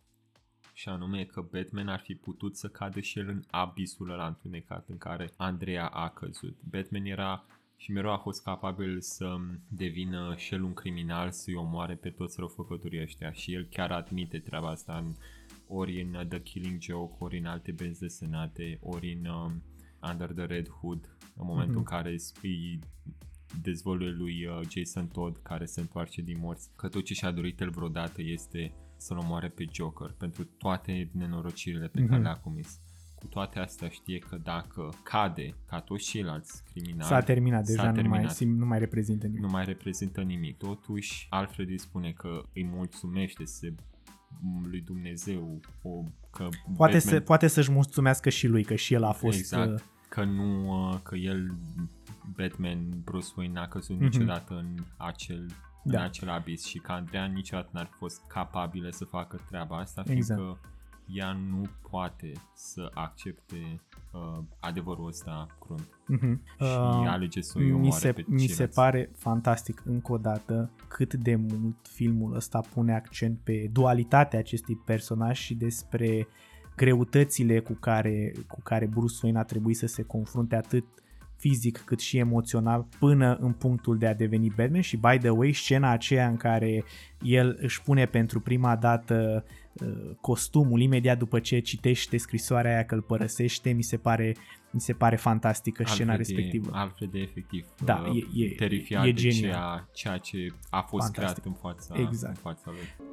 Și 0.72 0.88
anume 0.88 1.24
că 1.24 1.40
Batman 1.52 1.88
ar 1.88 2.00
fi 2.00 2.14
putut 2.14 2.56
să 2.56 2.68
cadă 2.68 3.00
și 3.00 3.18
el 3.18 3.28
în 3.28 3.42
abisul 3.50 4.10
ăla 4.10 4.26
întunecat 4.26 4.88
în 4.88 4.98
care 4.98 5.32
Andrea 5.36 5.86
a 5.86 6.08
căzut. 6.08 6.56
Batman 6.70 7.04
era 7.04 7.44
și 7.76 7.92
mereu 7.92 8.12
a 8.12 8.16
fost 8.18 8.42
capabil 8.42 9.00
să 9.00 9.36
devină 9.68 10.34
și 10.36 10.54
el 10.54 10.62
un 10.62 10.74
criminal, 10.74 11.30
să-i 11.30 11.54
omoare 11.54 11.94
pe 11.94 12.10
toți 12.10 12.36
răufăcătorii 12.38 13.02
ăștia 13.02 13.32
și 13.32 13.52
el 13.54 13.64
chiar 13.64 13.90
admite 13.92 14.38
treaba 14.38 14.68
asta 14.68 14.96
în, 14.96 15.14
ori 15.66 16.02
în 16.02 16.14
uh, 16.14 16.26
The 16.26 16.42
Killing 16.42 16.80
Joke, 16.80 17.14
ori 17.18 17.38
în 17.38 17.46
alte 17.46 17.72
benzi 17.72 18.00
desenate, 18.00 18.78
ori 18.82 19.12
în 19.12 19.30
um, 19.30 19.62
Under 20.10 20.32
the 20.32 20.44
Red 20.44 20.68
Hood, 20.68 21.16
în 21.36 21.46
momentul 21.46 21.74
Mhm. 21.74 21.78
în 21.78 21.84
care 21.84 22.10
îi 22.42 22.80
dezvăluie 23.62 24.10
lui 24.10 24.46
uh, 24.46 24.60
Jason 24.68 25.06
Todd, 25.06 25.36
care 25.42 25.64
se 25.64 25.80
întoarce 25.80 26.22
din 26.22 26.36
morți, 26.40 26.68
că 26.76 26.88
tot 26.88 27.04
ce 27.04 27.14
și-a 27.14 27.30
dorit 27.30 27.60
el 27.60 27.70
vreodată 27.70 28.22
este 28.22 28.72
să-l 28.96 29.16
omoare 29.18 29.48
pe 29.48 29.64
Joker 29.72 30.14
pentru 30.18 30.44
toate 30.44 31.08
nenorocirile 31.12 31.86
pe 31.86 32.00
care 32.00 32.14
Mhm. 32.14 32.22
le-a 32.22 32.36
comis. 32.36 32.80
Cu 33.14 33.26
toate 33.26 33.58
astea 33.58 33.88
știe 33.88 34.18
că 34.18 34.38
dacă 34.42 34.88
cade 35.02 35.54
ca 35.68 35.80
toți 35.80 36.04
ceilalți 36.04 36.62
criminali, 36.72 37.08
S-a 37.08 37.20
terminat, 37.20 37.66
s-a 37.66 37.72
deja 37.72 37.82
nu 37.82 37.92
mai, 37.92 38.02
terminat. 38.02 38.30
sim, 38.34 38.56
nu 38.56 38.66
mai 38.66 38.78
reprezintă 38.78 39.26
nimic. 39.26 39.42
nu 39.42 39.48
mai 39.48 39.64
reprezintă 39.64 40.20
nimic. 40.22 40.56
Totuși, 40.56 41.26
Alfred 41.30 41.68
îi 41.68 41.78
spune 41.78 42.12
că 42.12 42.42
îi 42.54 42.64
mulțumește 42.64 43.44
să 43.44 43.66
lui 44.70 44.80
Dumnezeu 44.80 45.60
o, 45.82 46.02
că 46.30 46.42
Poate, 46.42 46.52
Batman, 46.76 47.00
să, 47.00 47.20
poate 47.20 47.46
să-și 47.46 47.70
mulțumească 47.70 48.28
și 48.28 48.46
lui, 48.46 48.64
că 48.64 48.74
și 48.74 48.94
el 48.94 49.02
a 49.04 49.12
fost... 49.12 49.38
exact, 49.38 49.72
uh, 49.72 49.80
că 50.08 50.24
nu, 50.24 50.68
uh, 50.88 50.98
că 51.02 51.16
el 51.16 51.54
Batman, 52.36 52.88
Bruce 53.04 53.26
Wayne 53.36 53.52
n-a 53.52 53.68
căzut 53.68 53.96
Mhm. 53.96 54.04
niciodată 54.04 54.54
în 54.54 54.84
acel 54.96 55.46
Da. 55.84 55.98
în 55.98 56.04
acel 56.04 56.28
abis 56.28 56.64
și 56.64 56.78
că 56.78 56.92
Andrea 56.92 57.24
niciodată 57.24 57.68
n-ar 57.72 57.86
fi 57.90 57.96
fost 57.96 58.22
capabilă 58.28 58.88
să 58.90 59.04
facă 59.04 59.40
treaba 59.48 59.76
asta, 59.78 60.02
Exact. 60.06 60.40
fiindcă 60.40 60.60
ea 61.06 61.32
nu 61.32 61.62
poate 61.90 62.32
să 62.54 62.90
accepte 62.94 63.80
uh, 64.12 64.38
adevărul 64.60 65.06
ăsta 65.06 65.46
crunt 65.60 65.88
mhm. 66.06 66.42
și 66.56 66.62
Uh, 66.64 67.06
alege 67.08 67.40
să 67.40 67.58
o 67.58 67.60
mi 67.60 67.72
omoare 67.72 67.90
se, 67.90 68.12
pe 68.12 68.24
mi 68.28 68.38
se 68.40 68.46
ceilalți. 68.46 68.74
pare 68.74 69.10
fantastic 69.16 69.82
încă 69.84 70.12
o 70.12 70.18
dată 70.18 70.70
cât 70.88 71.14
de 71.14 71.34
mult 71.34 71.76
filmul 71.88 72.34
ăsta 72.34 72.60
pune 72.74 72.94
accent 72.94 73.38
pe 73.44 73.68
dualitatea 73.72 74.38
acestui 74.38 74.76
personaj 74.76 75.38
și 75.38 75.54
despre 75.54 76.26
greutățile 76.76 77.60
cu 77.60 77.72
care, 77.72 78.32
cu 78.48 78.60
care 78.62 78.86
Bruce 78.86 79.14
Wayne 79.22 79.38
a 79.38 79.42
trebuit 79.44 79.76
să 79.76 79.86
se 79.86 80.02
confrunte 80.02 80.56
atât 80.56 80.84
fizic 81.36 81.78
cât 81.84 82.00
și 82.00 82.18
emoțional 82.18 82.86
până 82.98 83.36
în 83.40 83.52
punctul 83.52 83.98
de 83.98 84.06
a 84.06 84.14
deveni 84.14 84.52
Batman 84.56 84.80
și 84.80 84.96
by 84.96 85.18
the 85.18 85.28
way 85.28 85.52
scena 85.52 85.90
aceea 85.90 86.28
în 86.28 86.36
care 86.36 86.84
el 87.22 87.56
își 87.60 87.82
pune 87.82 88.06
pentru 88.06 88.40
prima 88.40 88.76
dată 88.76 89.44
uh, 89.72 90.10
costumul 90.20 90.80
imediat 90.80 91.18
după 91.18 91.38
ce 91.38 91.58
citește 91.58 92.16
scrisoarea 92.16 92.72
aia 92.72 92.84
că 92.84 92.94
îl 92.94 93.02
părăsește 93.02 93.70
mi 93.70 93.82
se 93.82 93.96
pare, 93.96 94.36
mi 94.70 94.80
se 94.80 94.92
pare 94.92 95.16
fantastică 95.16 95.84
scena 95.86 96.12
Alfred 96.12 96.26
respectivă. 96.36 96.70
E, 96.74 96.78
Alfred 96.78 97.14
e 97.14 97.18
efectiv 97.18 97.66
Da, 97.84 98.04
uh, 98.08 98.16
e- 98.36 98.44
e- 98.44 98.54
terifiat 98.54 99.06
e 99.06 99.10
de 99.10 99.12
genial. 99.12 99.50
ceea, 99.52 99.88
ceea 99.92 100.16
ce 100.18 100.46
a 100.70 100.80
fost 100.80 101.04
Fantastic. 101.04 101.42
creat 101.42 101.46
în 101.46 101.52
fața, 101.70 101.94
Exact. 102.08 102.36
în 102.36 102.40
fața 102.42 102.70
lui. 102.70 103.04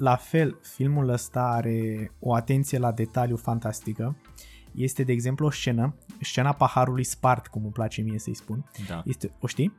La 0.00 0.16
fel, 0.16 0.58
filmul 0.62 1.08
ăsta 1.08 1.42
are 1.42 2.10
o 2.18 2.34
atenție 2.34 2.78
la 2.78 2.92
detaliu 2.92 3.36
fantastică. 3.36 4.16
Este, 4.74 5.02
de 5.02 5.12
exemplu, 5.12 5.46
o 5.46 5.50
scenă, 5.50 5.94
scena 6.20 6.52
paharului 6.52 7.04
spart, 7.04 7.46
cum 7.46 7.62
îmi 7.62 7.72
place 7.72 8.02
mie 8.02 8.18
să-i 8.18 8.34
spun. 8.34 8.70
Da. 8.88 9.02
Este, 9.04 9.32
o 9.40 9.46
știi? 9.46 9.72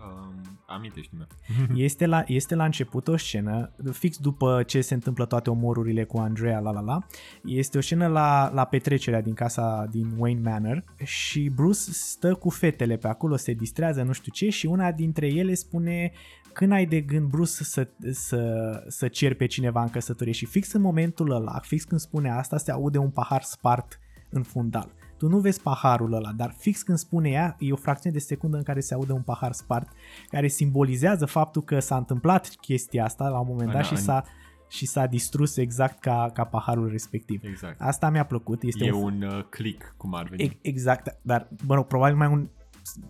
Um, 0.00 0.58
amintește-mi. 0.66 1.26
Este 1.84 2.06
la, 2.06 2.24
este 2.26 2.54
la 2.54 2.64
început 2.64 3.08
o 3.08 3.16
scenă, 3.16 3.70
fix 3.92 4.18
după 4.18 4.62
ce 4.66 4.80
se 4.80 4.94
întâmplă 4.94 5.26
toate 5.26 5.50
omorurile 5.50 6.04
cu 6.04 6.18
Andrea, 6.18 6.58
la 6.58 6.70
la 6.70 6.80
la. 6.80 7.06
Este 7.44 7.78
o 7.78 7.80
scenă 7.80 8.06
la, 8.06 8.50
la 8.54 8.64
petrecerea 8.64 9.20
din 9.20 9.34
casa 9.34 9.86
din 9.90 10.10
Wayne 10.18 10.50
Manor 10.50 10.84
și 11.04 11.50
Bruce 11.54 11.78
stă 11.78 12.34
cu 12.34 12.50
fetele 12.50 12.96
pe 12.96 13.08
acolo, 13.08 13.36
se 13.36 13.52
distrează, 13.52 14.02
nu 14.02 14.12
știu 14.12 14.32
ce, 14.32 14.50
și 14.50 14.66
una 14.66 14.92
dintre 14.92 15.26
ele 15.26 15.54
spune 15.54 16.12
când 16.52 16.72
ai 16.72 16.86
de 16.86 17.00
gând, 17.00 17.28
Bruce, 17.28 17.64
să, 17.64 17.88
să, 18.10 18.72
să 18.88 19.08
ceri 19.08 19.34
pe 19.34 19.46
cineva 19.46 19.82
în 19.82 19.88
căsătorie 19.88 20.32
și 20.32 20.46
fix 20.46 20.72
în 20.72 20.80
momentul 20.80 21.30
ăla, 21.30 21.58
fix 21.58 21.84
când 21.84 22.00
spune 22.00 22.30
asta, 22.30 22.56
se 22.56 22.70
aude 22.70 22.98
un 22.98 23.10
pahar 23.10 23.42
spart 23.42 23.98
în 24.30 24.42
fundal. 24.42 24.90
Tu 25.18 25.28
nu 25.28 25.38
vezi 25.38 25.60
paharul 25.62 26.12
ăla, 26.12 26.32
dar 26.32 26.54
fix 26.58 26.82
când 26.82 26.98
spune 26.98 27.28
ea, 27.30 27.56
e 27.58 27.72
o 27.72 27.76
fracțiune 27.76 28.16
de 28.16 28.22
secundă 28.22 28.56
în 28.56 28.62
care 28.62 28.80
se 28.80 28.94
aude 28.94 29.12
un 29.12 29.22
pahar 29.22 29.52
spart, 29.52 29.88
care 30.30 30.48
simbolizează 30.48 31.26
faptul 31.26 31.62
că 31.62 31.78
s-a 31.80 31.96
întâmplat 31.96 32.48
chestia 32.60 33.04
asta 33.04 33.28
la 33.28 33.38
un 33.38 33.46
moment 33.48 33.70
dat 33.70 33.80
În- 33.80 33.86
și 33.86 33.92
în- 33.92 33.98
s-a, 33.98 34.24
și 34.68 34.86
s-a 34.86 35.06
distrus 35.06 35.56
exact 35.56 36.00
ca, 36.00 36.30
ca 36.34 36.44
paharul 36.44 36.88
respectiv. 36.88 37.44
Exact. 37.44 37.80
Asta 37.80 38.10
mi-a 38.10 38.24
plăcut. 38.24 38.62
Este 38.62 38.84
E 38.84 38.92
un, 38.92 39.02
un 39.02 39.22
uh, 39.22 39.44
click, 39.48 39.94
cum 39.96 40.14
ar 40.14 40.28
veni. 40.28 40.42
E- 40.42 40.58
Exact, 40.60 41.18
dar, 41.22 41.48
mă 41.66 41.74
rog, 41.74 41.86
probabil 41.86 42.16
mai 42.16 42.26
un 42.28 42.48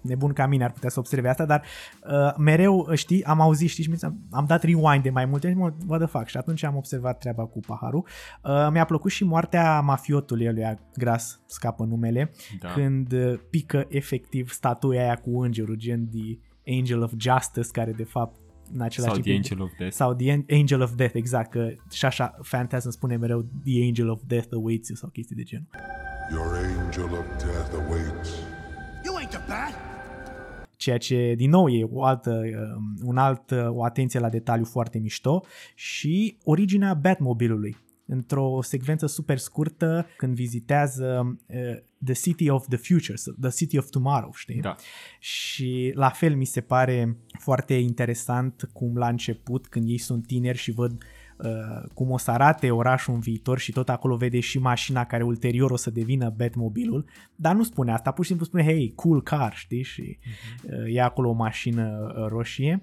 nebun 0.01 0.33
ca 0.33 0.47
mine 0.47 0.65
ar 0.65 0.73
putea 0.73 0.89
să 0.89 0.99
observe 0.99 1.29
asta, 1.29 1.45
dar 1.47 1.63
uh, 2.11 2.35
mereu, 2.37 2.89
știi, 2.95 3.25
am 3.25 3.41
auzit, 3.41 3.69
știi, 3.69 3.85
și 3.85 3.91
mi- 3.91 3.97
am, 4.03 4.19
am 4.31 4.45
dat 4.45 4.63
rewind 4.63 5.03
de 5.03 5.11
mai 5.11 5.25
multe 5.25 5.47
ori, 5.47 5.57
mă, 5.57 5.73
what 5.87 6.01
the 6.01 6.09
fuck, 6.11 6.27
și 6.27 6.37
atunci 6.37 6.63
am 6.63 6.77
observat 6.77 7.19
treaba 7.19 7.45
cu 7.47 7.61
paharul. 7.67 8.07
Uh, 8.45 8.69
mi-a 8.73 8.85
plăcut 8.85 9.11
și 9.11 9.25
moartea 9.25 9.81
mafiotului 9.81 10.53
lui 10.53 10.79
gras, 10.95 11.41
scapă 11.47 11.85
numele, 11.85 12.31
Da. 12.61 12.69
când 12.69 13.13
uh, 13.13 13.35
pică 13.51 13.87
efectiv 13.89 14.51
statuia 14.51 15.03
aia 15.03 15.15
cu 15.17 15.41
îngerul, 15.41 15.75
gen 15.75 16.09
The 16.09 16.39
Angel 16.79 17.03
of 17.03 17.13
Justice, 17.17 17.69
care 17.73 17.93
de 17.93 18.05
fapt 18.05 18.37
în 18.73 18.81
același 18.81 19.13
Sau 19.13 19.21
timp 19.23 19.25
The 19.25 19.35
Angel 19.35 19.61
of 19.67 19.71
Death. 19.79 19.95
sau 19.95 20.15
The 20.15 20.31
An- 20.33 20.45
Angel 20.51 20.81
of 20.83 20.93
Death, 20.95 21.15
exact, 21.15 21.51
că 21.51 21.69
și 21.91 22.05
așa 22.05 22.35
Phantasm 22.49 22.91
spune 22.91 23.17
mereu 23.17 23.43
The 23.65 23.85
Angel 23.87 24.09
of 24.09 24.21
Death 24.27 24.49
awaits 24.53 24.89
you 24.89 24.97
sau 24.97 25.09
chestii 25.09 25.37
de 25.37 25.43
genul. 25.43 25.67
Your 26.33 26.55
angel 26.85 27.05
of 27.05 27.27
death 27.45 27.73
awaits. 27.87 28.31
Ceea 30.77 30.99
ce 30.99 31.35
din 31.37 31.51
nou 31.51 31.69
e 31.69 31.89
o 31.91 32.05
altă, 32.05 32.41
um, 32.77 32.95
un 33.03 33.17
alt, 33.17 33.51
uh, 33.51 33.67
o 33.69 33.85
atenție 33.85 34.21
la 34.21 34.29
detaliu 34.29 34.65
foarte 34.65 34.99
mișto 34.99 35.45
și 35.75 36.37
originea 36.45 36.95
Batmobilului 36.95 37.77
într-o 38.07 38.59
secvență 38.63 39.07
super 39.07 39.39
scurtă 39.39 40.07
când 40.17 40.35
vizitează 40.35 41.37
uh, 41.47 41.57
The 42.05 42.15
City 42.15 42.49
of 42.49 42.67
the 42.69 42.77
Future, 42.77 43.15
The 43.41 43.51
City 43.51 43.79
of 43.79 43.91
Tomorrow, 43.91 44.33
știi? 44.35 44.61
Da. 44.61 44.77
Și 45.19 45.93
la 45.95 46.09
fel 46.09 46.37
mi 46.37 46.45
se 46.45 46.61
pare 46.61 47.17
foarte 47.39 47.75
interesant 47.75 48.69
cum 48.73 48.97
la 48.97 49.09
început, 49.09 49.67
când 49.67 49.89
ei 49.89 49.99
sunt 49.99 50.27
tineri 50.27 50.59
și 50.59 50.71
văd 50.71 50.93
uh, 50.93 50.99
cum 51.95 52.11
o 52.11 52.19
să 52.19 52.31
arate 52.31 52.71
orașul 52.71 53.15
în 53.15 53.21
viitor 53.21 53.59
și 53.59 53.73
tot 53.73 53.89
acolo 53.89 54.17
vede 54.17 54.41
și 54.41 54.59
mașina 54.59 55.05
care 55.05 55.23
ulterior 55.23 55.71
o 55.71 55.77
să 55.77 55.91
devină 55.91 56.35
Batmobilul, 56.37 57.05
dar 57.35 57.55
nu 57.55 57.63
spune 57.63 57.93
asta, 57.93 58.11
pur 58.11 58.25
și 58.25 58.29
simplu 58.29 58.47
spune, 58.47 58.63
hey, 58.63 58.93
cool 58.95 59.23
car, 59.23 59.53
știi? 59.55 59.83
Și 59.83 60.19
uh, 60.63 60.95
e 60.95 61.01
acolo 61.01 61.29
o 61.29 61.33
mașină 61.33 62.15
uh, 62.17 62.27
roșie. 62.29 62.81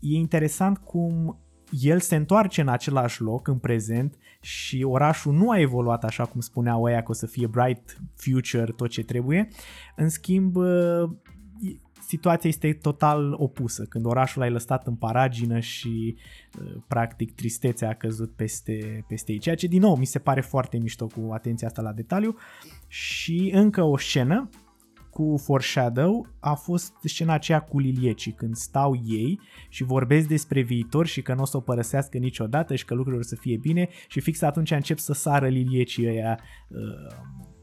E 0.00 0.16
interesant 0.16 0.78
cum 0.78 1.40
el 1.70 2.00
se 2.00 2.16
întoarce 2.16 2.60
în 2.60 2.68
același 2.68 3.22
loc 3.22 3.48
în 3.48 3.58
prezent 3.58 4.16
și 4.40 4.82
orașul 4.82 5.32
nu 5.32 5.50
a 5.50 5.58
evoluat 5.58 6.04
așa 6.04 6.24
cum 6.24 6.40
spuneau 6.40 6.82
ăia 6.82 7.02
că 7.02 7.10
o 7.10 7.14
să 7.14 7.26
fie 7.26 7.46
bright 7.46 8.00
future, 8.14 8.72
tot 8.76 8.88
ce 8.88 9.02
trebuie. 9.02 9.48
În 9.96 10.08
schimb, 10.08 10.56
uh, 10.56 11.10
situația 12.06 12.48
este 12.48 12.72
total 12.72 13.34
opusă, 13.38 13.84
când 13.84 14.04
orașul 14.04 14.42
ai 14.42 14.50
lăsat 14.50 14.86
în 14.86 14.94
paragină 14.94 15.58
și 15.58 16.16
uh, 16.60 16.82
practic 16.88 17.34
tristețea 17.34 17.88
a 17.88 17.94
căzut 17.94 18.32
peste, 18.36 19.04
peste 19.08 19.32
ei, 19.32 19.38
ceea 19.38 19.54
ce 19.54 19.66
din 19.66 19.80
nou 19.80 19.96
mi 19.96 20.04
se 20.04 20.18
pare 20.18 20.40
foarte 20.40 20.78
mișto 20.78 21.06
cu 21.06 21.32
atenția 21.32 21.68
asta 21.68 21.82
la 21.82 21.92
detaliu. 21.92 22.36
Și 22.86 23.50
încă 23.54 23.82
o 23.82 23.96
scenă 23.96 24.48
cu 25.10 25.36
foreshadow 25.42 26.26
a 26.40 26.54
fost 26.54 26.92
scena 27.02 27.32
aceea 27.32 27.60
cu 27.60 27.78
liliecii, 27.78 28.32
când 28.32 28.54
stau 28.54 29.00
ei 29.06 29.40
și 29.68 29.84
vorbesc 29.84 30.28
despre 30.28 30.62
viitor 30.62 31.06
și 31.06 31.22
că 31.22 31.34
nu 31.34 31.42
o 31.42 31.44
să 31.44 31.56
o 31.56 31.60
părăsească 31.60 32.18
niciodată 32.18 32.74
și 32.74 32.84
că 32.84 32.94
lucrurile 32.94 33.22
o 33.24 33.26
să 33.26 33.36
fie 33.36 33.56
bine 33.56 33.88
și 34.08 34.20
fix 34.20 34.42
atunci 34.42 34.70
încep 34.70 34.98
să 34.98 35.12
sară 35.12 35.48
liliecii 35.48 36.08
ăia 36.08 36.40
uh, 36.68 37.16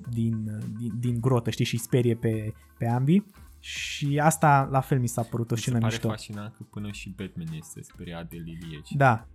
din, 0.10 0.62
din, 0.80 0.94
din 1.00 1.20
grotă, 1.20 1.50
știi, 1.50 1.66
și 1.66 1.78
sperie 1.78 2.16
pe, 2.16 2.54
pe 2.78 2.88
ambii. 2.88 3.26
Și 3.70 4.20
asta 4.24 4.68
la 4.72 4.80
fel 4.80 5.00
mi 5.00 5.08
s-a 5.08 5.22
părut 5.22 5.52
o 5.52 5.54
Mi 5.54 5.60
se 5.60 5.64
scenă 5.64 5.80
pare 5.80 5.92
mișto. 5.94 6.10
fascinant 6.10 6.56
că 6.56 6.64
până 6.64 6.92
și 6.92 7.10
Batman 7.18 7.48
este 7.54 7.82
speriat 7.82 8.30
de 8.30 8.38
lilieci. 8.38 8.92
Da. 8.92 9.28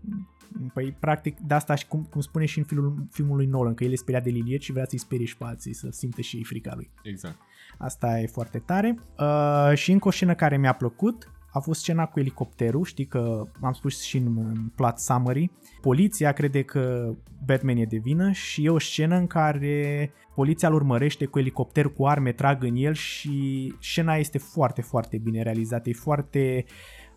Păi, 0.72 0.92
practic, 1.00 1.38
de 1.40 1.54
asta 1.54 1.74
și 1.74 1.86
cum, 1.86 2.02
cum 2.04 2.20
spune 2.20 2.44
și 2.44 2.58
în 2.58 2.64
filmul, 2.64 3.06
filmul 3.10 3.36
lui 3.36 3.46
Nolan, 3.46 3.74
că 3.74 3.84
el 3.84 3.92
e 3.92 3.96
speriat 3.96 4.22
de 4.22 4.30
lilieci 4.30 4.64
și 4.64 4.72
vrea 4.72 4.84
să-i 4.88 4.98
sperie 4.98 5.26
și 5.26 5.36
pe 5.36 5.44
alții, 5.44 5.74
să 5.74 5.88
simte 5.90 6.22
și 6.22 6.36
ei 6.36 6.44
frica 6.44 6.72
lui. 6.74 6.90
Exact. 7.02 7.36
Asta 7.78 8.20
e 8.20 8.26
foarte 8.26 8.58
tare. 8.58 8.98
Uh, 9.18 9.72
și 9.74 9.92
încă 9.92 10.08
o 10.08 10.10
scenă 10.10 10.34
care 10.34 10.56
mi-a 10.56 10.72
plăcut 10.74 11.30
a 11.52 11.58
fost 11.58 11.80
scena 11.80 12.06
cu 12.06 12.20
elicopterul, 12.20 12.84
știi 12.84 13.04
că 13.04 13.46
am 13.60 13.72
spus 13.72 14.02
și 14.02 14.16
în, 14.16 14.36
în 14.36 14.70
plot 14.74 14.98
summary. 14.98 15.50
Poliția 15.80 16.32
crede 16.32 16.62
că 16.62 17.14
Batman 17.46 17.76
e 17.76 17.84
de 17.84 17.96
vină 17.96 18.30
și 18.30 18.64
e 18.64 18.70
o 18.70 18.78
scenă 18.78 19.16
în 19.16 19.26
care 19.26 20.10
poliția 20.34 20.68
îl 20.68 20.74
urmărește 20.74 21.24
cu 21.24 21.38
elicopter 21.38 21.86
cu 21.88 22.06
arme, 22.06 22.32
trag 22.32 22.62
în 22.62 22.76
el 22.76 22.94
și 22.94 23.74
scena 23.80 24.16
este 24.16 24.38
foarte, 24.38 24.82
foarte 24.82 25.18
bine 25.18 25.42
realizată. 25.42 25.88
E 25.88 25.92
foarte 25.92 26.64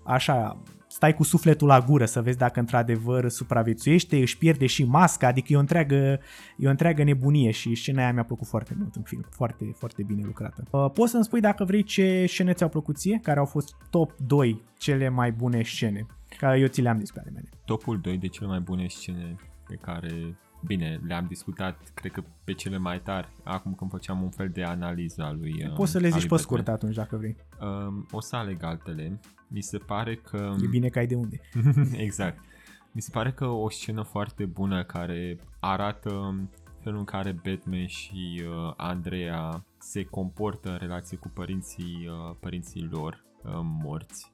așa, 0.06 0.62
stai 0.88 1.14
cu 1.14 1.24
sufletul 1.24 1.68
la 1.68 1.80
gură 1.80 2.06
să 2.06 2.22
vezi 2.22 2.38
dacă 2.38 2.60
într-adevăr 2.60 3.30
supraviețuiește, 3.30 4.18
își 4.18 4.38
pierde 4.38 4.66
și 4.66 4.84
masca, 4.84 5.28
adică 5.28 5.54
e 5.54 5.56
o 5.56 5.60
întreagă, 5.60 6.20
e 6.58 6.68
o 6.68 6.70
întreagă 6.70 7.04
nebunie 7.04 7.52
și 7.52 7.76
scena 7.76 8.02
aia 8.02 8.14
mi-a 8.14 8.24
plăcut 8.24 8.48
foarte 8.48 8.76
mult 8.78 8.96
în 8.96 9.02
film, 9.02 9.26
foarte, 9.30 9.72
foarte 9.78 10.04
bine 10.04 10.22
lucrată. 10.26 10.64
Uh, 10.72 10.92
poți 10.94 11.12
să-mi 11.12 11.24
spui 11.24 11.40
dacă 11.40 11.64
vrei 11.64 11.84
ce 11.84 12.26
scene 12.28 12.54
ți-au 12.54 12.70
plăcut 12.70 12.98
ție, 12.98 13.20
care 13.24 13.40
au 13.40 13.46
fost 13.46 13.76
top 13.90 14.16
2 14.18 14.64
cele 14.78 15.10
mai 15.10 15.32
bune 15.32 15.62
scene, 15.62 16.06
care 16.38 16.60
eu 16.60 16.68
ți 16.68 16.82
le-am 16.82 17.00
zis 17.00 17.12
pe 17.12 17.20
ale 17.20 17.32
mele. 17.34 17.50
Topul 17.66 18.00
2 18.00 18.18
de 18.18 18.28
cele 18.28 18.48
mai 18.48 18.60
bune 18.60 18.88
scene 18.88 19.36
pe 19.68 19.76
care, 19.76 20.38
bine, 20.66 21.00
le-am 21.08 21.26
discutat, 21.28 21.92
cred 21.94 22.12
că 22.12 22.24
pe 22.44 22.54
cele 22.54 22.78
mai 22.78 23.02
tari, 23.02 23.28
acum 23.44 23.74
când 23.74 23.90
făceam 23.92 24.24
un 24.24 24.30
fel 24.30 24.50
de 24.50 24.64
analiză 24.64 25.24
a 25.24 25.32
lui 25.32 25.64
uh, 25.66 25.74
Poți 25.74 25.92
să 25.92 26.00
le 26.00 26.06
a 26.06 26.10
zici 26.10 26.20
lui 26.20 26.30
pe 26.30 26.36
Batman. 26.36 26.48
scurt 26.48 26.68
atunci 26.68 26.96
dacă 26.96 27.18
vrei. 27.18 27.36
Um, 27.62 28.08
o 28.12 28.22
să 28.22 28.36
aleg 28.36 28.64
altele. 28.64 29.20
Mi 29.48 29.62
se 29.62 29.78
pare 29.78 30.16
că... 30.16 30.56
E 30.64 30.68
bine 30.68 30.88
că 30.88 31.00
ai 31.00 31.08
de 31.08 31.16
unde. 31.16 31.42
exact. 32.06 32.44
Mi 32.92 33.02
se 33.02 33.10
pare 33.12 33.32
că 33.32 33.46
o 33.46 33.70
scenă 33.70 34.02
foarte 34.02 34.46
bună 34.46 34.84
care 34.84 35.40
arată 35.60 36.36
felul 36.80 37.00
în 37.00 37.06
care 37.06 37.32
Batman 37.32 37.88
și 37.88 38.44
uh, 38.44 38.74
Andrea 38.78 39.66
se 39.78 40.04
comportă 40.04 40.70
în 40.70 40.78
relație 40.78 41.18
cu 41.18 41.32
părinții, 41.34 42.08
uh, 42.08 42.36
părinții 42.40 42.88
lor 42.92 43.26
uh, 43.44 43.52
morți 43.62 44.34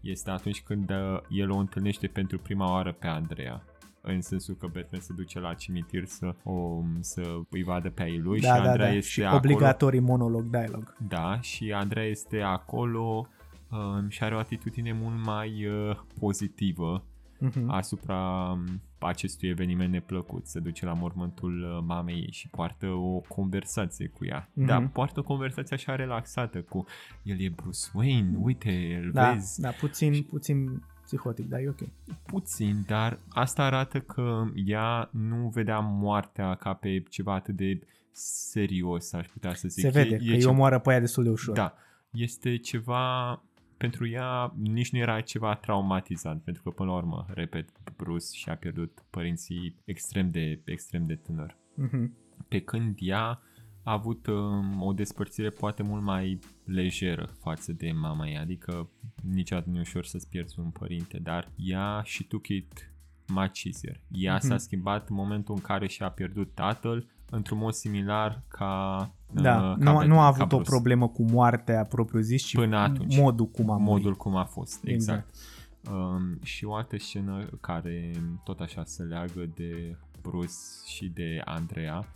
este 0.00 0.30
atunci 0.30 0.62
când 0.62 0.90
uh, 0.90 1.20
el 1.28 1.50
o 1.50 1.56
întâlnește 1.56 2.06
pentru 2.06 2.38
prima 2.38 2.70
oară 2.70 2.92
pe 2.92 3.06
Andrea 3.06 3.64
în 4.02 4.20
sensul 4.20 4.54
că 4.54 4.66
Batman 4.66 5.00
se 5.00 5.12
duce 5.12 5.40
la 5.40 5.54
cimitir 5.54 6.04
să, 6.04 6.34
o, 6.42 6.82
să 7.00 7.22
îi 7.50 7.62
vadă 7.62 7.90
pe 7.90 8.02
ai 8.02 8.18
lui 8.18 8.40
da, 8.40 8.54
și 8.56 8.62
da, 8.62 8.68
Andrea 8.68 8.86
da. 8.86 8.92
este 8.94 9.10
și 9.10 9.22
acolo 9.22 9.36
obligatorii 9.36 10.00
monolog, 10.00 10.44
dialog. 10.44 10.96
da, 11.08 11.40
și 11.40 11.72
Andrea 11.72 12.04
este 12.04 12.40
acolo 12.40 13.28
um, 13.70 14.08
și 14.08 14.22
are 14.22 14.34
o 14.34 14.38
atitudine 14.38 14.92
mult 14.92 15.24
mai 15.24 15.66
uh, 15.66 15.96
pozitivă 16.18 17.04
Mhm. 17.42 17.70
asupra 17.70 18.50
um, 18.50 18.80
acestui 18.98 19.48
eveniment 19.48 19.92
neplăcut. 19.92 20.46
Se 20.46 20.60
duce 20.60 20.84
la 20.84 20.92
mormântul 20.92 21.62
uh, 21.76 21.84
mamei 21.86 22.14
ei 22.14 22.28
și 22.32 22.48
poartă 22.48 22.86
o 22.86 23.20
conversație 23.28 24.06
cu 24.06 24.24
ea. 24.24 24.48
Mhm. 24.52 24.66
Dar 24.66 24.88
poartă 24.88 25.20
o 25.20 25.22
conversație 25.22 25.76
așa 25.76 25.94
relaxată 25.96 26.58
cu 26.62 26.84
el 27.22 27.40
e 27.40 27.48
Bruce 27.56 27.78
Wayne, 27.94 28.36
uite, 28.38 29.00
îl 29.04 29.10
Da, 29.12 29.32
vezi. 29.32 29.60
da, 29.60 29.68
puțin, 29.70 30.22
puțin 30.22 30.82
psihotic, 31.10 31.48
dar 31.48 31.60
e 31.60 31.68
ok. 31.68 31.80
Puțin, 32.26 32.82
dar 32.86 33.18
asta 33.28 33.64
arată 33.64 34.00
că 34.00 34.44
ea 34.54 35.08
nu 35.12 35.48
vedea 35.48 35.78
moartea 35.78 36.54
ca 36.54 36.72
pe 36.74 37.02
ceva 37.08 37.34
atât 37.34 37.56
de 37.56 37.80
serios, 38.12 39.12
aș 39.12 39.26
putea 39.26 39.54
să 39.54 39.68
zic. 39.68 39.84
Se 39.84 39.90
vede 39.90 40.16
că 40.16 40.22
îi 40.22 40.40
ce- 40.40 40.46
omoară 40.48 40.78
pe 40.78 40.90
aia 40.90 41.00
destul 41.00 41.24
de 41.24 41.30
ușor. 41.30 41.54
Da, 41.54 41.74
este 42.10 42.56
ceva 42.56 43.42
pentru 43.76 44.06
ea 44.08 44.54
nici 44.56 44.92
nu 44.92 44.98
era 44.98 45.20
ceva 45.20 45.54
traumatizant, 45.54 46.42
pentru 46.42 46.62
că 46.62 46.70
până 46.70 46.90
la 46.90 46.96
urmă, 46.96 47.26
repet, 47.28 47.68
Bruce 47.96 48.26
și-a 48.32 48.56
pierdut 48.56 49.04
părinții 49.10 49.76
extrem 49.84 50.30
de, 50.30 50.60
extrem 50.64 51.06
de 51.06 51.14
tânăr. 51.14 51.56
Mhm. 51.74 52.14
Pe 52.48 52.60
când 52.60 52.96
ea 53.00 53.40
a 53.82 53.92
avut 53.92 54.26
um, 54.26 54.82
o 54.82 54.92
despărțire 54.92 55.48
poate 55.48 55.82
mult 55.82 56.02
mai 56.02 56.38
lejeră 56.64 57.28
față 57.40 57.72
de 57.72 57.92
mama 57.92 58.26
ei, 58.28 58.38
adică 58.38 58.88
niciodată 59.32 59.70
nu 59.70 59.76
e 59.76 59.80
ușor 59.80 60.04
să-ți 60.04 60.28
pierzi 60.28 60.58
un 60.60 60.70
părinte, 60.70 61.18
dar 61.18 61.48
ea 61.56 62.00
și 62.04 62.24
took 62.24 62.48
it 62.48 62.92
much 63.26 63.64
easier. 63.64 64.00
Ea 64.10 64.38
s-a 64.38 64.58
schimbat 64.58 65.08
în 65.08 65.16
momentul 65.16 65.54
în 65.54 65.60
care 65.60 65.86
și-a 65.86 66.08
pierdut 66.10 66.54
tatăl 66.54 67.06
într-un 67.30 67.58
mod 67.58 67.72
similar 67.72 68.42
ca 68.48 69.10
Da, 69.32 69.56
uh, 69.70 69.76
ca 69.84 69.90
nu, 69.92 69.98
Bat- 69.98 70.06
nu 70.06 70.18
a 70.20 70.22
ca 70.22 70.26
avut 70.26 70.52
o 70.52 70.56
Bruce. 70.56 70.70
problemă 70.70 71.08
cu 71.08 71.22
moartea 71.22 71.84
propriu-zis, 71.84 72.42
ci 72.44 72.54
Până 72.54 72.76
atunci. 72.78 73.16
modul 73.16 73.46
cum 73.46 73.70
a 73.70 73.76
murit. 73.76 73.88
modul 74.04 74.16
cum 74.16 74.36
a 74.36 74.44
fost, 74.44 74.84
exact. 74.84 75.28
Exact. 75.28 75.94
Um, 75.96 76.38
și 76.42 76.64
o 76.64 76.74
altă 76.74 76.96
scenă 76.98 77.48
care 77.60 78.10
tot 78.44 78.60
așa 78.60 78.84
se 78.84 79.02
leagă 79.02 79.50
de 79.54 79.96
Bruce 80.22 80.52
și 80.86 81.08
de 81.08 81.42
Andrea 81.44 82.06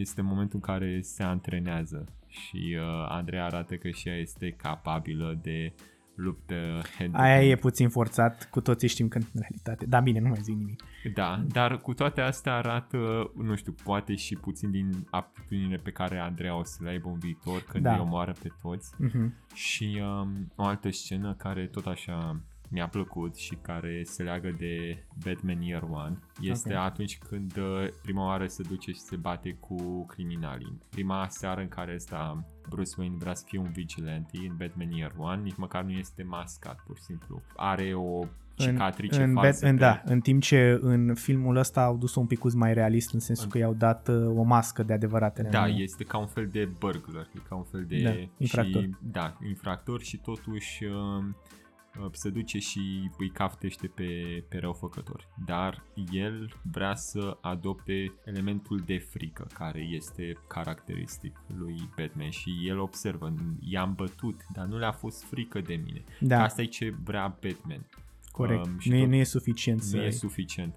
este 0.00 0.22
momentul 0.22 0.58
în 0.62 0.74
care 0.74 1.00
se 1.00 1.22
antrenează 1.22 2.04
și 2.26 2.76
uh, 2.78 3.06
Andrea 3.08 3.44
arată 3.44 3.74
că 3.74 3.90
și 3.90 4.08
ea 4.08 4.16
este 4.16 4.50
capabilă 4.50 5.38
de 5.42 5.72
luptă 6.14 6.82
hand 6.98 7.14
Aia 7.14 7.42
e 7.42 7.56
puțin 7.56 7.88
forțat, 7.88 8.48
cu 8.50 8.60
toții 8.60 8.88
știm 8.88 9.08
că 9.08 9.18
în 9.18 9.40
realitate. 9.40 9.86
Da, 9.86 10.00
bine, 10.00 10.20
nu 10.20 10.28
mai 10.28 10.38
zic 10.42 10.56
nimic. 10.56 10.82
Da, 11.14 11.44
dar 11.48 11.76
cu 11.76 11.94
toate 11.94 12.20
astea 12.20 12.54
arată, 12.54 13.30
nu 13.36 13.54
știu, 13.54 13.74
poate 13.84 14.14
și 14.14 14.36
puțin 14.36 14.70
din 14.70 15.06
aptitudinile 15.10 15.76
pe 15.76 15.90
care 15.90 16.18
Andrea 16.18 16.58
o 16.58 16.64
să 16.64 16.78
le 16.82 16.90
aibă 16.90 17.08
în 17.08 17.18
viitor 17.18 17.62
când 17.62 17.84
Da. 17.84 17.92
îi 17.92 18.00
omoară 18.00 18.34
pe 18.42 18.48
toți. 18.62 18.94
Mhm. 18.98 19.34
Și 19.54 20.02
um, 20.02 20.52
o 20.56 20.64
altă 20.64 20.90
scenă 20.90 21.34
care 21.34 21.66
tot 21.66 21.86
așa 21.86 22.40
mi-a 22.70 22.88
plăcut 22.88 23.36
și 23.36 23.54
care 23.54 24.02
se 24.04 24.22
leagă 24.22 24.54
de 24.58 25.04
Batman 25.24 25.60
Year 25.60 25.82
One 25.90 26.18
este 26.40 26.74
Ok. 26.74 26.80
atunci 26.80 27.18
când 27.18 27.56
uh, 27.56 27.88
prima 28.02 28.26
oară 28.26 28.46
se 28.46 28.62
duce 28.68 28.92
și 28.92 29.00
se 29.00 29.16
bate 29.16 29.56
cu 29.60 30.06
criminalii. 30.06 30.80
Prima 30.90 31.26
seară 31.28 31.60
în 31.60 31.68
care 31.68 31.94
ăsta 31.94 32.44
Bruce 32.68 32.94
Wayne 32.98 33.16
vrea 33.18 33.34
să 33.34 33.44
fie 33.46 33.58
un 33.58 33.70
vigilante 33.70 34.38
în 34.48 34.56
Batman 34.56 34.90
Year 34.90 35.14
One, 35.16 35.42
nici 35.42 35.56
măcar 35.56 35.82
nu 35.82 35.90
este 35.90 36.22
mascat, 36.22 36.82
pur 36.86 36.96
și 36.96 37.02
simplu. 37.02 37.42
Are 37.56 37.94
o 37.94 38.26
cicatrice 38.54 39.22
în, 39.22 39.32
falsă 39.32 39.66
Bat- 39.66 39.70
în, 39.70 39.76
pe... 39.76 39.82
da, 39.82 40.02
în 40.04 40.20
timp 40.20 40.42
ce 40.42 40.78
în 40.80 41.14
filmul 41.14 41.56
ăsta 41.56 41.82
au 41.82 41.96
dus-o 41.96 42.20
un 42.20 42.26
pic 42.26 42.52
mai 42.52 42.74
realist 42.74 43.12
în 43.12 43.20
sensul 43.20 43.48
că 43.48 43.58
i-au 43.58 43.74
dat 43.74 44.08
uh, 44.08 44.38
o 44.38 44.42
mască 44.42 44.82
de 44.82 44.92
adevăratele. 44.92 45.48
Da, 45.48 45.66
nu? 45.66 45.72
este 45.72 46.04
ca 46.04 46.18
un 46.18 46.26
fel 46.26 46.46
de 46.46 46.68
burglar, 46.78 47.28
e 47.34 47.38
ca 47.48 47.54
un 47.54 47.64
fel 47.64 47.84
de... 47.88 48.02
Da, 48.02 48.10
infractor. 48.38 48.82
Și, 48.82 48.90
da, 49.00 49.36
infractor 49.48 50.02
și 50.02 50.16
totuși 50.16 50.84
uh, 50.84 50.90
uh, 50.90 51.24
se 52.12 52.30
duce 52.30 52.58
și 52.58 53.10
îi 53.18 53.30
caftește 53.30 53.86
pe, 53.86 54.04
pe 54.48 54.58
răufăcători. 54.58 55.28
Dar 55.46 55.84
el 56.10 56.52
vrea 56.72 56.94
să 56.94 57.38
adopte 57.40 58.12
elementul 58.24 58.82
de 58.86 58.98
frică 58.98 59.46
care 59.54 59.80
este 59.80 60.38
caracteristic 60.46 61.40
lui 61.58 61.88
Batman 61.96 62.30
și 62.30 62.50
el 62.64 62.78
observă, 62.78 63.34
i-am 63.60 63.94
bătut, 63.94 64.40
dar 64.52 64.66
nu 64.66 64.78
le-a 64.78 64.92
fost 64.92 65.24
frică 65.24 65.60
de 65.60 65.74
mine. 65.84 66.04
Da. 66.20 66.42
Asta 66.42 66.62
e 66.62 66.64
ce 66.64 66.94
vrea 67.04 67.38
Batman. 67.42 67.86
Corect. 68.36 68.66
Um, 68.66 68.78
și 68.78 68.88
nu, 68.88 68.96
e, 68.96 69.00
tot- 69.00 69.08
nu 69.08 69.14
e 69.14 69.24
suficient 69.24 69.82
să... 69.82 69.96
nu 69.96 70.02
e 70.02 70.10
suficient. 70.10 70.74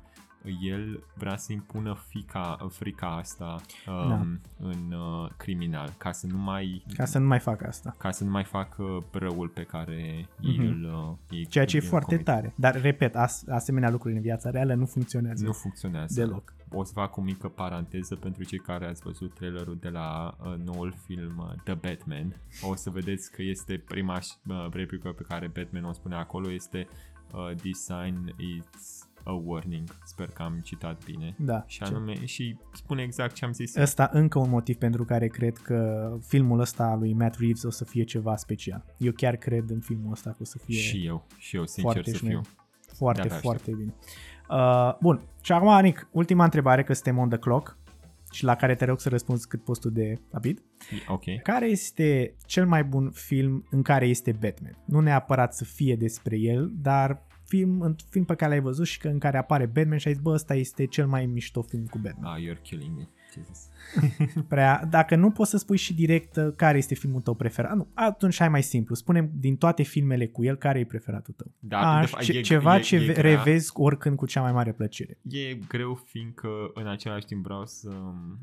El 0.61 1.03
vrea 1.15 1.37
să 1.37 1.51
impună 1.53 1.97
fica, 2.07 2.57
frica 2.69 3.07
asta 3.15 3.55
um, 3.87 4.07
Da. 4.09 4.19
în 4.67 4.91
uh, 4.91 5.29
criminal, 5.37 5.93
ca 5.97 6.11
să 6.11 6.27
nu 6.27 6.37
mai 6.37 6.83
Ca 6.95 7.05
să 7.05 7.17
nu 7.19 7.27
mai 7.27 7.39
fac 7.39 7.63
asta. 7.63 7.95
ca 7.97 8.11
să 8.11 8.23
nu 8.23 8.29
mai 8.29 8.43
facă 8.43 9.03
răul 9.11 9.47
pe 9.47 9.63
care 9.63 10.27
Mhm. 10.41 10.49
ei 10.61 10.67
îl 10.67 10.83
uh, 10.83 11.37
ei, 11.37 11.45
Ceea 11.45 11.65
ce 11.65 11.75
e 11.77 11.79
îl 11.79 11.85
foarte 11.85 12.09
comit. 12.09 12.25
tare. 12.25 12.53
Dar, 12.55 12.81
repet, 12.81 13.15
as, 13.15 13.47
asemenea 13.47 13.89
lucruri 13.89 14.15
în 14.15 14.21
viața 14.21 14.49
reală 14.49 14.73
nu 14.73 14.85
funcționează. 14.85 15.45
Nu 15.45 15.51
funcționează. 15.53 16.21
Deloc. 16.25 16.53
O 16.71 16.83
să 16.83 16.91
fac 16.93 17.17
o 17.17 17.21
mică 17.21 17.47
paranteză 17.47 18.15
pentru 18.15 18.43
cei 18.43 18.59
care 18.59 18.85
ați 18.87 19.01
văzut 19.01 19.33
trailerul 19.33 19.77
de 19.79 19.89
la 19.89 20.35
uh, 20.43 20.53
noul 20.65 20.93
film 21.05 21.37
uh, 21.37 21.51
The 21.63 21.73
Batman. 21.73 22.41
O 22.61 22.75
să 22.75 22.89
vedeți 22.89 23.31
că 23.31 23.41
este 23.41 23.77
prima 23.87 24.17
uh, 24.47 24.67
replică 24.71 25.09
pe 25.11 25.23
care 25.27 25.51
Batman 25.57 25.83
o 25.83 25.93
spune 25.93 26.15
acolo 26.15 26.51
este 26.51 26.87
uh, 27.33 27.55
This 27.55 27.79
sign 27.83 28.33
is 28.37 29.08
a 29.23 29.31
warning. 29.31 29.97
Sper 30.05 30.27
că 30.27 30.41
am 30.41 30.59
citat 30.63 31.03
bine. 31.05 31.35
Da. 31.37 31.63
Și 31.67 31.83
anume, 31.83 32.25
și 32.25 32.57
spune 32.73 33.01
exact 33.01 33.33
ce 33.33 33.45
am 33.45 33.51
zis. 33.53 33.75
Ăsta 33.75 34.09
încă 34.13 34.39
un 34.39 34.49
motiv 34.49 34.75
pentru 34.75 35.05
care 35.05 35.27
cred 35.27 35.57
că 35.57 36.09
filmul 36.27 36.59
ăsta 36.59 36.83
al 36.83 36.99
lui 36.99 37.13
Matt 37.13 37.35
Reeves 37.39 37.63
o 37.63 37.69
să 37.69 37.85
fie 37.85 38.03
ceva 38.03 38.35
special. 38.35 38.85
Eu 38.97 39.11
chiar 39.11 39.35
cred 39.35 39.69
în 39.69 39.79
filmul 39.79 40.11
ăsta 40.11 40.29
că 40.29 40.37
o 40.39 40.43
să 40.45 40.57
fie 40.57 40.75
Și 40.77 41.05
eu, 41.05 41.25
și 41.37 41.55
eu, 41.55 41.65
sincer 41.65 41.83
foarte 41.83 42.11
să 42.11 42.17
șmecher. 42.17 42.41
fiu. 42.43 42.53
Foarte, 42.95 43.21
De-abia 43.21 43.37
foarte 43.39 43.71
bine. 43.75 43.93
Uh, 44.49 44.97
bun, 45.01 45.21
și 45.41 45.51
acum, 45.51 45.67
Anic, 45.67 46.07
ultima 46.11 46.43
întrebare, 46.43 46.83
că 46.83 46.93
suntem 46.93 47.17
on 47.17 47.29
the 47.29 47.37
clock. 47.37 47.77
și 48.31 48.43
la 48.43 48.55
care 48.55 48.75
te 48.75 48.85
rog 48.85 48.99
să 48.99 49.09
răspunzi 49.09 49.47
cât 49.47 49.63
poți 49.63 49.79
tu 49.79 49.89
de 49.89 50.19
rapid. 50.31 50.61
Ok. 51.07 51.23
Care 51.43 51.65
este 51.67 52.35
cel 52.45 52.67
mai 52.67 52.83
bun 52.83 53.11
film 53.11 53.65
în 53.69 53.81
care 53.81 54.07
este 54.07 54.31
Batman? 54.31 54.77
Nu 54.85 54.99
neapărat 54.99 55.53
să 55.53 55.63
fie 55.63 55.95
despre 55.95 56.37
el, 56.37 56.71
dar 56.81 57.25
film, 57.49 57.79
un 57.79 57.95
film 58.09 58.25
pe 58.25 58.35
care 58.35 58.51
l-ai 58.51 58.61
văzut 58.61 58.85
și 58.87 58.99
că 58.99 59.07
în 59.07 59.19
care 59.19 59.37
apare 59.37 59.65
Batman 59.65 59.97
și 59.97 60.07
ai 60.07 60.13
zis, 60.13 60.23
bă, 60.23 60.31
ăsta 60.31 60.53
este 60.55 60.85
cel 60.85 61.07
mai 61.07 61.25
mișto 61.25 61.61
film 61.61 61.85
cu 61.85 61.97
Batman. 61.97 62.33
Ah, 62.33 62.41
you're 62.43 62.61
killing 62.61 62.97
me. 62.97 63.07
Jesus. 63.33 63.67
Prea, 64.47 64.85
dacă 64.89 65.15
nu 65.15 65.31
poți 65.31 65.49
să 65.49 65.57
spui 65.57 65.77
și 65.77 65.93
direct 65.93 66.35
uh, 66.35 66.53
care 66.55 66.77
este 66.77 66.95
filmul 66.95 67.21
tău 67.21 67.33
preferat, 67.33 67.75
nu, 67.75 67.87
atunci 67.93 68.37
hai 68.39 68.49
mai 68.49 68.63
simplu. 68.63 68.95
Spune 68.95 69.31
din 69.33 69.55
toate 69.55 69.83
filmele 69.83 70.27
cu 70.27 70.43
el 70.43 70.55
care 70.55 70.79
e 70.79 70.85
preferatul 70.85 71.33
tău. 71.37 71.51
Da, 71.59 71.77
Aș, 71.97 72.01
de 72.05 72.07
fapt, 72.11 72.23
ce, 72.23 72.37
e- 72.37 72.41
ceva 72.41 72.77
e- 72.77 72.81
ce 72.81 72.95
e 72.95 72.99
ve- 73.05 73.13
grea. 73.13 73.35
revezi 73.43 73.71
oricând 73.73 74.15
cu 74.15 74.25
cea 74.25 74.41
mai 74.41 74.51
mare 74.51 74.71
plăcere. 74.73 75.17
E 75.29 75.53
greu 75.67 75.93
fiindcă 76.05 76.49
în 76.73 76.87
același 76.87 77.25
timp 77.25 77.43
vreau 77.43 77.65
să 77.65 77.89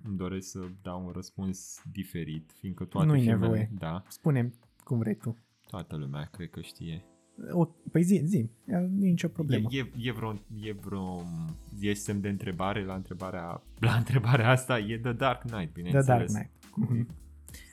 îmi 0.04 0.16
doresc 0.16 0.50
să 0.50 0.58
dau 0.82 1.04
un 1.06 1.12
răspuns 1.14 1.80
diferit, 1.92 2.50
fiindcă 2.58 2.84
toate 2.84 3.06
Nu-i 3.06 3.20
filmele, 3.20 3.40
nevoie. 3.40 3.70
da, 3.78 4.02
spune 4.08 4.52
cum 4.84 4.98
vrei 4.98 5.14
tu. 5.16 5.36
toată 5.70 5.96
lumea 5.96 6.28
cred 6.32 6.50
că 6.50 6.60
știe. 6.60 7.04
O, 7.52 7.64
păi 7.92 8.02
zi, 8.02 8.20
zi, 8.24 8.50
nu 8.64 9.04
e 9.04 9.08
nicio 9.08 9.28
problemă. 9.28 9.68
E, 9.70 9.78
e, 9.78 10.08
e, 10.08 10.12
vreo, 10.12 10.32
e 10.62 10.72
vreo 10.84 11.22
e 11.80 11.92
semn 11.94 12.20
de 12.20 12.28
întrebare 12.28 12.84
la 12.84 12.94
întrebarea 12.94 13.62
la 13.78 13.92
întrebarea 13.94 14.48
asta 14.50 14.78
e 14.78 14.98
The 14.98 15.12
Dark 15.12 15.40
Knight, 15.40 15.72
bineînțeles. 15.72 16.04
The 16.06 16.14
Dark 16.16 16.26
Knight. 16.28 16.50
Mhm. 16.90 17.08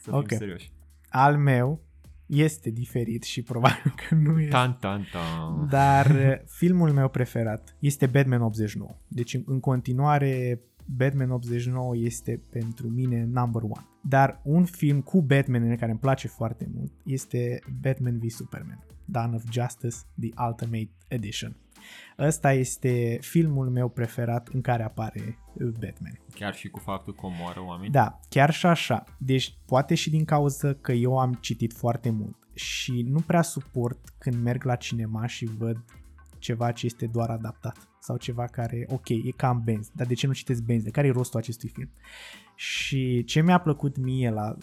Să 0.02 0.10
fim 0.10 0.14
Ok. 0.14 0.32
serioși. 0.32 0.72
Al 1.10 1.38
meu 1.38 1.82
este 2.26 2.70
diferit 2.70 3.24
și 3.24 3.42
probabil 3.42 3.94
că 4.08 4.16
nu 4.16 4.40
este. 4.40 4.50
Tan, 4.52 4.78
tan, 4.80 5.02
tan. 5.12 5.68
Dar 5.70 6.06
uh, 6.10 6.46
filmul 6.46 6.92
meu 6.92 7.10
preferat 7.10 7.76
este 7.80 8.06
Batman 8.06 8.42
89. 8.42 8.90
Deci 9.08 9.34
în- 9.34 9.44
în 9.46 9.60
continuare 9.60 10.62
Batman 10.86 11.32
89 11.32 11.96
este 11.98 12.42
pentru 12.50 12.88
mine 12.90 13.24
number 13.26 13.62
one. 13.62 13.86
Dar 14.02 14.42
un 14.44 14.66
film 14.66 15.02
cu 15.02 15.22
Batman 15.22 15.70
în 15.70 15.76
care 15.76 15.92
îmi 15.92 16.00
place 16.00 16.28
foarte 16.28 16.70
mult 16.76 16.92
este 17.06 17.60
Batman 17.82 18.18
v 18.20 18.30
Superman. 18.30 18.86
Dawn 19.06 19.34
of 19.34 19.44
Justice, 19.52 19.96
The 20.20 20.30
Ultimate 20.48 20.90
Edition. 21.08 21.56
Ăsta 22.20 22.54
este 22.54 23.18
filmul 23.22 23.70
meu 23.70 23.90
preferat 23.90 24.48
în 24.48 24.62
care 24.62 24.84
apare 24.84 25.38
uh, 25.54 25.68
Batman. 25.68 26.20
Chiar 26.36 26.54
și 26.56 26.70
cu 26.70 26.80
faptul 26.80 27.14
că 27.14 27.26
omoară 27.26 27.64
oameni. 27.66 27.92
Da, 27.92 28.20
chiar 28.30 28.54
și 28.54 28.66
așa. 28.66 29.04
Deci 29.18 29.58
poate 29.66 29.96
și 29.96 30.10
din 30.10 30.26
cauza 30.26 30.74
că 30.74 30.92
eu 30.92 31.20
am 31.20 31.34
citit 31.34 31.74
foarte 31.74 32.10
mult 32.10 32.36
și 32.54 33.02
nu 33.02 33.20
prea 33.20 33.42
suport 33.42 34.14
când 34.18 34.44
merg 34.44 34.64
la 34.64 34.76
cinema 34.76 35.26
și 35.26 35.46
văd 35.46 35.84
ceva 36.40 36.72
ce 36.72 36.86
este 36.86 37.06
doar 37.06 37.30
adaptat 37.30 37.88
sau 38.00 38.18
ceva 38.18 38.46
care, 38.46 38.86
ok, 38.90 39.10
e 39.10 39.32
cam 39.36 39.62
benzi, 39.64 39.92
dar 39.96 40.08
de 40.08 40.14
ce 40.14 40.28
nu 40.28 40.34
citesc 40.34 40.62
benzi? 40.62 40.92
Care 40.92 41.08
e 41.08 41.12
rostul 41.12 41.40
acestui 41.40 41.70
film? 41.70 41.92
Și 42.56 43.24
ce 43.24 43.42
mi-a 43.42 43.58
plăcut 43.58 43.98
mie 43.98 44.30
la 44.30 44.58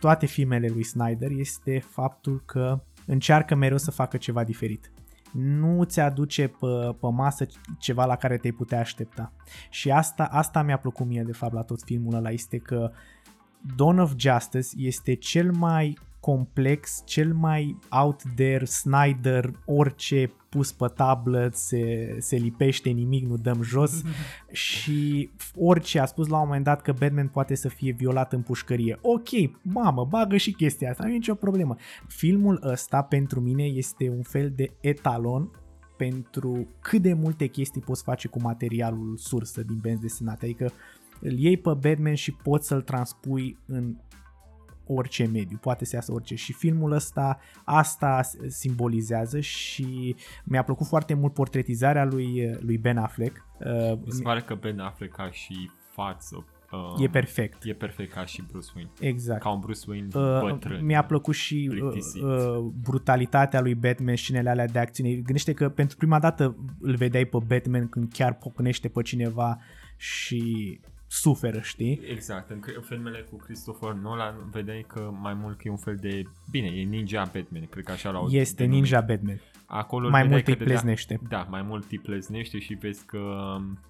toate 0.00 0.26
filmele 0.26 0.68
lui 0.68 0.82
Snyder 0.82 1.30
este 1.30 1.78
faptul 1.78 2.42
că 2.46 2.82
încearcă 3.06 3.54
mereu 3.54 3.78
să 3.78 3.90
facă 3.90 4.16
ceva 4.16 4.44
diferit. 4.44 4.92
Nu 5.32 5.84
ți 5.84 6.00
aduce 6.00 6.48
pe, 6.48 6.66
pe 7.00 7.06
masă 7.12 7.46
ceva 7.78 8.04
la 8.04 8.16
care 8.16 8.36
te-ai 8.36 8.52
putea 8.52 8.78
aștepta. 8.78 9.32
Și 9.70 9.90
asta, 9.90 10.24
asta 10.24 10.62
mi-a 10.62 10.78
plăcut 10.78 11.06
mie 11.06 11.22
de 11.22 11.32
fapt 11.32 11.52
la 11.52 11.62
tot 11.62 11.82
filmul 11.82 12.14
ăla, 12.14 12.30
este 12.30 12.58
că 12.58 12.90
Dawn 13.76 13.98
of 13.98 14.12
Justice 14.16 14.68
este 14.76 15.14
cel 15.14 15.52
mai 15.52 15.98
complex, 16.26 17.02
cel 17.04 17.34
mai 17.34 17.78
out 17.90 18.22
there, 18.34 18.64
Snyder, 18.64 19.52
orice 19.64 20.32
pus 20.48 20.72
pe 20.72 20.86
tablă 20.94 21.50
se, 21.52 22.16
se 22.18 22.36
lipește, 22.36 22.90
nimic 22.90 23.26
nu 23.26 23.36
dăm 23.36 23.62
jos 23.62 24.02
și 24.50 25.30
orice 25.54 25.98
a 25.98 26.04
spus 26.04 26.28
la 26.28 26.36
un 26.36 26.46
moment 26.46 26.64
dat 26.64 26.82
că 26.82 26.92
Batman 26.92 27.28
poate 27.28 27.54
să 27.54 27.68
fie 27.68 27.92
violat 27.92 28.32
în 28.32 28.42
pușcărie. 28.42 28.98
Ok, 29.02 29.28
mamă, 29.62 30.04
bagă 30.04 30.36
și 30.36 30.52
chestia 30.52 30.90
asta, 30.90 31.04
nu 31.04 31.10
e 31.10 31.12
nicio 31.12 31.34
problemă. 31.34 31.76
Filmul 32.06 32.60
ăsta 32.64 33.02
pentru 33.02 33.40
mine 33.40 33.64
este 33.64 34.08
un 34.08 34.22
fel 34.22 34.52
de 34.56 34.72
etalon 34.80 35.50
pentru 35.96 36.68
cât 36.80 37.02
de 37.02 37.12
multe 37.12 37.46
chestii 37.46 37.80
poți 37.80 38.02
face 38.02 38.28
cu 38.28 38.40
materialul 38.40 39.16
sursă 39.16 39.62
din 39.62 39.78
benzi 39.82 40.00
desenate. 40.00 40.44
Adică 40.44 40.72
îl 41.20 41.32
iei 41.32 41.56
pe 41.56 41.74
Batman 41.80 42.14
și 42.14 42.32
poți 42.32 42.66
să-l 42.66 42.82
transpui 42.82 43.58
în 43.66 43.96
orice 44.86 45.26
mediu, 45.26 45.58
poate 45.60 45.84
să 45.84 45.96
iasă 45.96 46.12
orice. 46.12 46.34
Și 46.34 46.52
filmul 46.52 46.92
ăsta 46.92 47.38
asta 47.64 48.20
simbolizează 48.46 49.40
și 49.40 50.16
mi-a 50.44 50.62
plăcut 50.62 50.86
foarte 50.86 51.14
mult 51.14 51.32
portretizarea 51.32 52.04
lui, 52.04 52.56
lui 52.60 52.78
Ben 52.78 52.98
Affleck. 52.98 53.44
Uh, 53.58 53.92
Mi 54.04 54.10
se 54.12 54.22
pare 54.22 54.40
că 54.40 54.54
Ben 54.54 54.78
Affleck 54.78 55.14
ca 55.16 55.30
și 55.30 55.70
față 55.90 56.44
uh, 56.72 57.02
e 57.04 57.08
perfect. 57.08 57.64
E 57.64 57.72
perfect 57.72 58.12
ca 58.12 58.24
și 58.24 58.42
Bruce 58.50 58.68
Wayne. 58.74 58.90
Exact. 59.00 59.40
Ca 59.42 59.50
un 59.50 59.60
Bruce 59.60 59.80
Wayne 59.88 60.06
Uh, 60.14 60.50
bătrân. 60.50 60.84
mi-a 60.84 61.04
plăcut 61.04 61.34
și 61.34 61.68
uh, 61.72 61.78
plictisit. 61.78 62.22
uh, 62.22 62.58
brutalitatea 62.82 63.60
lui 63.60 63.74
Batman, 63.74 64.16
scenele 64.16 64.50
alea 64.50 64.66
de 64.66 64.78
acțiune. 64.78 65.10
Gândește 65.10 65.52
că 65.52 65.68
pentru 65.68 65.96
prima 65.96 66.18
dată 66.18 66.56
îl 66.80 66.94
vedeai 66.94 67.24
pe 67.24 67.38
Batman 67.46 67.88
când 67.88 68.12
chiar 68.12 68.34
pocnește 68.34 68.88
pe 68.88 69.02
cineva 69.02 69.58
și 69.96 70.80
suferă, 71.20 71.60
știi? 71.62 72.00
Exact, 72.10 72.50
în 72.50 72.60
cre- 72.60 72.76
filmele 72.82 73.26
cu 73.30 73.36
Christopher 73.36 73.92
Nolan 73.92 74.34
vedeai 74.50 74.84
că 74.88 75.10
mai 75.20 75.34
mult 75.34 75.56
că 75.56 75.62
e 75.64 75.70
un 75.70 75.76
fel 75.76 75.96
de... 76.00 76.22
Bine, 76.50 76.66
e 76.66 76.82
Ninja 76.82 77.30
Batman, 77.34 77.66
cred 77.70 77.84
că 77.84 77.92
așa 77.92 78.10
l-au 78.10 78.28
Este 78.30 78.54
denumit. 78.54 78.80
Ninja 78.82 79.00
Batman. 79.00 79.40
Acolo 79.68 80.08
Mai 80.08 80.22
vedeai 80.22 80.28
mult 80.32 80.44
că 80.44 80.50
îi 80.50 80.56
dădea- 80.56 80.66
pleznește. 80.80 81.20
Da, 81.28 81.46
mai 81.50 81.62
mult 81.62 81.90
îi 81.90 81.98
pleznește 81.98 82.58
și 82.58 82.74
vezi 82.74 83.04
că, 83.04 83.20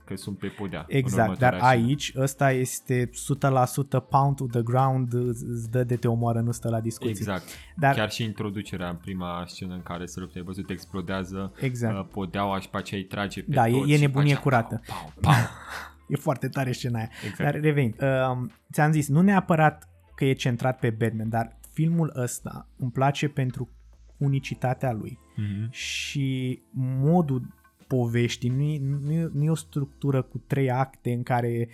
că 0.04 0.16
sunt 0.16 0.38
pe 0.38 0.46
podea. 0.46 0.84
în 0.88 0.96
Exact, 0.96 1.16
dar 1.16 1.26
următoarea 1.26 1.58
scenă. 1.68 1.84
aici 1.86 2.12
ăsta 2.16 2.52
este 2.52 3.10
100% 3.10 4.08
pound 4.08 4.36
to 4.36 4.46
the 4.46 4.62
ground, 4.62 5.12
îți 5.12 5.44
îți 5.44 5.70
dă 5.70 5.84
de 5.84 5.96
te 5.96 6.08
omoară, 6.08 6.40
nu 6.40 6.50
stă 6.52 6.68
la 6.68 6.80
discuții. 6.80 7.10
Exact. 7.18 7.42
Dar- 7.76 7.94
Chiar 7.94 8.10
și 8.10 8.22
introducerea 8.24 8.88
în 8.88 8.96
prima 8.96 9.44
scenă 9.46 9.74
în 9.74 9.82
care 9.82 10.06
se 10.06 10.20
luptă, 10.20 10.38
ai 10.38 10.44
văzut, 10.44 10.70
explodează 10.70 11.52
Exact. 11.60 11.98
uh, 11.98 12.06
podeaua 12.12 12.60
și 12.60 12.68
pe 12.68 12.76
aceea 12.76 13.00
îi 13.00 13.06
trage 13.06 13.42
pe 13.42 13.52
Da, 13.54 13.68
e- 13.68 13.70
toți 13.78 13.90
e 13.90 13.94
și 13.94 14.00
nebunie 14.00 14.30
face 14.30 14.42
curată. 14.42 14.80
Pau, 14.86 15.12
pau, 15.20 15.32
pau. 15.32 15.34
E 16.08 16.16
foarte 16.16 16.48
tare 16.48 16.72
scena 16.72 16.98
aia. 16.98 17.08
Exact. 17.24 17.52
Dar 17.52 17.60
revenind, 17.60 17.94
uh, 18.00 18.48
ți-am 18.72 18.92
zis, 18.92 19.08
nu 19.08 19.20
neapărat 19.20 19.88
că 20.14 20.24
e 20.24 20.32
centrat 20.32 20.78
pe 20.78 20.90
Batman, 20.90 21.28
dar 21.28 21.58
filmul 21.72 22.12
ăsta 22.16 22.68
îmi 22.76 22.90
place 22.90 23.28
pentru 23.28 23.70
unicitatea 24.16 24.92
lui 24.92 25.18
Mhm. 25.36 25.70
și 25.70 26.62
modul 26.74 27.54
poveștii, 27.86 28.48
nu 28.50 28.62
e, 28.62 28.78
nu, 28.78 29.12
e, 29.12 29.30
nu 29.32 29.44
e 29.44 29.50
o 29.50 29.54
structură 29.54 30.22
cu 30.22 30.38
trei 30.38 30.70
acte 30.70 31.12
în 31.12 31.22
care 31.22 31.68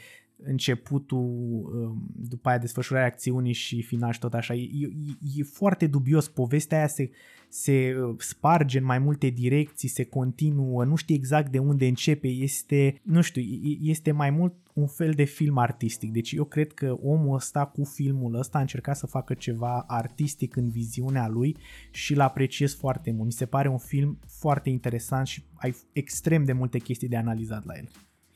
începutul, 0.44 1.18
um, 1.18 2.10
după 2.28 2.48
aia 2.48 2.58
desfășurarea 2.58 3.08
acțiunii 3.08 3.52
și 3.52 3.82
final 3.82 4.12
și 4.12 4.18
tot 4.18 4.34
așa. 4.34 4.54
E, 4.54 4.60
e, 4.60 4.88
e 5.36 5.42
foarte 5.42 5.86
dubios. 5.86 6.28
Povestea 6.28 6.78
aia 6.78 6.86
se, 6.86 7.10
se 7.48 7.96
uh, 7.96 8.14
sparge 8.18 8.78
în 8.78 8.84
mai 8.84 8.98
multe 8.98 9.28
direcții, 9.28 9.88
se 9.88 10.04
continuă, 10.04 10.84
nu 10.84 10.94
știi 10.94 11.14
exact 11.14 11.50
de 11.50 11.58
unde 11.58 11.86
începe. 11.86 12.28
Este, 12.28 13.00
nu 13.02 13.20
știu, 13.20 13.42
e- 13.42 13.78
este 13.80 14.12
mai 14.12 14.30
mult 14.30 14.54
un 14.72 14.86
fel 14.86 15.12
de 15.12 15.24
film 15.24 15.58
artistic. 15.58 16.12
Deci 16.12 16.32
eu 16.32 16.44
cred 16.44 16.72
că 16.72 16.96
omul 17.02 17.34
ăsta 17.34 17.64
cu 17.64 17.84
filmul 17.84 18.34
ăsta 18.34 18.58
a 18.58 18.60
încercat 18.60 18.96
să 18.96 19.06
facă 19.06 19.34
ceva 19.34 19.84
artistic 19.86 20.56
în 20.56 20.68
viziunea 20.68 21.28
lui 21.28 21.56
și 21.90 22.12
îl 22.12 22.20
apreciez 22.20 22.74
foarte 22.74 23.10
mult. 23.10 23.24
Mi 23.24 23.32
se 23.32 23.46
pare 23.46 23.68
un 23.68 23.78
film 23.78 24.18
foarte 24.26 24.70
interesant 24.70 25.26
și 25.26 25.42
ai 25.54 25.76
extrem 25.92 26.44
de 26.44 26.52
multe 26.52 26.78
chestii 26.78 27.08
de 27.08 27.16
analizat 27.16 27.64
la 27.64 27.74
el. 27.76 27.88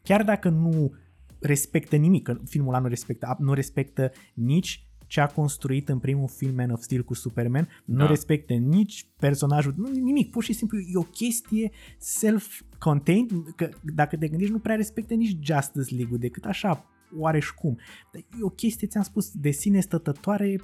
Chiar 0.03 0.25
dacă 0.25 0.49
nu 0.49 0.93
respectă 1.47 1.97
nimic, 1.97 2.23
că 2.23 2.41
filmul 2.45 2.75
ăla 2.75 2.83
nu 2.83 2.89
respectă, 2.89 3.37
nu 3.39 3.53
respectă 3.53 4.13
nici 4.35 4.87
ce 5.07 5.21
a 5.21 5.27
construit 5.27 5.89
în 5.89 5.99
primul 5.99 6.29
film 6.29 6.55
Man 6.55 6.71
of 6.71 6.81
Steel 6.81 7.03
cu 7.03 7.15
Superman, 7.15 7.69
nu 7.85 7.97
Da. 7.97 8.07
respectă 8.07 8.53
nici 8.53 9.07
personajul, 9.19 9.75
nu, 9.77 9.91
nimic, 9.91 10.31
pur 10.31 10.43
și 10.43 10.53
simplu 10.53 10.79
e 10.79 10.93
o 10.95 11.03
chestie 11.03 11.71
self-contained, 11.99 13.31
că 13.57 13.69
dacă 13.83 14.17
te 14.17 14.29
gândești 14.29 14.53
nu 14.53 14.59
prea 14.59 14.77
respectă 14.77 15.15
nici 15.15 15.39
Justice 15.41 15.95
League-ul 15.95 16.19
decât 16.19 16.45
așa, 16.45 16.85
oareși 17.17 17.55
cum. 17.55 17.79
Dar 18.13 18.23
e 18.23 18.43
o 18.43 18.49
chestie, 18.49 18.87
ți-am 18.87 19.03
spus, 19.03 19.31
de 19.33 19.51
sine 19.51 19.81
stătătoare, 19.81 20.61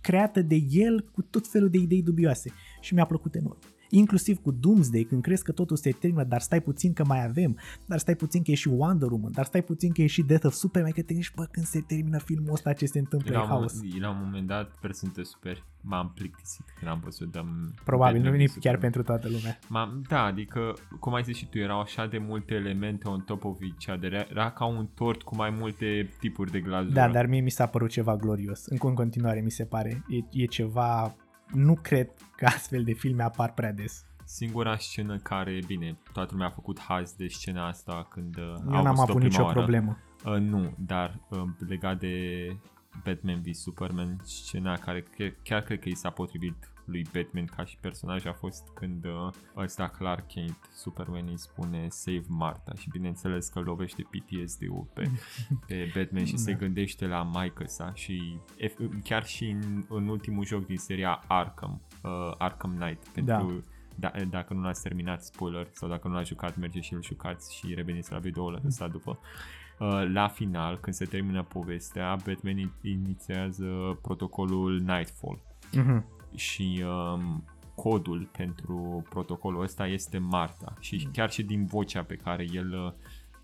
creată 0.00 0.42
de 0.42 0.64
el 0.70 1.08
cu 1.12 1.22
tot 1.22 1.48
felul 1.48 1.70
de 1.70 1.78
idei 1.78 2.02
dubioase 2.02 2.52
și 2.80 2.94
mi-a 2.94 3.06
plăcut 3.06 3.34
enorm. 3.34 3.58
Inclusiv 3.90 4.38
cu 4.42 4.50
Doomsday, 4.50 5.02
când 5.02 5.22
crezi 5.22 5.42
că 5.44 5.52
totul 5.52 5.76
se 5.76 5.90
termină, 5.90 6.24
dar 6.24 6.40
stai 6.40 6.60
puțin 6.60 6.92
că 6.92 7.04
mai 7.04 7.24
avem, 7.24 7.58
dar 7.86 7.98
stai 7.98 8.14
puțin 8.14 8.42
că 8.42 8.50
e 8.50 8.54
și 8.54 8.68
Wonder 8.68 9.10
Woman, 9.10 9.32
dar 9.32 9.44
stai 9.44 9.62
puțin 9.62 9.92
că 9.92 10.02
e 10.02 10.06
și 10.06 10.22
Death 10.22 10.44
of 10.46 10.52
Superman, 10.54 10.90
că 10.90 11.00
te 11.00 11.06
gândești, 11.06 11.34
bă, 11.36 11.44
când 11.50 11.66
se 11.66 11.80
termină 11.80 12.18
filmul 12.18 12.52
ăsta, 12.52 12.72
ce 12.72 12.86
se 12.86 12.98
întâmplă, 12.98 13.32
La 13.32 13.38
e 13.38 13.42
un, 13.42 13.48
haos. 13.48 13.74
moment, 13.74 14.00
la 14.00 14.10
un 14.10 14.16
moment 14.24 14.46
dat, 14.46 14.72
sper 14.76 14.92
să 14.92 15.06
nu 15.06 15.12
te 15.12 15.22
superi, 15.22 15.64
m-am 15.80 16.12
plictisit 16.14 16.64
când 16.78 16.90
am 16.90 17.00
văzut 17.04 17.32
dăm 17.32 17.74
Probabil, 17.84 18.16
nu 18.16 18.22
Batman 18.22 18.40
e 18.40 18.46
v 18.46 18.50
chiar 18.50 18.54
Superman. 18.74 18.80
pentru 18.80 19.02
toată 19.02 19.28
lumea. 19.28 19.58
M-am, 19.68 20.04
da, 20.08 20.22
adică, 20.24 20.74
cum 21.00 21.14
ai 21.14 21.22
zis 21.22 21.36
și 21.36 21.48
tu, 21.48 21.58
erau 21.58 21.80
așa 21.80 22.06
de 22.06 22.18
multe 22.18 22.54
elemente 22.54 23.08
on 23.08 23.20
top 23.20 23.44
of 23.44 23.58
each 23.60 23.96
other. 23.96 24.12
Era- 24.12 24.26
Era 24.30 24.50
ca 24.50 24.64
un 24.64 24.88
tort 24.94 25.22
cu 25.22 25.36
mai 25.36 25.50
multe 25.50 26.08
tipuri 26.20 26.50
de 26.50 26.60
glazură. 26.60 26.92
Da, 26.94 27.08
dar 27.08 27.26
mie 27.26 27.40
mi 27.40 27.50
s-a 27.50 27.66
părut 27.66 27.90
ceva 27.90 28.16
glorios. 28.16 28.66
Încă 28.66 28.86
în 28.86 28.94
continuare 28.94 29.40
mi 29.40 29.50
se 29.50 29.64
pare. 29.64 30.04
E, 30.08 30.42
e 30.42 30.44
ceva... 30.46 31.16
Nu 31.52 31.74
cred 31.82 32.10
că 32.36 32.44
astfel 32.44 32.84
de 32.84 32.92
filme 32.92 33.22
apar 33.22 33.52
prea 33.52 33.72
des. 33.72 34.04
Singura 34.24 34.76
scenă 34.76 35.16
care, 35.16 35.60
bine, 35.66 35.98
toată 36.12 36.28
lumea 36.32 36.46
a 36.46 36.50
făcut 36.50 36.80
haz 36.80 37.12
de 37.12 37.28
scena 37.28 37.66
asta 37.66 38.06
când 38.10 38.36
uh, 38.36 38.42
Eu 38.44 38.74
au 38.74 38.82
n-am 38.82 38.82
văzut-o 38.82 39.02
avut 39.02 39.14
prima 39.14 39.26
nicio 39.26 39.42
oară. 39.42 39.58
problemă. 39.58 39.98
Uh, 40.24 40.36
nu, 40.36 40.74
dar 40.78 41.20
uh, 41.28 41.42
legat 41.68 41.98
de 41.98 42.46
Batman 43.04 43.40
v 43.42 43.52
Superman, 43.52 44.20
scena 44.22 44.76
care 44.76 45.02
chiar, 45.16 45.34
chiar 45.42 45.62
cred 45.62 45.80
că 45.80 45.88
i 45.88 45.94
s-a 45.94 46.10
potrivit 46.10 46.70
lui 46.86 47.06
Batman 47.12 47.44
ca 47.44 47.64
și 47.64 47.76
personaj 47.80 48.26
a 48.26 48.32
fost 48.32 48.68
când 48.74 49.04
uh, 49.04 49.32
ăsta 49.56 49.88
Clark 49.88 50.26
Kent, 50.26 50.58
Superman 50.74 51.26
îi 51.28 51.38
spune 51.38 51.86
Save 51.88 52.24
Martha 52.28 52.74
și 52.74 52.88
bineînțeles 52.88 53.48
că 53.48 53.60
lovește 53.60 54.02
PTSD-ul 54.10 54.86
pe, 54.92 55.10
pe 55.66 55.92
Batman 55.94 56.24
și 56.24 56.32
da. 56.32 56.38
se 56.38 56.52
gândește 56.52 57.06
la 57.06 57.22
maică 57.22 57.64
sa 57.66 57.92
și 57.94 58.38
ef- 58.60 59.02
chiar 59.02 59.26
și 59.26 59.48
în, 59.48 59.84
în 59.88 60.08
ultimul 60.08 60.44
joc 60.44 60.66
din 60.66 60.76
seria 60.76 61.24
Arkham, 61.26 61.80
uh, 62.02 62.34
Arkham 62.38 62.76
Knight, 62.78 63.08
pentru 63.08 63.52
da. 63.52 63.74
Da, 63.98 64.12
dacă 64.30 64.54
nu 64.54 64.60
l-ați 64.60 64.82
terminat, 64.82 65.22
spoiler, 65.22 65.68
sau 65.72 65.88
dacă 65.88 66.08
nu 66.08 66.14
l-ați 66.14 66.28
jucat, 66.28 66.56
merge 66.56 66.80
și 66.80 66.94
îl 66.94 67.02
jucați 67.02 67.56
și 67.56 67.74
reveniți 67.74 68.12
la 68.12 68.18
videoul 68.18 68.62
ăsta 68.66 68.88
după. 68.88 69.18
Uh, 69.78 70.08
la 70.12 70.28
final, 70.28 70.78
când 70.80 70.96
se 70.96 71.04
termină 71.04 71.42
povestea, 71.42 72.16
Batman 72.26 72.72
inițiază 72.82 73.98
protocolul 74.02 74.78
Nightfall. 74.78 75.40
Mhm. 75.72 76.04
Și 76.36 76.84
um, 76.84 77.44
codul 77.74 78.28
pentru 78.36 79.04
protocolul 79.08 79.62
ăsta 79.62 79.86
este 79.86 80.18
Marta. 80.18 80.74
Și 80.80 81.08
chiar 81.12 81.30
și 81.30 81.42
din 81.42 81.64
vocea 81.64 82.02
pe 82.02 82.16
care 82.16 82.46
el 82.52 82.72
uh, 82.72 82.92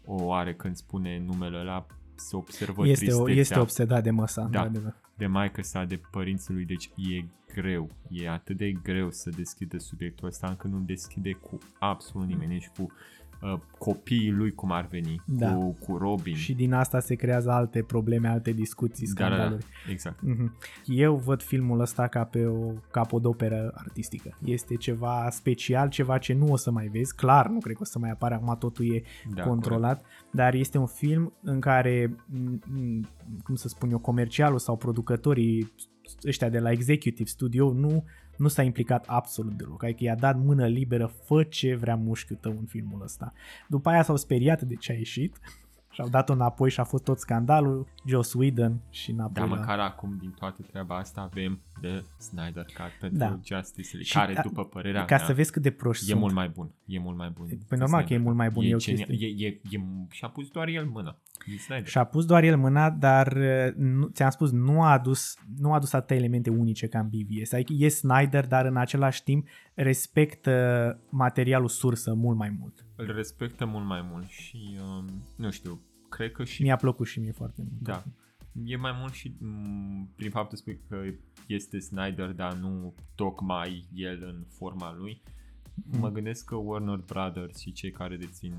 o 0.04 0.32
are 0.32 0.54
când 0.54 0.76
spune 0.76 1.22
numele 1.26 1.58
ăla, 1.58 1.86
se 2.14 2.36
observă 2.36 2.86
Este, 2.86 3.04
o, 3.04 3.08
tristețea 3.08 3.40
este 3.40 3.58
obsedat 3.58 4.02
de 4.02 4.10
măsa, 4.10 4.40
Da. 4.40 4.46
într-adevăr. 4.46 4.94
de 5.16 5.26
maică 5.26 5.62
sa, 5.62 5.84
de 5.84 6.00
părinții 6.10 6.54
lui, 6.54 6.64
deci 6.64 6.90
e 6.96 7.24
greu, 7.54 7.90
e 8.08 8.28
atât 8.28 8.56
de 8.56 8.72
greu 8.72 9.10
să 9.10 9.30
deschidă 9.30 9.78
subiectul 9.78 10.28
ăsta 10.28 10.46
încât 10.46 10.70
nu 10.70 10.78
deschide 10.78 11.32
cu 11.32 11.58
absolut 11.78 12.26
nimeni, 12.26 12.52
nici 12.52 12.70
cu 12.76 12.82
uh, 12.82 12.90
copiii 13.78 14.30
lui 14.30 14.52
cum 14.52 14.72
ar 14.72 14.86
veni, 14.90 15.22
Da. 15.26 15.54
cu, 15.54 15.76
cu 15.86 15.96
Robin. 15.96 16.34
Și 16.34 16.54
din 16.54 16.72
asta 16.72 17.00
se 17.00 17.14
creează 17.14 17.50
alte 17.50 17.82
probleme, 17.82 18.28
alte 18.28 18.50
discuții, 18.52 19.06
da, 19.06 19.22
da, 19.22 19.28
da, 19.28 19.34
scandaluri. 19.34 19.64
exact. 19.90 20.20
Mhm. 20.22 20.56
Eu 20.86 21.16
văd 21.16 21.42
filmul 21.42 21.80
ăsta 21.80 22.06
ca 22.08 22.24
pe 22.24 22.46
o 22.46 22.72
capodoperă 22.90 23.72
artistică. 23.74 24.38
Este 24.44 24.74
ceva 24.74 25.28
special, 25.30 25.88
ceva 25.88 26.18
ce 26.18 26.32
nu 26.32 26.46
o 26.52 26.56
să 26.56 26.70
mai 26.70 26.86
vezi. 26.86 27.14
Clar, 27.16 27.48
nu 27.48 27.58
cred 27.58 27.74
că 27.74 27.82
o 27.82 27.84
să 27.84 27.98
mai 27.98 28.10
apară, 28.10 28.34
acum 28.34 28.56
totul 28.58 28.94
e 28.94 29.02
Da, 29.34 29.42
controlat, 29.42 30.04
dar 30.30 30.54
este 30.54 30.78
un 30.78 30.86
film 30.86 31.32
în 31.42 31.60
care, 31.60 32.16
m, 32.26 32.58
m, 32.66 33.08
cum 33.44 33.54
să 33.54 33.68
spun 33.68 33.90
eu, 33.90 33.98
comercialul 33.98 34.58
sau 34.58 34.76
producătorii 34.76 35.72
ăștia 36.26 36.48
de 36.48 36.58
la 36.58 36.70
Executive 36.70 37.28
Studio 37.28 37.72
nu, 37.72 38.04
nu 38.42 38.48
s-a 38.48 38.62
implicat 38.62 39.04
absolut 39.08 39.52
deloc. 39.52 39.82
Adică 39.84 40.04
i-a 40.04 40.14
dat 40.14 40.38
mână 40.38 40.66
liberă, 40.66 41.06
fă 41.24 41.42
ce 41.42 41.74
vrea 41.74 41.96
mușchiul 41.96 42.36
tău 42.40 42.52
în 42.58 42.64
filmul 42.66 43.02
ăsta. 43.02 43.32
După 43.68 43.88
aia 43.88 44.02
s-au 44.02 44.16
speriat 44.16 44.62
de 44.62 44.74
ce 44.74 44.92
a 44.92 44.94
ieșit 44.94 45.36
și 45.90 46.00
au 46.00 46.08
dat-o 46.08 46.32
înapoi 46.32 46.70
și 46.70 46.80
a 46.80 46.84
fost 46.84 47.04
tot 47.04 47.18
scandalul, 47.18 47.86
Joss 48.06 48.32
Whedon 48.34 48.80
și 48.90 49.10
înapoi 49.10 49.34
Dar 49.34 49.48
la... 49.48 49.54
măcar 49.54 49.78
acum 49.78 50.16
din 50.20 50.30
toată 50.38 50.62
treaba 50.70 50.96
asta 50.96 51.20
avem 51.20 51.60
The 51.80 52.02
Snyder 52.18 52.64
Cut 52.64 52.92
pentru 53.00 53.18
Da. 53.18 53.26
Justice 53.44 53.88
League, 53.96 54.02
Și 54.02 54.12
care 54.14 54.32
ca- 54.32 54.42
după 54.42 54.64
părerea 54.64 55.04
Ca 55.04 55.16
mea 55.16 55.24
să 55.26 55.34
vezi 55.34 55.52
cât 55.52 55.62
de 55.62 55.70
proști 55.70 56.04
e 56.04 56.06
sunt. 56.08 56.20
mult 56.20 56.34
mai 56.34 56.48
bun. 56.48 56.70
E 56.94 56.98
mult 56.98 57.16
mai 57.16 57.30
bun. 57.30 57.46
Păi 57.68 57.78
normal 57.78 58.04
că 58.04 58.12
e 58.14 58.18
mult 58.18 58.36
mai 58.36 58.50
bun, 58.50 58.64
E, 58.64 58.68
e 58.68 58.74
o 58.74 58.78
genial. 58.78 59.06
chestie. 59.08 59.28
e, 59.28 59.46
e, 59.46 59.60
e, 59.70 59.80
și-a 60.10 60.28
pus 60.28 60.48
doar 60.50 60.68
el 60.68 60.84
mâna. 60.86 61.18
E 61.54 61.58
Snyder. 61.58 61.86
Și-a 61.86 62.04
pus 62.04 62.24
doar 62.24 62.42
el 62.44 62.56
mâna, 62.56 62.90
dar 62.90 63.32
uh, 63.36 63.74
nu, 63.76 64.06
ți-am 64.06 64.30
spus, 64.30 64.50
nu 64.50 64.82
a 64.82 64.92
adus, 64.92 65.34
nu 65.58 65.72
a 65.72 65.74
adus 65.74 65.92
atâtea 65.92 66.16
elemente 66.16 66.50
unice 66.50 66.86
ca 66.86 66.98
în 66.98 67.08
BVS. 67.08 67.52
Adică 67.52 67.72
e 67.76 67.88
Snyder, 67.88 68.46
dar 68.46 68.64
în 68.66 68.76
același 68.76 69.22
timp 69.22 69.48
respectă 69.74 70.52
materialul 71.10 71.68
sursă 71.68 72.14
mult 72.14 72.36
mai 72.36 72.56
mult. 72.60 72.86
Îl 72.96 73.12
respectă 73.14 73.64
mult 73.66 73.86
mai 73.86 74.06
mult 74.10 74.26
și, 74.28 74.78
um, 74.98 75.22
nu 75.36 75.50
știu, 75.50 75.80
cred 76.08 76.32
că 76.32 76.44
și 76.44 76.62
Mi-a 76.62 76.76
plăcut 76.76 77.06
și 77.06 77.20
mie 77.20 77.32
foarte 77.32 77.62
mult. 77.70 77.80
Da. 77.82 78.02
E 78.64 78.76
mai 78.76 78.92
mult 79.00 79.12
și 79.12 79.34
m, 79.40 80.12
prin 80.16 80.30
faptul 80.30 80.58
spui 80.58 80.80
că 80.88 80.96
este 81.46 81.78
Snyder, 81.78 82.28
dar 82.32 82.52
nu 82.54 82.94
tocmai 83.14 83.88
el 83.94 84.22
în 84.26 84.44
forma 84.48 84.94
lui. 84.98 85.22
Mă 85.98 86.10
gândesc 86.10 86.44
că 86.44 86.54
Warner 86.54 86.96
Brothers 87.06 87.58
și 87.58 87.72
cei 87.72 87.90
care 87.90 88.16
dețin 88.16 88.54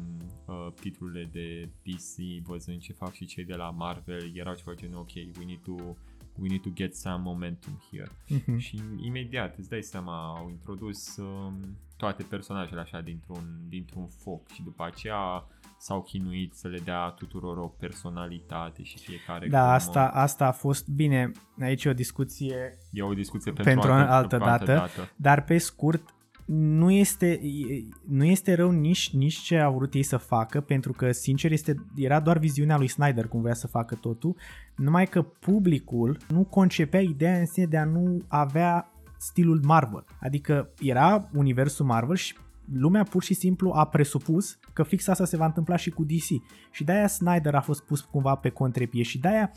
uh, 0.45 0.67
titlurile 0.79 1.29
de 1.31 1.69
DC, 1.83 2.43
văzând 2.45 2.79
ce 2.79 2.93
fac 2.93 3.13
și 3.13 3.25
cei 3.25 3.45
de 3.45 3.55
la 3.55 3.69
Marvel, 3.69 4.31
erau 4.33 4.53
ceva 4.53 4.73
genul, 4.73 4.99
ok, 4.99 5.13
we 5.13 5.45
need 5.45 5.59
to, 5.63 5.75
we 6.39 6.47
need 6.47 6.61
to 6.61 6.69
get 6.73 6.95
some 6.95 7.21
momentum 7.23 7.81
here. 7.91 8.11
Mhm. 8.27 8.57
Și 8.57 8.81
imediat, 9.01 9.57
îți 9.57 9.69
dai 9.69 9.81
seama, 9.81 10.37
au 10.37 10.49
introdus 10.49 11.17
um, 11.17 11.77
toate 11.97 12.23
personajele 12.23 12.81
așa 12.81 13.01
dintr-un, 13.01 13.59
dintr-un 13.69 14.07
foc 14.07 14.47
și 14.49 14.63
după 14.63 14.83
aceea 14.83 15.47
s-au 15.77 16.01
chinuit 16.01 16.53
să 16.53 16.67
le 16.67 16.79
dea 16.79 17.09
tuturor 17.09 17.57
o 17.57 17.67
personalitate 17.67 18.83
și 18.83 18.97
fiecare 18.97 19.47
Da, 19.47 19.63
cum, 19.63 19.69
asta, 19.69 20.07
asta 20.07 20.47
a 20.47 20.51
fost 20.51 20.87
bine. 20.87 21.31
Aici 21.61 21.83
e 21.83 21.89
o 21.89 21.93
discuție 21.93 22.77
E 22.91 23.01
o 23.01 23.13
discuție 23.13 23.51
pentru, 23.51 23.73
pentru 23.73 23.89
o 23.89 23.93
altă, 23.93 24.11
altă 24.11 24.27
pentru 24.27 24.49
altă 24.49 24.65
dată, 24.65 24.95
dată. 24.95 25.11
dar 25.15 25.43
pe 25.43 25.57
scurt 25.57 26.13
nu 26.45 26.91
este, 26.91 27.31
e- 27.31 27.83
nu 28.07 28.23
este 28.23 28.53
rău 28.53 28.71
nici, 28.71 29.13
nici 29.13 29.37
ce 29.37 29.57
au 29.57 29.73
vrut 29.73 29.93
ei 29.93 30.03
să 30.03 30.17
facă, 30.17 30.61
pentru 30.61 30.91
că, 30.91 31.11
sincer, 31.11 31.51
este, 31.51 31.75
era 31.95 32.19
doar 32.19 32.37
viziunea 32.37 32.77
lui 32.77 32.87
Snyder 32.87 33.27
cum 33.27 33.41
vrea 33.41 33.53
să 33.53 33.67
facă 33.67 33.95
totul, 33.95 34.35
numai 34.75 35.07
că 35.07 35.21
publicul 35.21 36.17
nu 36.27 36.43
concepea 36.43 37.01
ideea 37.01 37.37
în 37.39 37.45
sine 37.45 37.65
de 37.65 37.77
a 37.77 37.85
nu 37.85 38.23
avea 38.27 38.91
stilul 39.17 39.59
Marvel. 39.63 40.05
Adică 40.19 40.69
era 40.79 41.29
universul 41.33 41.85
Marvel 41.85 42.15
și 42.15 42.35
lumea 42.73 43.03
pur 43.03 43.23
și 43.23 43.33
simplu 43.33 43.71
a 43.71 43.85
presupus 43.85 44.59
că 44.73 44.83
fix 44.83 45.07
asta 45.07 45.25
se 45.25 45.37
va 45.37 45.45
întâmpla 45.45 45.75
și 45.75 45.89
cu 45.89 46.03
DC. 46.03 46.27
Și 46.71 46.83
de-aia 46.83 47.07
Snyder 47.07 47.55
a 47.55 47.61
fost 47.61 47.83
pus 47.83 48.01
cumva 48.01 48.35
pe 48.35 48.49
contrepie 48.49 49.03
și 49.03 49.19
de-aia 49.19 49.51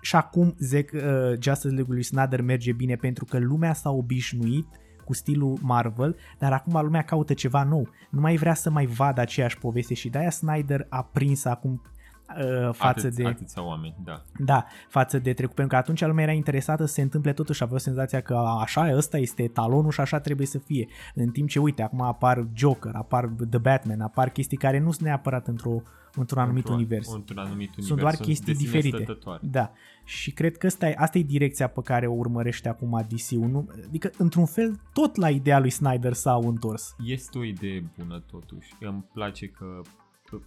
și 0.00 0.16
acum 0.16 0.54
zic, 0.58 0.92
uh, 0.92 1.00
Justice 1.40 1.74
League-ul 1.74 1.94
lui 1.94 2.02
Snyder 2.02 2.40
merge 2.40 2.72
bine 2.72 2.96
pentru 2.96 3.24
că 3.24 3.38
lumea 3.38 3.72
s-a 3.72 3.90
obișnuit 3.90 4.66
cu 5.06 5.14
stilul 5.14 5.58
Marvel, 5.62 6.16
dar 6.38 6.52
acum 6.52 6.80
lumea 6.82 7.02
caută 7.02 7.34
ceva 7.34 7.62
nou. 7.62 7.88
Nu 8.10 8.20
mai 8.20 8.36
vrea 8.36 8.54
să 8.54 8.70
mai 8.70 8.86
vadă 8.86 9.20
aceeași 9.20 9.58
poveste 9.58 9.94
și 9.94 10.08
de-aia 10.08 10.30
Snyder 10.30 10.86
a 10.88 11.02
prins 11.02 11.44
acum 11.44 11.82
uh, 12.28 12.72
față 12.72 13.06
Atâți, 13.06 13.16
de... 13.16 13.26
Atâția 13.26 13.62
oameni, 13.64 13.94
da. 14.04 14.22
Da, 14.38 14.64
față 14.88 15.18
de 15.18 15.32
trecut, 15.32 15.54
pentru 15.54 15.74
că 15.74 15.80
atunci 15.82 16.00
lumea 16.04 16.24
era 16.24 16.32
interesată 16.32 16.84
să 16.84 16.92
se 16.92 17.02
întâmple 17.02 17.32
totuși, 17.32 17.62
avea 17.62 17.78
senzația 17.78 18.20
că 18.20 18.34
așa, 18.60 18.96
ăsta 18.96 19.18
este 19.18 19.42
etalonul 19.42 19.90
și 19.90 20.00
așa 20.00 20.20
trebuie 20.20 20.46
să 20.46 20.58
fie. 20.58 20.88
În 21.14 21.28
timp 21.30 21.48
ce, 21.48 21.58
uite, 21.58 21.82
acum 21.82 22.00
apar 22.00 22.46
Joker, 22.54 22.94
apar 22.94 23.24
The 23.50 23.58
Batman, 23.58 24.00
apar 24.00 24.28
chestii 24.30 24.56
care 24.56 24.78
nu 24.78 24.90
sunt 24.90 25.06
neapărat 25.06 25.46
într-o, 25.46 25.82
într-un 26.14 26.40
anumit 26.42 26.58
Într-un- 26.58 26.74
univers. 26.76 27.12
Într-un 27.12 27.38
anumit 27.38 27.66
univers. 27.68 27.86
Sunt 27.86 28.00
doar 28.00 28.14
chestii 28.14 28.52
de 28.52 28.58
sine 28.58 28.70
diferite. 28.70 29.02
stătătoare. 29.02 29.40
Da. 29.50 29.72
Și 30.04 30.30
cred 30.32 30.56
că 30.56 30.66
asta 30.66 30.88
e, 30.88 30.94
asta 30.98 31.18
e 31.18 31.22
direcția 31.22 31.66
pe 31.68 31.80
care 31.84 32.06
o 32.06 32.12
urmărește 32.12 32.68
acum 32.68 33.06
DC-ul. 33.08 33.48
Nu? 33.48 33.68
Adică, 33.86 34.10
într-un 34.18 34.46
fel, 34.46 34.80
tot 34.92 35.16
la 35.16 35.30
ideea 35.30 35.58
lui 35.58 35.70
Snyder 35.70 36.12
s-au 36.12 36.48
întors. 36.48 36.96
Este 37.04 37.38
o 37.38 37.44
idee 37.44 37.84
bună 37.98 38.22
totuși. 38.30 38.70
Îmi 38.80 39.04
place 39.12 39.46
că 39.46 39.80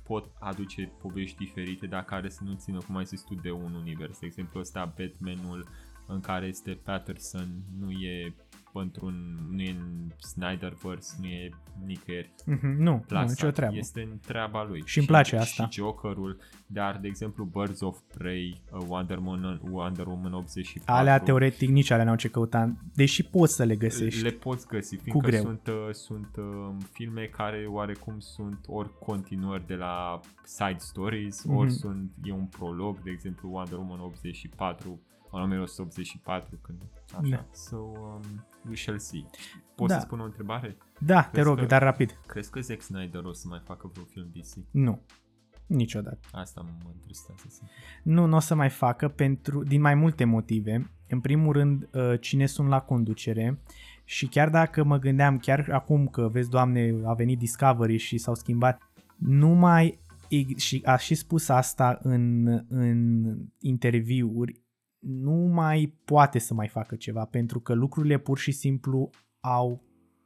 pot 0.04 0.32
aduce 0.40 0.92
povești 1.02 1.38
diferite, 1.38 1.88
dar 1.88 2.06
care 2.06 2.30
să 2.30 2.44
nu 2.44 2.54
țină, 2.54 2.78
cum 2.78 2.96
ai 2.96 3.06
zis 3.06 3.22
tu, 3.22 3.34
de 3.34 3.52
un 3.52 3.74
univers. 3.74 4.20
De 4.20 4.26
exemplu, 4.26 4.60
ăsta 4.60 4.94
Batmanul 4.98 5.68
în 6.08 6.20
care 6.20 6.46
este 6.46 6.80
Patterson 6.84 7.50
nu 7.80 7.92
e 7.92 8.34
într-un, 8.74 9.38
nu 9.52 9.62
e 9.62 9.70
în 9.70 10.12
Snyderverse, 10.18 11.16
nu 11.22 11.28
e 11.28 11.50
nicăieri 11.86 12.34
Mhm, 12.46 12.68
Nu, 12.68 12.92
nu, 12.92 13.04
plasat. 13.08 13.30
nicio 13.30 13.50
treabă. 13.50 13.76
Este 13.76 14.02
în 14.02 14.20
treaba 14.26 14.64
lui. 14.64 14.82
Și 14.86 14.98
îmi 14.98 15.08
place 15.08 15.36
asta. 15.38 15.68
Și 15.70 15.80
Jokerul, 15.80 16.38
dar 16.68 16.98
de 17.02 17.08
exemplu 17.08 17.44
Birds 17.44 17.82
of 17.82 18.00
Prey, 18.18 18.62
uh, 18.72 18.86
Wonder 18.88 19.18
Woman, 19.18 19.62
Wonder 19.72 20.06
Woman 20.08 20.34
84. 20.34 20.94
Alea, 20.94 21.20
teoretic, 21.20 21.70
nici 21.70 21.90
alea 21.92 22.06
n-au 22.06 22.16
ce 22.16 22.30
căuta, 22.30 22.74
deși 22.94 23.24
poți 23.24 23.56
să 23.56 23.64
le 23.64 23.76
găsești. 23.76 24.22
Le 24.24 24.30
poți 24.32 24.68
găsi, 24.68 24.96
fiindcă 24.96 25.28
greu. 25.28 25.42
sunt, 25.42 25.68
uh, 25.68 25.94
sunt 25.94 26.36
uh, 26.38 26.76
filme 26.92 27.24
care 27.26 27.66
oarecum 27.70 28.20
sunt 28.20 28.60
ori 28.68 28.90
continuări 29.00 29.68
de 29.68 29.76
la 29.76 30.20
side 30.44 30.76
stories, 30.78 31.44
Mhm. 31.44 31.56
ori 31.56 31.72
sunt, 31.72 32.12
e 32.24 32.32
un 32.32 32.46
prolog, 32.46 33.02
de 33.04 33.10
exemplu 33.10 33.50
Wonder 33.52 33.78
Woman 33.78 34.00
84, 34.00 35.00
în 35.32 35.42
1984, 35.42 36.60
când 36.62 36.78
așa. 37.20 37.30
Da. 37.30 37.46
So, 37.52 37.76
um, 37.78 38.22
we 38.68 38.76
shall 38.76 39.00
see. 39.00 39.26
Poți 39.76 39.94
Da. 39.94 40.00
să 40.00 40.06
spun 40.06 40.20
o 40.20 40.24
întrebare? 40.24 40.78
Da, 41.00 41.22
te 41.24 41.30
Crezi 41.32 41.48
rog, 41.48 41.58
că- 41.60 41.66
dar 41.66 41.82
rapid. 41.82 42.20
Crezi 42.28 42.52
că 42.52 42.60
Zack 42.60 42.82
Snyder 42.82 43.24
o 43.24 43.34
să 43.34 43.48
mai 43.48 43.62
facă 43.64 43.90
vreun 43.94 44.08
film 44.10 44.30
DC? 44.34 44.66
Nu. 44.72 45.02
Niciodată. 45.68 46.20
Asta 46.32 46.62
mă 46.84 46.90
întristează. 46.94 47.42
sincer. 47.48 47.68
Nu, 48.04 48.26
nu 48.26 48.36
o 48.36 48.40
să 48.40 48.56
mai 48.56 48.70
facă 48.70 49.08
pentru, 49.08 49.64
din 49.64 49.82
mai 49.82 49.96
multe 49.96 50.24
motive. 50.24 50.92
În 51.10 51.20
primul 51.20 51.54
rând, 51.54 51.90
uh, 51.94 52.20
cine 52.20 52.46
sunt 52.46 52.68
la 52.68 52.80
conducere 52.82 53.62
și 54.04 54.28
chiar 54.28 54.50
dacă 54.50 54.84
mă 54.84 54.98
gândeam, 55.00 55.38
chiar 55.38 55.70
acum 55.72 56.08
că, 56.08 56.28
vezi, 56.32 56.50
Doamne, 56.50 56.96
a 57.06 57.14
venit 57.14 57.38
Discovery 57.40 57.98
și 57.98 58.18
s-au 58.18 58.36
schimbat, 58.36 58.82
nu 59.18 59.48
mai, 59.50 60.00
și 60.58 60.82
a 60.86 60.96
și 60.98 61.16
spus 61.16 61.50
asta 61.50 62.00
în, 62.02 62.48
în 62.68 63.24
interviuri, 63.60 64.62
nu 65.00 65.32
mai 65.32 65.98
poate 66.06 66.40
să 66.40 66.54
mai 66.54 66.68
facă 66.68 66.96
ceva, 66.96 67.26
pentru 67.26 67.60
că 67.60 67.74
lucrurile 67.74 68.18
pur 68.18 68.38
și 68.38 68.52
simplu 68.52 69.10
au 69.40 69.84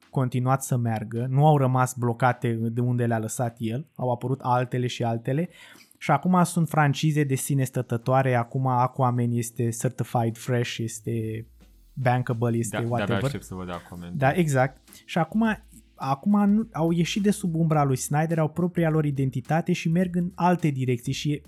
continuat 0.10 0.64
să 0.64 0.78
meargă, 0.78 1.26
nu 1.30 1.48
au 1.48 1.58
rămas 1.58 1.94
blocate 1.94 2.54
de 2.54 2.82
unde 2.82 3.06
le-a 3.06 3.20
lăsat 3.20 3.56
el, 3.60 3.88
au 3.96 4.12
apărut 4.12 4.40
altele 4.42 4.88
și 4.88 5.04
altele 5.04 5.50
Și 5.98 6.12
acum 6.12 6.44
sunt 6.44 6.70
francize 6.70 7.24
de 7.24 7.36
sine 7.36 7.64
stătătoare, 7.64 8.36
acum 8.36 8.68
Aquaman 8.68 9.32
este 9.32 9.70
certified 9.70 10.38
fresh, 10.38 10.78
este 10.78 11.48
bankable, 11.94 12.58
este 12.58 12.76
Da, 12.76 12.82
de-abia 12.82 12.98
whatever. 12.98 13.24
aștept 13.24 13.44
să 13.44 13.56
văd 13.56 13.70
Aquaman. 13.70 14.18
Da, 14.18 14.32
exact. 14.32 14.82
Și 15.06 15.18
acum, 15.18 15.64
acum 15.96 16.50
nu, 16.50 16.68
au 16.72 16.92
ieșit 16.92 17.24
de 17.24 17.32
sub 17.32 17.56
umbra 17.56 17.84
lui 17.84 17.98
Snyder, 17.98 18.40
au 18.40 18.50
propria 18.50 18.90
lor 18.90 19.06
identitate 19.06 19.74
și 19.74 19.90
merg 19.90 20.16
în 20.16 20.32
alte 20.36 20.68
direcții 20.68 21.14
și 21.14 21.32
e 21.32 21.42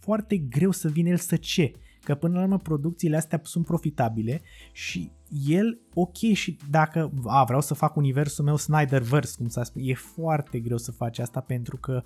foarte 0.00 0.36
greu 0.36 0.70
să 0.70 0.88
vină 0.88 1.08
el 1.08 1.16
să 1.16 1.36
ce. 1.36 1.72
Că 2.04 2.14
până 2.14 2.34
la 2.34 2.42
urmă 2.42 2.58
producțiile 2.58 3.16
astea 3.16 3.40
sunt 3.42 3.64
profitabile 3.64 4.42
și 4.72 5.10
el, 5.46 5.80
ok, 5.94 6.16
și 6.16 6.58
dacă 6.70 7.12
a, 7.24 7.44
vreau 7.44 7.60
să 7.60 7.74
fac 7.74 7.96
universul 7.96 8.44
meu 8.44 8.56
Snyderverse, 8.56 9.34
cum 9.38 9.48
s-a 9.48 9.64
spus, 9.64 9.82
e 9.84 9.94
foarte 9.94 10.58
greu 10.58 10.76
să 10.76 10.92
faci 10.92 11.18
asta 11.18 11.40
pentru 11.40 11.76
că 11.76 12.02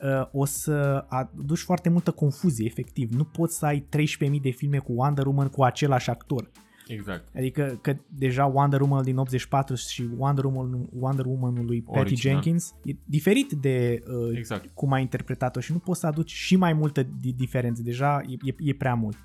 uh, 0.00 0.28
o 0.32 0.44
să 0.44 1.04
aduci 1.08 1.58
foarte 1.58 1.88
multă 1.88 2.10
confuzie, 2.10 2.66
efectiv. 2.66 3.12
Nu 3.12 3.24
poți 3.24 3.58
să 3.58 3.66
ai 3.66 3.88
13.000 4.30 4.40
de 4.42 4.50
filme 4.50 4.78
cu 4.78 4.92
Wonder 4.92 5.26
Woman 5.26 5.48
cu 5.48 5.62
același 5.62 6.10
actor. 6.10 6.50
Exact. 6.86 7.28
Adică 7.36 7.78
că 7.80 7.96
deja 8.08 8.44
Wonder 8.44 8.80
Woman 8.80 9.02
din 9.02 9.16
84 9.16 9.74
și 9.74 10.08
Wonder 10.16 10.44
Woman, 10.44 10.86
Wonder 10.98 11.24
Woman 11.26 11.64
lui 11.66 11.82
Patty 11.82 11.98
Original. 11.98 12.32
Jenkins 12.42 12.74
e 12.84 12.92
diferit 13.04 13.52
de 13.52 14.02
uh, 14.06 14.36
Exact. 14.36 14.70
cum 14.74 14.92
a 14.92 14.98
interpretat-o 14.98 15.60
și 15.60 15.72
nu 15.72 15.78
poți 15.78 16.00
să 16.00 16.06
aduci 16.06 16.30
și 16.32 16.56
mai 16.56 16.72
multă 16.72 17.02
di- 17.02 17.32
diferență. 17.32 17.82
Deja 17.82 18.20
e, 18.28 18.32
e, 18.50 18.54
e 18.58 18.74
prea 18.74 18.94
mult. 18.94 19.16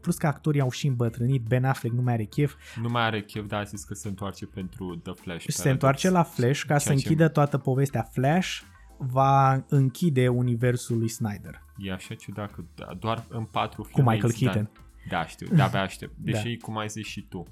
Plus 0.00 0.16
că 0.16 0.26
actorii 0.26 0.60
au 0.60 0.70
și 0.70 0.86
îmbătrânit, 0.86 1.42
Ben 1.42 1.64
Affleck 1.64 1.94
nu 1.94 2.02
mai 2.02 2.12
are 2.12 2.24
chef 2.24 2.54
Nu 2.82 2.88
mai 2.88 3.02
are 3.02 3.22
chef, 3.22 3.46
dar 3.46 3.60
a 3.60 3.64
zis 3.64 3.84
că 3.84 3.94
se 3.94 4.08
întoarce 4.08 4.46
pentru 4.46 4.96
The 5.02 5.12
Flash. 5.12 5.40
și 5.40 5.50
se 5.52 5.56
Paradox. 5.62 5.72
întoarce 5.72 6.10
la 6.10 6.22
Flash 6.22 6.62
ca 6.66 6.78
să 6.78 6.84
Ceea 6.88 6.98
ce 6.98 7.08
închidă 7.08 7.28
toată 7.28 7.58
povestea 7.58 8.02
Flash 8.02 8.60
va 8.98 9.64
închide 9.68 10.28
universul 10.28 10.98
lui 10.98 11.08
Snyder. 11.08 11.62
E 11.78 11.92
așa 11.92 12.14
ciudat 12.14 12.52
că 12.52 12.62
da, 12.74 12.86
doar 13.00 13.24
în 13.28 13.44
patru 13.44 13.82
Cu 13.82 13.88
filme 13.88 14.12
Michael 14.12 14.32
instant- 14.32 14.52
Keaton. 14.52 14.70
Da, 15.08 15.26
știu, 15.26 15.46
de-abia 15.54 15.80
aștept. 15.88 16.12
Deși, 16.16 16.56
Da. 16.56 16.64
cum 16.64 16.76
ai 16.78 16.88
zis 16.88 17.06
și 17.06 17.22
tu, 17.22 17.42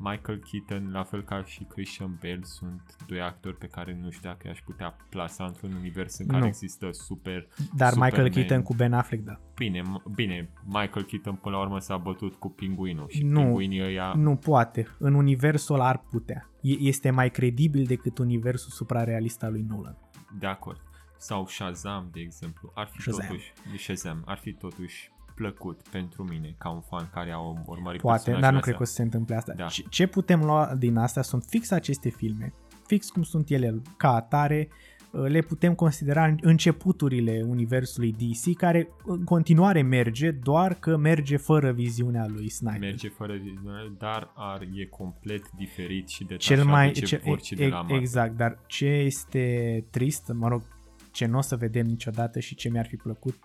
Michael 0.00 0.42
Keaton, 0.50 0.90
la 0.92 1.02
fel 1.02 1.22
ca 1.24 1.44
și 1.44 1.64
Christian 1.64 2.18
Bale, 2.22 2.40
sunt 2.42 2.96
doi 3.06 3.20
actori 3.20 3.56
pe 3.56 3.66
care 3.66 3.98
nu 4.02 4.10
știu 4.10 4.28
dacă 4.28 4.46
i-aș 4.46 4.58
putea 4.64 4.96
plasa 5.08 5.44
într-un 5.44 5.72
univers 5.72 6.18
în 6.18 6.26
care 6.26 6.40
Nu. 6.40 6.46
există 6.46 6.88
super 6.92 7.48
Dar 7.76 7.92
Michael 7.92 8.10
Superman. 8.12 8.32
Keaton 8.32 8.62
cu 8.62 8.74
Ben 8.74 8.92
Affleck, 8.92 9.24
da. 9.24 9.40
Bine, 9.54 9.80
m- 9.80 10.14
bine, 10.14 10.50
Michael 10.64 11.04
Keaton 11.04 11.34
până 11.34 11.56
la 11.56 11.62
urmă 11.62 11.78
s-a 11.78 11.96
bătut 11.96 12.34
cu 12.34 12.48
pinguinul 12.48 13.08
și 13.08 13.22
Nu, 13.24 13.40
pinguinii 13.40 13.82
ăia... 13.82 14.12
Nu 14.16 14.36
poate. 14.36 14.86
În 14.98 15.14
universul 15.14 15.74
ăla 15.74 15.88
ar 15.88 15.98
putea. 16.10 16.50
E- 16.62 16.78
Este 16.80 17.10
mai 17.10 17.30
credibil 17.30 17.84
decât 17.84 18.18
universul 18.18 18.70
suprarealist 18.70 19.42
al 19.42 19.52
lui 19.52 19.62
Nolan. 19.68 19.98
De 20.38 20.46
acord. 20.46 20.80
Sau 21.16 21.46
Shazam, 21.46 22.08
de 22.12 22.20
exemplu. 22.20 22.72
Ar 22.74 22.86
fi 22.86 23.00
Shazam. 23.00 23.26
totuși, 23.26 23.52
Shazam, 23.76 24.22
ar 24.26 24.38
fi 24.38 24.52
totuși 24.52 25.10
plăcut 25.38 25.80
pentru 25.90 26.22
mine, 26.22 26.54
ca 26.58 26.70
un 26.70 26.80
fan 26.80 27.10
care 27.14 27.30
a 27.30 27.38
urmărit 27.66 28.00
Poate, 28.00 28.30
dar 28.30 28.52
nu 28.52 28.58
personajele 28.58 28.60
cred 28.60 28.74
că 28.74 28.80
o 28.80 28.82
astea. 28.82 28.86
să 28.86 28.92
se 28.94 29.02
întâmple 29.02 29.34
asta. 29.36 29.52
Da. 29.56 29.66
Ce, 29.66 29.84
ce 29.88 30.06
putem 30.06 30.40
lua 30.44 30.74
din 30.78 30.96
astea 30.96 31.22
sunt 31.22 31.44
fix 31.48 31.70
aceste 31.70 32.08
filme, 32.08 32.52
fix 32.86 33.10
cum 33.10 33.22
sunt 33.22 33.50
ele 33.50 33.82
ca 33.96 34.14
atare, 34.14 34.68
le 35.10 35.40
putem 35.40 35.74
considera 35.74 36.34
începuturile 36.40 37.44
universului 37.46 38.12
DC, 38.12 38.56
care 38.56 38.88
în 39.04 39.24
continuare 39.24 39.82
merge, 39.82 40.30
doar 40.30 40.74
că 40.74 40.96
merge 40.96 41.36
fără 41.36 41.72
viziunea 41.72 42.26
lui 42.28 42.48
Snyder. 42.48 42.80
Merge 42.80 43.08
fără 43.08 43.32
viziune, 43.32 43.92
dar 43.98 44.32
ar, 44.36 44.60
e 44.74 44.84
complet 44.86 45.50
diferit 45.50 46.08
și 46.08 46.24
detașat 46.24 46.56
Cel 46.56 46.64
mai, 46.64 46.86
de 46.92 46.92
ce 46.92 47.04
ce, 47.04 47.20
vor 47.24 47.42
și 47.42 47.54
de 47.54 47.64
e- 47.64 47.68
la 47.68 47.76
Marvel. 47.76 47.98
exact, 47.98 48.36
dar 48.36 48.58
ce 48.66 48.86
este 48.86 49.84
trist, 49.90 50.32
mă 50.34 50.48
rog, 50.48 50.62
ce 51.10 51.26
nu 51.26 51.38
o 51.38 51.40
să 51.40 51.56
vedem 51.56 51.86
niciodată 51.86 52.40
și 52.40 52.54
ce 52.54 52.68
mi-ar 52.68 52.86
fi 52.86 52.96
plăcut, 52.96 53.38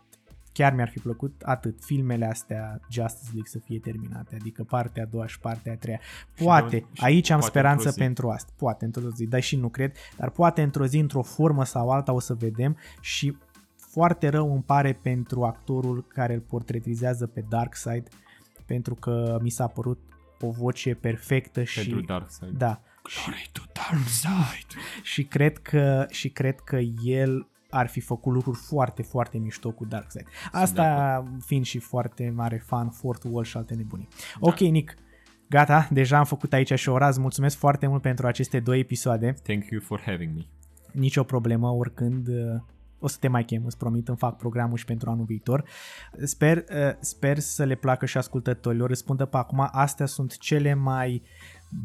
chiar 0.53 0.73
mi-ar 0.73 0.89
fi 0.89 0.99
plăcut 0.99 1.41
atât 1.41 1.83
filmele 1.83 2.25
astea 2.25 2.79
Justice 2.89 3.29
League 3.31 3.49
să 3.49 3.59
fie 3.59 3.79
terminate, 3.79 4.35
adică 4.39 4.63
partea 4.63 5.03
a 5.03 5.05
doua 5.05 5.27
și 5.27 5.39
partea 5.39 5.71
a 5.71 5.75
treia. 5.75 5.99
Poate, 6.35 6.77
de- 6.77 6.85
și 6.91 7.03
aici 7.03 7.29
am 7.29 7.39
poate 7.39 7.51
speranță 7.51 7.77
într-o 7.77 7.91
zi. 7.91 7.97
pentru 7.97 8.29
asta, 8.29 8.53
poate 8.57 8.85
într-o 8.85 9.09
zi, 9.09 9.25
dar 9.25 9.41
și 9.41 9.55
nu 9.55 9.69
cred, 9.69 9.95
dar 10.17 10.29
poate 10.29 10.61
într-o 10.61 10.85
zi, 10.85 10.97
într-o 10.97 11.21
formă 11.21 11.65
sau 11.65 11.89
alta 11.89 12.13
o 12.13 12.19
să 12.19 12.33
vedem 12.33 12.77
și 13.01 13.37
foarte 13.75 14.27
rău 14.27 14.53
îmi 14.53 14.63
pare 14.63 14.99
pentru 15.01 15.43
actorul 15.43 16.05
care 16.07 16.33
îl 16.33 16.39
portretizează 16.39 17.27
pe 17.27 17.45
Darkseid, 17.49 18.07
pentru 18.65 18.95
că 18.95 19.39
mi 19.41 19.49
s-a 19.49 19.67
părut 19.67 19.99
o 20.39 20.49
voce 20.49 20.93
perfectă 20.93 21.63
și... 21.63 21.79
Pentru 21.79 22.01
Darkseid. 22.01 22.57
Da. 22.57 22.81
Glory 23.03 23.49
to 23.51 23.61
Darkseid! 23.73 24.67
și 25.11 25.23
cred 25.23 25.57
că 25.57 26.05
și 26.09 26.29
cred 26.29 26.59
că 26.59 26.77
el 27.03 27.47
ar 27.73 27.87
fi 27.87 27.99
făcut 27.99 28.33
lucruri 28.33 28.57
foarte, 28.57 29.01
foarte 29.01 29.37
mișto 29.37 29.71
cu 29.71 29.85
Darkseid. 29.85 30.27
Asta 30.51 31.23
fiind 31.45 31.65
și 31.65 31.79
foarte 31.79 32.33
mare 32.35 32.63
fan, 32.65 32.89
Fort 32.89 33.23
Wall 33.23 33.43
și 33.43 33.57
alte 33.57 33.73
nebunii. 33.73 34.07
Da. 34.41 34.47
Ok, 34.47 34.59
Nick, 34.59 34.93
gata, 35.49 35.87
deja 35.91 36.17
am 36.17 36.25
făcut 36.25 36.53
aici 36.53 36.73
și 36.73 36.89
ora. 36.89 37.07
Îți 37.07 37.19
mulțumesc 37.19 37.57
foarte 37.57 37.87
mult 37.87 38.01
pentru 38.01 38.27
aceste 38.27 38.59
două 38.59 38.77
episoade. 38.77 39.33
Thank 39.43 39.65
you 39.69 39.81
for 39.81 40.01
having 40.05 40.35
me. 40.35 40.41
Nicio 40.91 41.23
problemă, 41.23 41.69
oricând 41.69 42.27
uh, 42.27 42.61
o 42.99 43.07
să 43.07 43.17
te 43.19 43.27
mai 43.27 43.43
chem, 43.43 43.65
îți 43.65 43.77
promit, 43.77 44.07
îmi 44.07 44.17
fac 44.17 44.37
programul 44.37 44.77
și 44.77 44.85
pentru 44.85 45.09
anul 45.09 45.25
viitor. 45.25 45.63
Sper, 46.23 46.57
uh, 46.57 46.63
sper 46.99 47.39
să 47.39 47.63
le 47.63 47.75
placă 47.75 48.05
și 48.05 48.17
ascultătorilor. 48.17 48.87
Răspundă 48.87 49.25
pe 49.25 49.37
acum, 49.37 49.69
astea 49.71 50.05
sunt 50.05 50.37
cele 50.37 50.73
mai 50.73 51.23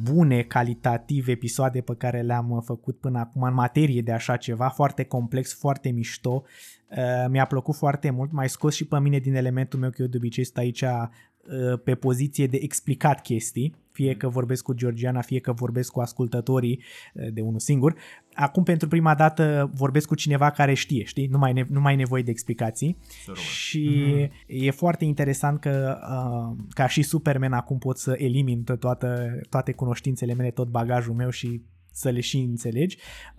bune, 0.02 0.42
calitative 0.42 1.30
episoade 1.30 1.80
pe 1.80 1.94
care 1.94 2.20
le-am 2.20 2.50
uh, 2.50 2.62
făcut 2.64 2.98
până 2.98 3.18
acum 3.18 3.42
în 3.42 3.54
materie 3.54 4.02
de 4.02 4.12
așa 4.12 4.36
ceva, 4.36 4.68
foarte 4.68 5.04
complex, 5.04 5.58
foarte 5.58 5.90
mișto. 5.90 6.42
Uh, 6.90 7.28
Mi-a 7.30 7.44
plăcut 7.44 7.74
foarte 7.74 8.10
mult, 8.10 8.32
mai 8.32 8.48
scos 8.48 8.74
și 8.74 8.84
pe 8.84 9.00
mine 9.00 9.18
din 9.18 9.34
elementul 9.34 9.78
meu 9.78 9.90
că 9.90 10.02
eu 10.02 10.08
de 10.08 10.16
obicei 10.16 10.44
sunt 10.44 10.56
aici 10.56 10.82
uh, 10.82 11.80
pe 11.84 11.94
poziție 11.94 12.46
de 12.46 12.58
explicat 12.60 13.20
chestii, 13.20 13.74
fie 13.98 14.14
că 14.14 14.28
vorbesc 14.28 14.62
cu 14.62 14.72
Georgiana, 14.72 15.20
fie 15.20 15.38
că 15.40 15.52
vorbesc 15.52 15.90
cu 15.92 16.00
ascultătorii 16.00 16.82
uh, 17.14 17.32
de 17.32 17.40
unul 17.40 17.58
singur. 17.58 17.94
Acum 18.34 18.62
pentru 18.62 18.88
prima 18.88 19.14
dată 19.14 19.70
vorbesc 19.74 20.06
cu 20.06 20.14
cineva 20.14 20.50
care 20.50 20.74
știe, 20.74 21.04
știi? 21.04 21.26
Nu 21.26 21.38
mai, 21.38 21.52
ne- 21.52 21.66
nu 21.68 21.80
mai 21.80 21.90
ai 21.92 21.96
nevoie 21.98 22.22
de 22.22 22.30
explicații. 22.30 22.96
rămân. 23.26 23.40
Și 23.42 24.30
e 24.46 24.70
foarte 24.70 25.04
interesant 25.04 25.60
că 25.60 25.98
uh, 26.02 26.64
ca 26.68 26.86
și 26.88 27.02
Superman 27.02 27.52
acum 27.52 27.78
pot 27.78 27.98
să 27.98 28.14
elimin 28.18 28.62
to- 28.64 28.78
toată, 28.78 29.40
toate 29.48 29.72
cunoștințele 29.72 30.34
mele, 30.34 30.50
tot 30.50 30.68
bagajul 30.68 31.14
meu 31.14 31.30
și 31.30 31.62
să 31.92 32.08
le 32.10 32.20
și 32.20 32.38
înțelegi. 32.38 32.96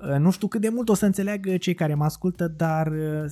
Uh, 0.09 0.17
nu 0.17 0.31
știu 0.31 0.47
cât 0.47 0.61
de 0.61 0.69
mult 0.69 0.89
o 0.89 0.93
să 0.93 1.05
înțeleagă 1.05 1.57
cei 1.57 1.73
care 1.73 1.93
mă 1.93 2.03
ascultă, 2.03 2.47
dar 2.47 2.87
uh, 2.87 3.31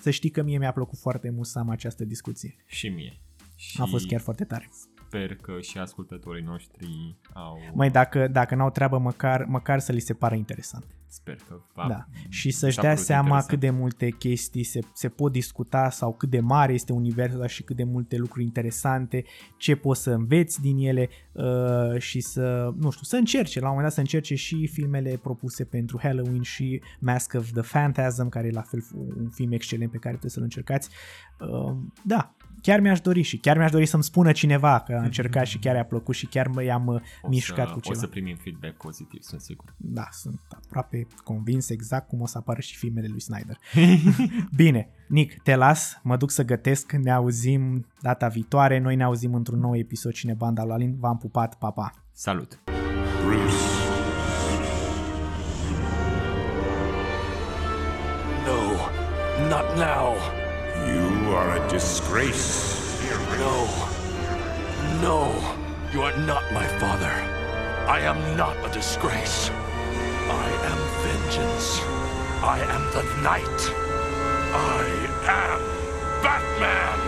să 0.00 0.10
știi 0.10 0.30
că 0.30 0.42
mie 0.42 0.58
mi-a 0.58 0.72
plăcut 0.72 0.98
foarte 0.98 1.30
mult 1.30 1.46
să 1.46 1.58
am 1.58 1.68
această 1.68 2.04
discuție. 2.04 2.56
Și 2.66 2.88
mie. 2.88 3.20
Și 3.56 3.80
A 3.80 3.84
fost 3.84 4.06
chiar 4.06 4.20
foarte 4.20 4.44
tare. 4.44 4.68
Sper 5.08 5.36
că 5.36 5.60
și 5.60 5.78
ascultătorii 5.78 6.42
noștri 6.42 7.16
au... 7.32 7.58
Mai 7.74 7.90
dacă, 7.90 8.28
dacă 8.28 8.54
n-au 8.54 8.70
treabă, 8.70 8.98
măcar, 8.98 9.44
măcar 9.44 9.78
să 9.78 9.92
li 9.92 10.00
se 10.00 10.14
pară 10.14 10.34
interesant. 10.34 10.84
Sper 11.10 11.38
că 11.48 11.60
va... 11.74 11.86
Da. 11.88 12.04
Și 12.28 12.50
să-și 12.50 12.74
s-a 12.74 12.80
dea 12.80 12.90
părut 12.90 13.06
seama 13.06 13.22
interesant. 13.22 13.50
cât 13.50 13.60
de 13.60 13.70
multe 13.70 14.10
chestii 14.10 14.62
se, 14.62 14.80
se 14.92 15.08
pot 15.08 15.32
discuta 15.32 15.90
sau 15.90 16.14
cât 16.14 16.30
de 16.30 16.40
mare 16.40 16.72
este 16.72 16.92
universul 16.92 17.40
ăsta 17.40 17.52
și 17.52 17.62
cât 17.62 17.76
de 17.76 17.84
multe 17.84 18.16
lucruri 18.16 18.44
interesante, 18.44 19.24
ce 19.56 19.76
poți 19.76 20.02
să 20.02 20.10
înveți 20.10 20.60
din 20.60 20.78
ele 20.78 21.08
uh, 21.32 21.98
și 22.00 22.20
să, 22.20 22.72
nu 22.76 22.90
știu, 22.90 23.04
să 23.04 23.16
încerce, 23.16 23.60
la 23.60 23.68
un 23.68 23.74
moment 23.74 23.88
dat 23.88 23.94
să 23.94 24.00
încerce 24.00 24.34
și 24.34 24.66
filmele 24.66 25.18
propuse 25.22 25.64
pentru 25.64 25.98
Halloween 26.02 26.42
și 26.42 26.82
Mask 26.98 27.34
of 27.34 27.50
the 27.52 27.60
Phantasm, 27.60 28.28
care 28.28 28.46
e 28.46 28.50
la 28.50 28.62
fel 28.62 28.84
un 29.18 29.28
film 29.28 29.52
excelent 29.52 29.90
pe 29.90 29.98
care 29.98 30.10
trebuie 30.10 30.30
să-l 30.30 30.42
încercați. 30.42 30.88
Uh, 31.40 31.76
da, 32.04 32.34
chiar 32.62 32.80
mi-aș 32.80 33.00
dori 33.00 33.22
și 33.22 33.36
chiar 33.36 33.56
mi-aș 33.56 33.70
dori 33.70 33.86
să-mi 33.86 34.02
spună 34.02 34.32
cineva 34.32 34.80
că 34.80 34.98
a 35.00 35.02
încercat 35.02 35.46
și 35.46 35.58
chiar 35.58 35.74
i-a 35.74 35.84
plăcut 35.84 36.14
și 36.14 36.26
chiar 36.26 36.46
mă 36.46 36.62
i-am 36.62 36.86
uh, 36.86 37.00
o 37.22 37.28
mișcat 37.28 37.66
să, 37.66 37.72
cu 37.72 37.78
O 37.78 37.80
ceva. 37.80 37.98
să 37.98 38.06
primim 38.06 38.36
feedback 38.36 38.76
pozitiv, 38.76 39.22
sunt 39.22 39.40
sigur. 39.40 39.74
Da, 39.76 40.08
sunt 40.10 40.40
aproape 40.50 41.06
convins 41.24 41.68
exact 41.68 42.08
cum 42.08 42.20
o 42.20 42.26
să 42.26 42.38
apară 42.38 42.60
și 42.60 42.76
filmele 42.76 43.06
lui 43.06 43.20
Snyder. 43.20 43.58
Bine, 44.56 44.88
Nick, 45.08 45.42
te 45.42 45.54
las, 45.54 46.00
mă 46.02 46.16
duc 46.16 46.30
să 46.30 46.44
gătesc, 46.44 46.92
ne 46.92 47.10
auzim 47.10 47.86
data 48.00 48.28
viitoare, 48.28 48.78
noi 48.78 48.96
ne 48.96 49.04
auzim 49.04 49.34
într-un 49.34 49.58
nou 49.58 49.76
episod 49.76 50.12
Cine 50.12 50.34
Banda 50.34 50.64
lui 50.64 50.72
Alin, 50.72 50.96
v-am 50.98 51.18
pupat, 51.18 51.54
pa, 51.54 51.70
pa! 51.70 51.90
Salut! 52.12 52.58
Bruce. 53.24 53.54
No, 58.46 58.60
not 59.48 59.76
now. 59.76 60.37
Are 61.38 61.54
a 61.56 61.68
disgrace. 61.68 63.00
No, 63.38 63.54
no, 65.00 65.20
you 65.92 66.02
are 66.02 66.16
not 66.26 66.42
my 66.52 66.66
father. 66.80 67.14
I 67.86 68.00
am 68.00 68.36
not 68.36 68.56
a 68.68 68.72
disgrace. 68.72 69.48
I 69.48 70.48
am 70.70 70.78
vengeance. 71.06 71.80
I 72.42 72.58
am 72.74 72.82
the 72.90 73.04
knight. 73.22 73.60
I 74.52 74.84
am 75.38 75.60
Batman! 76.24 76.98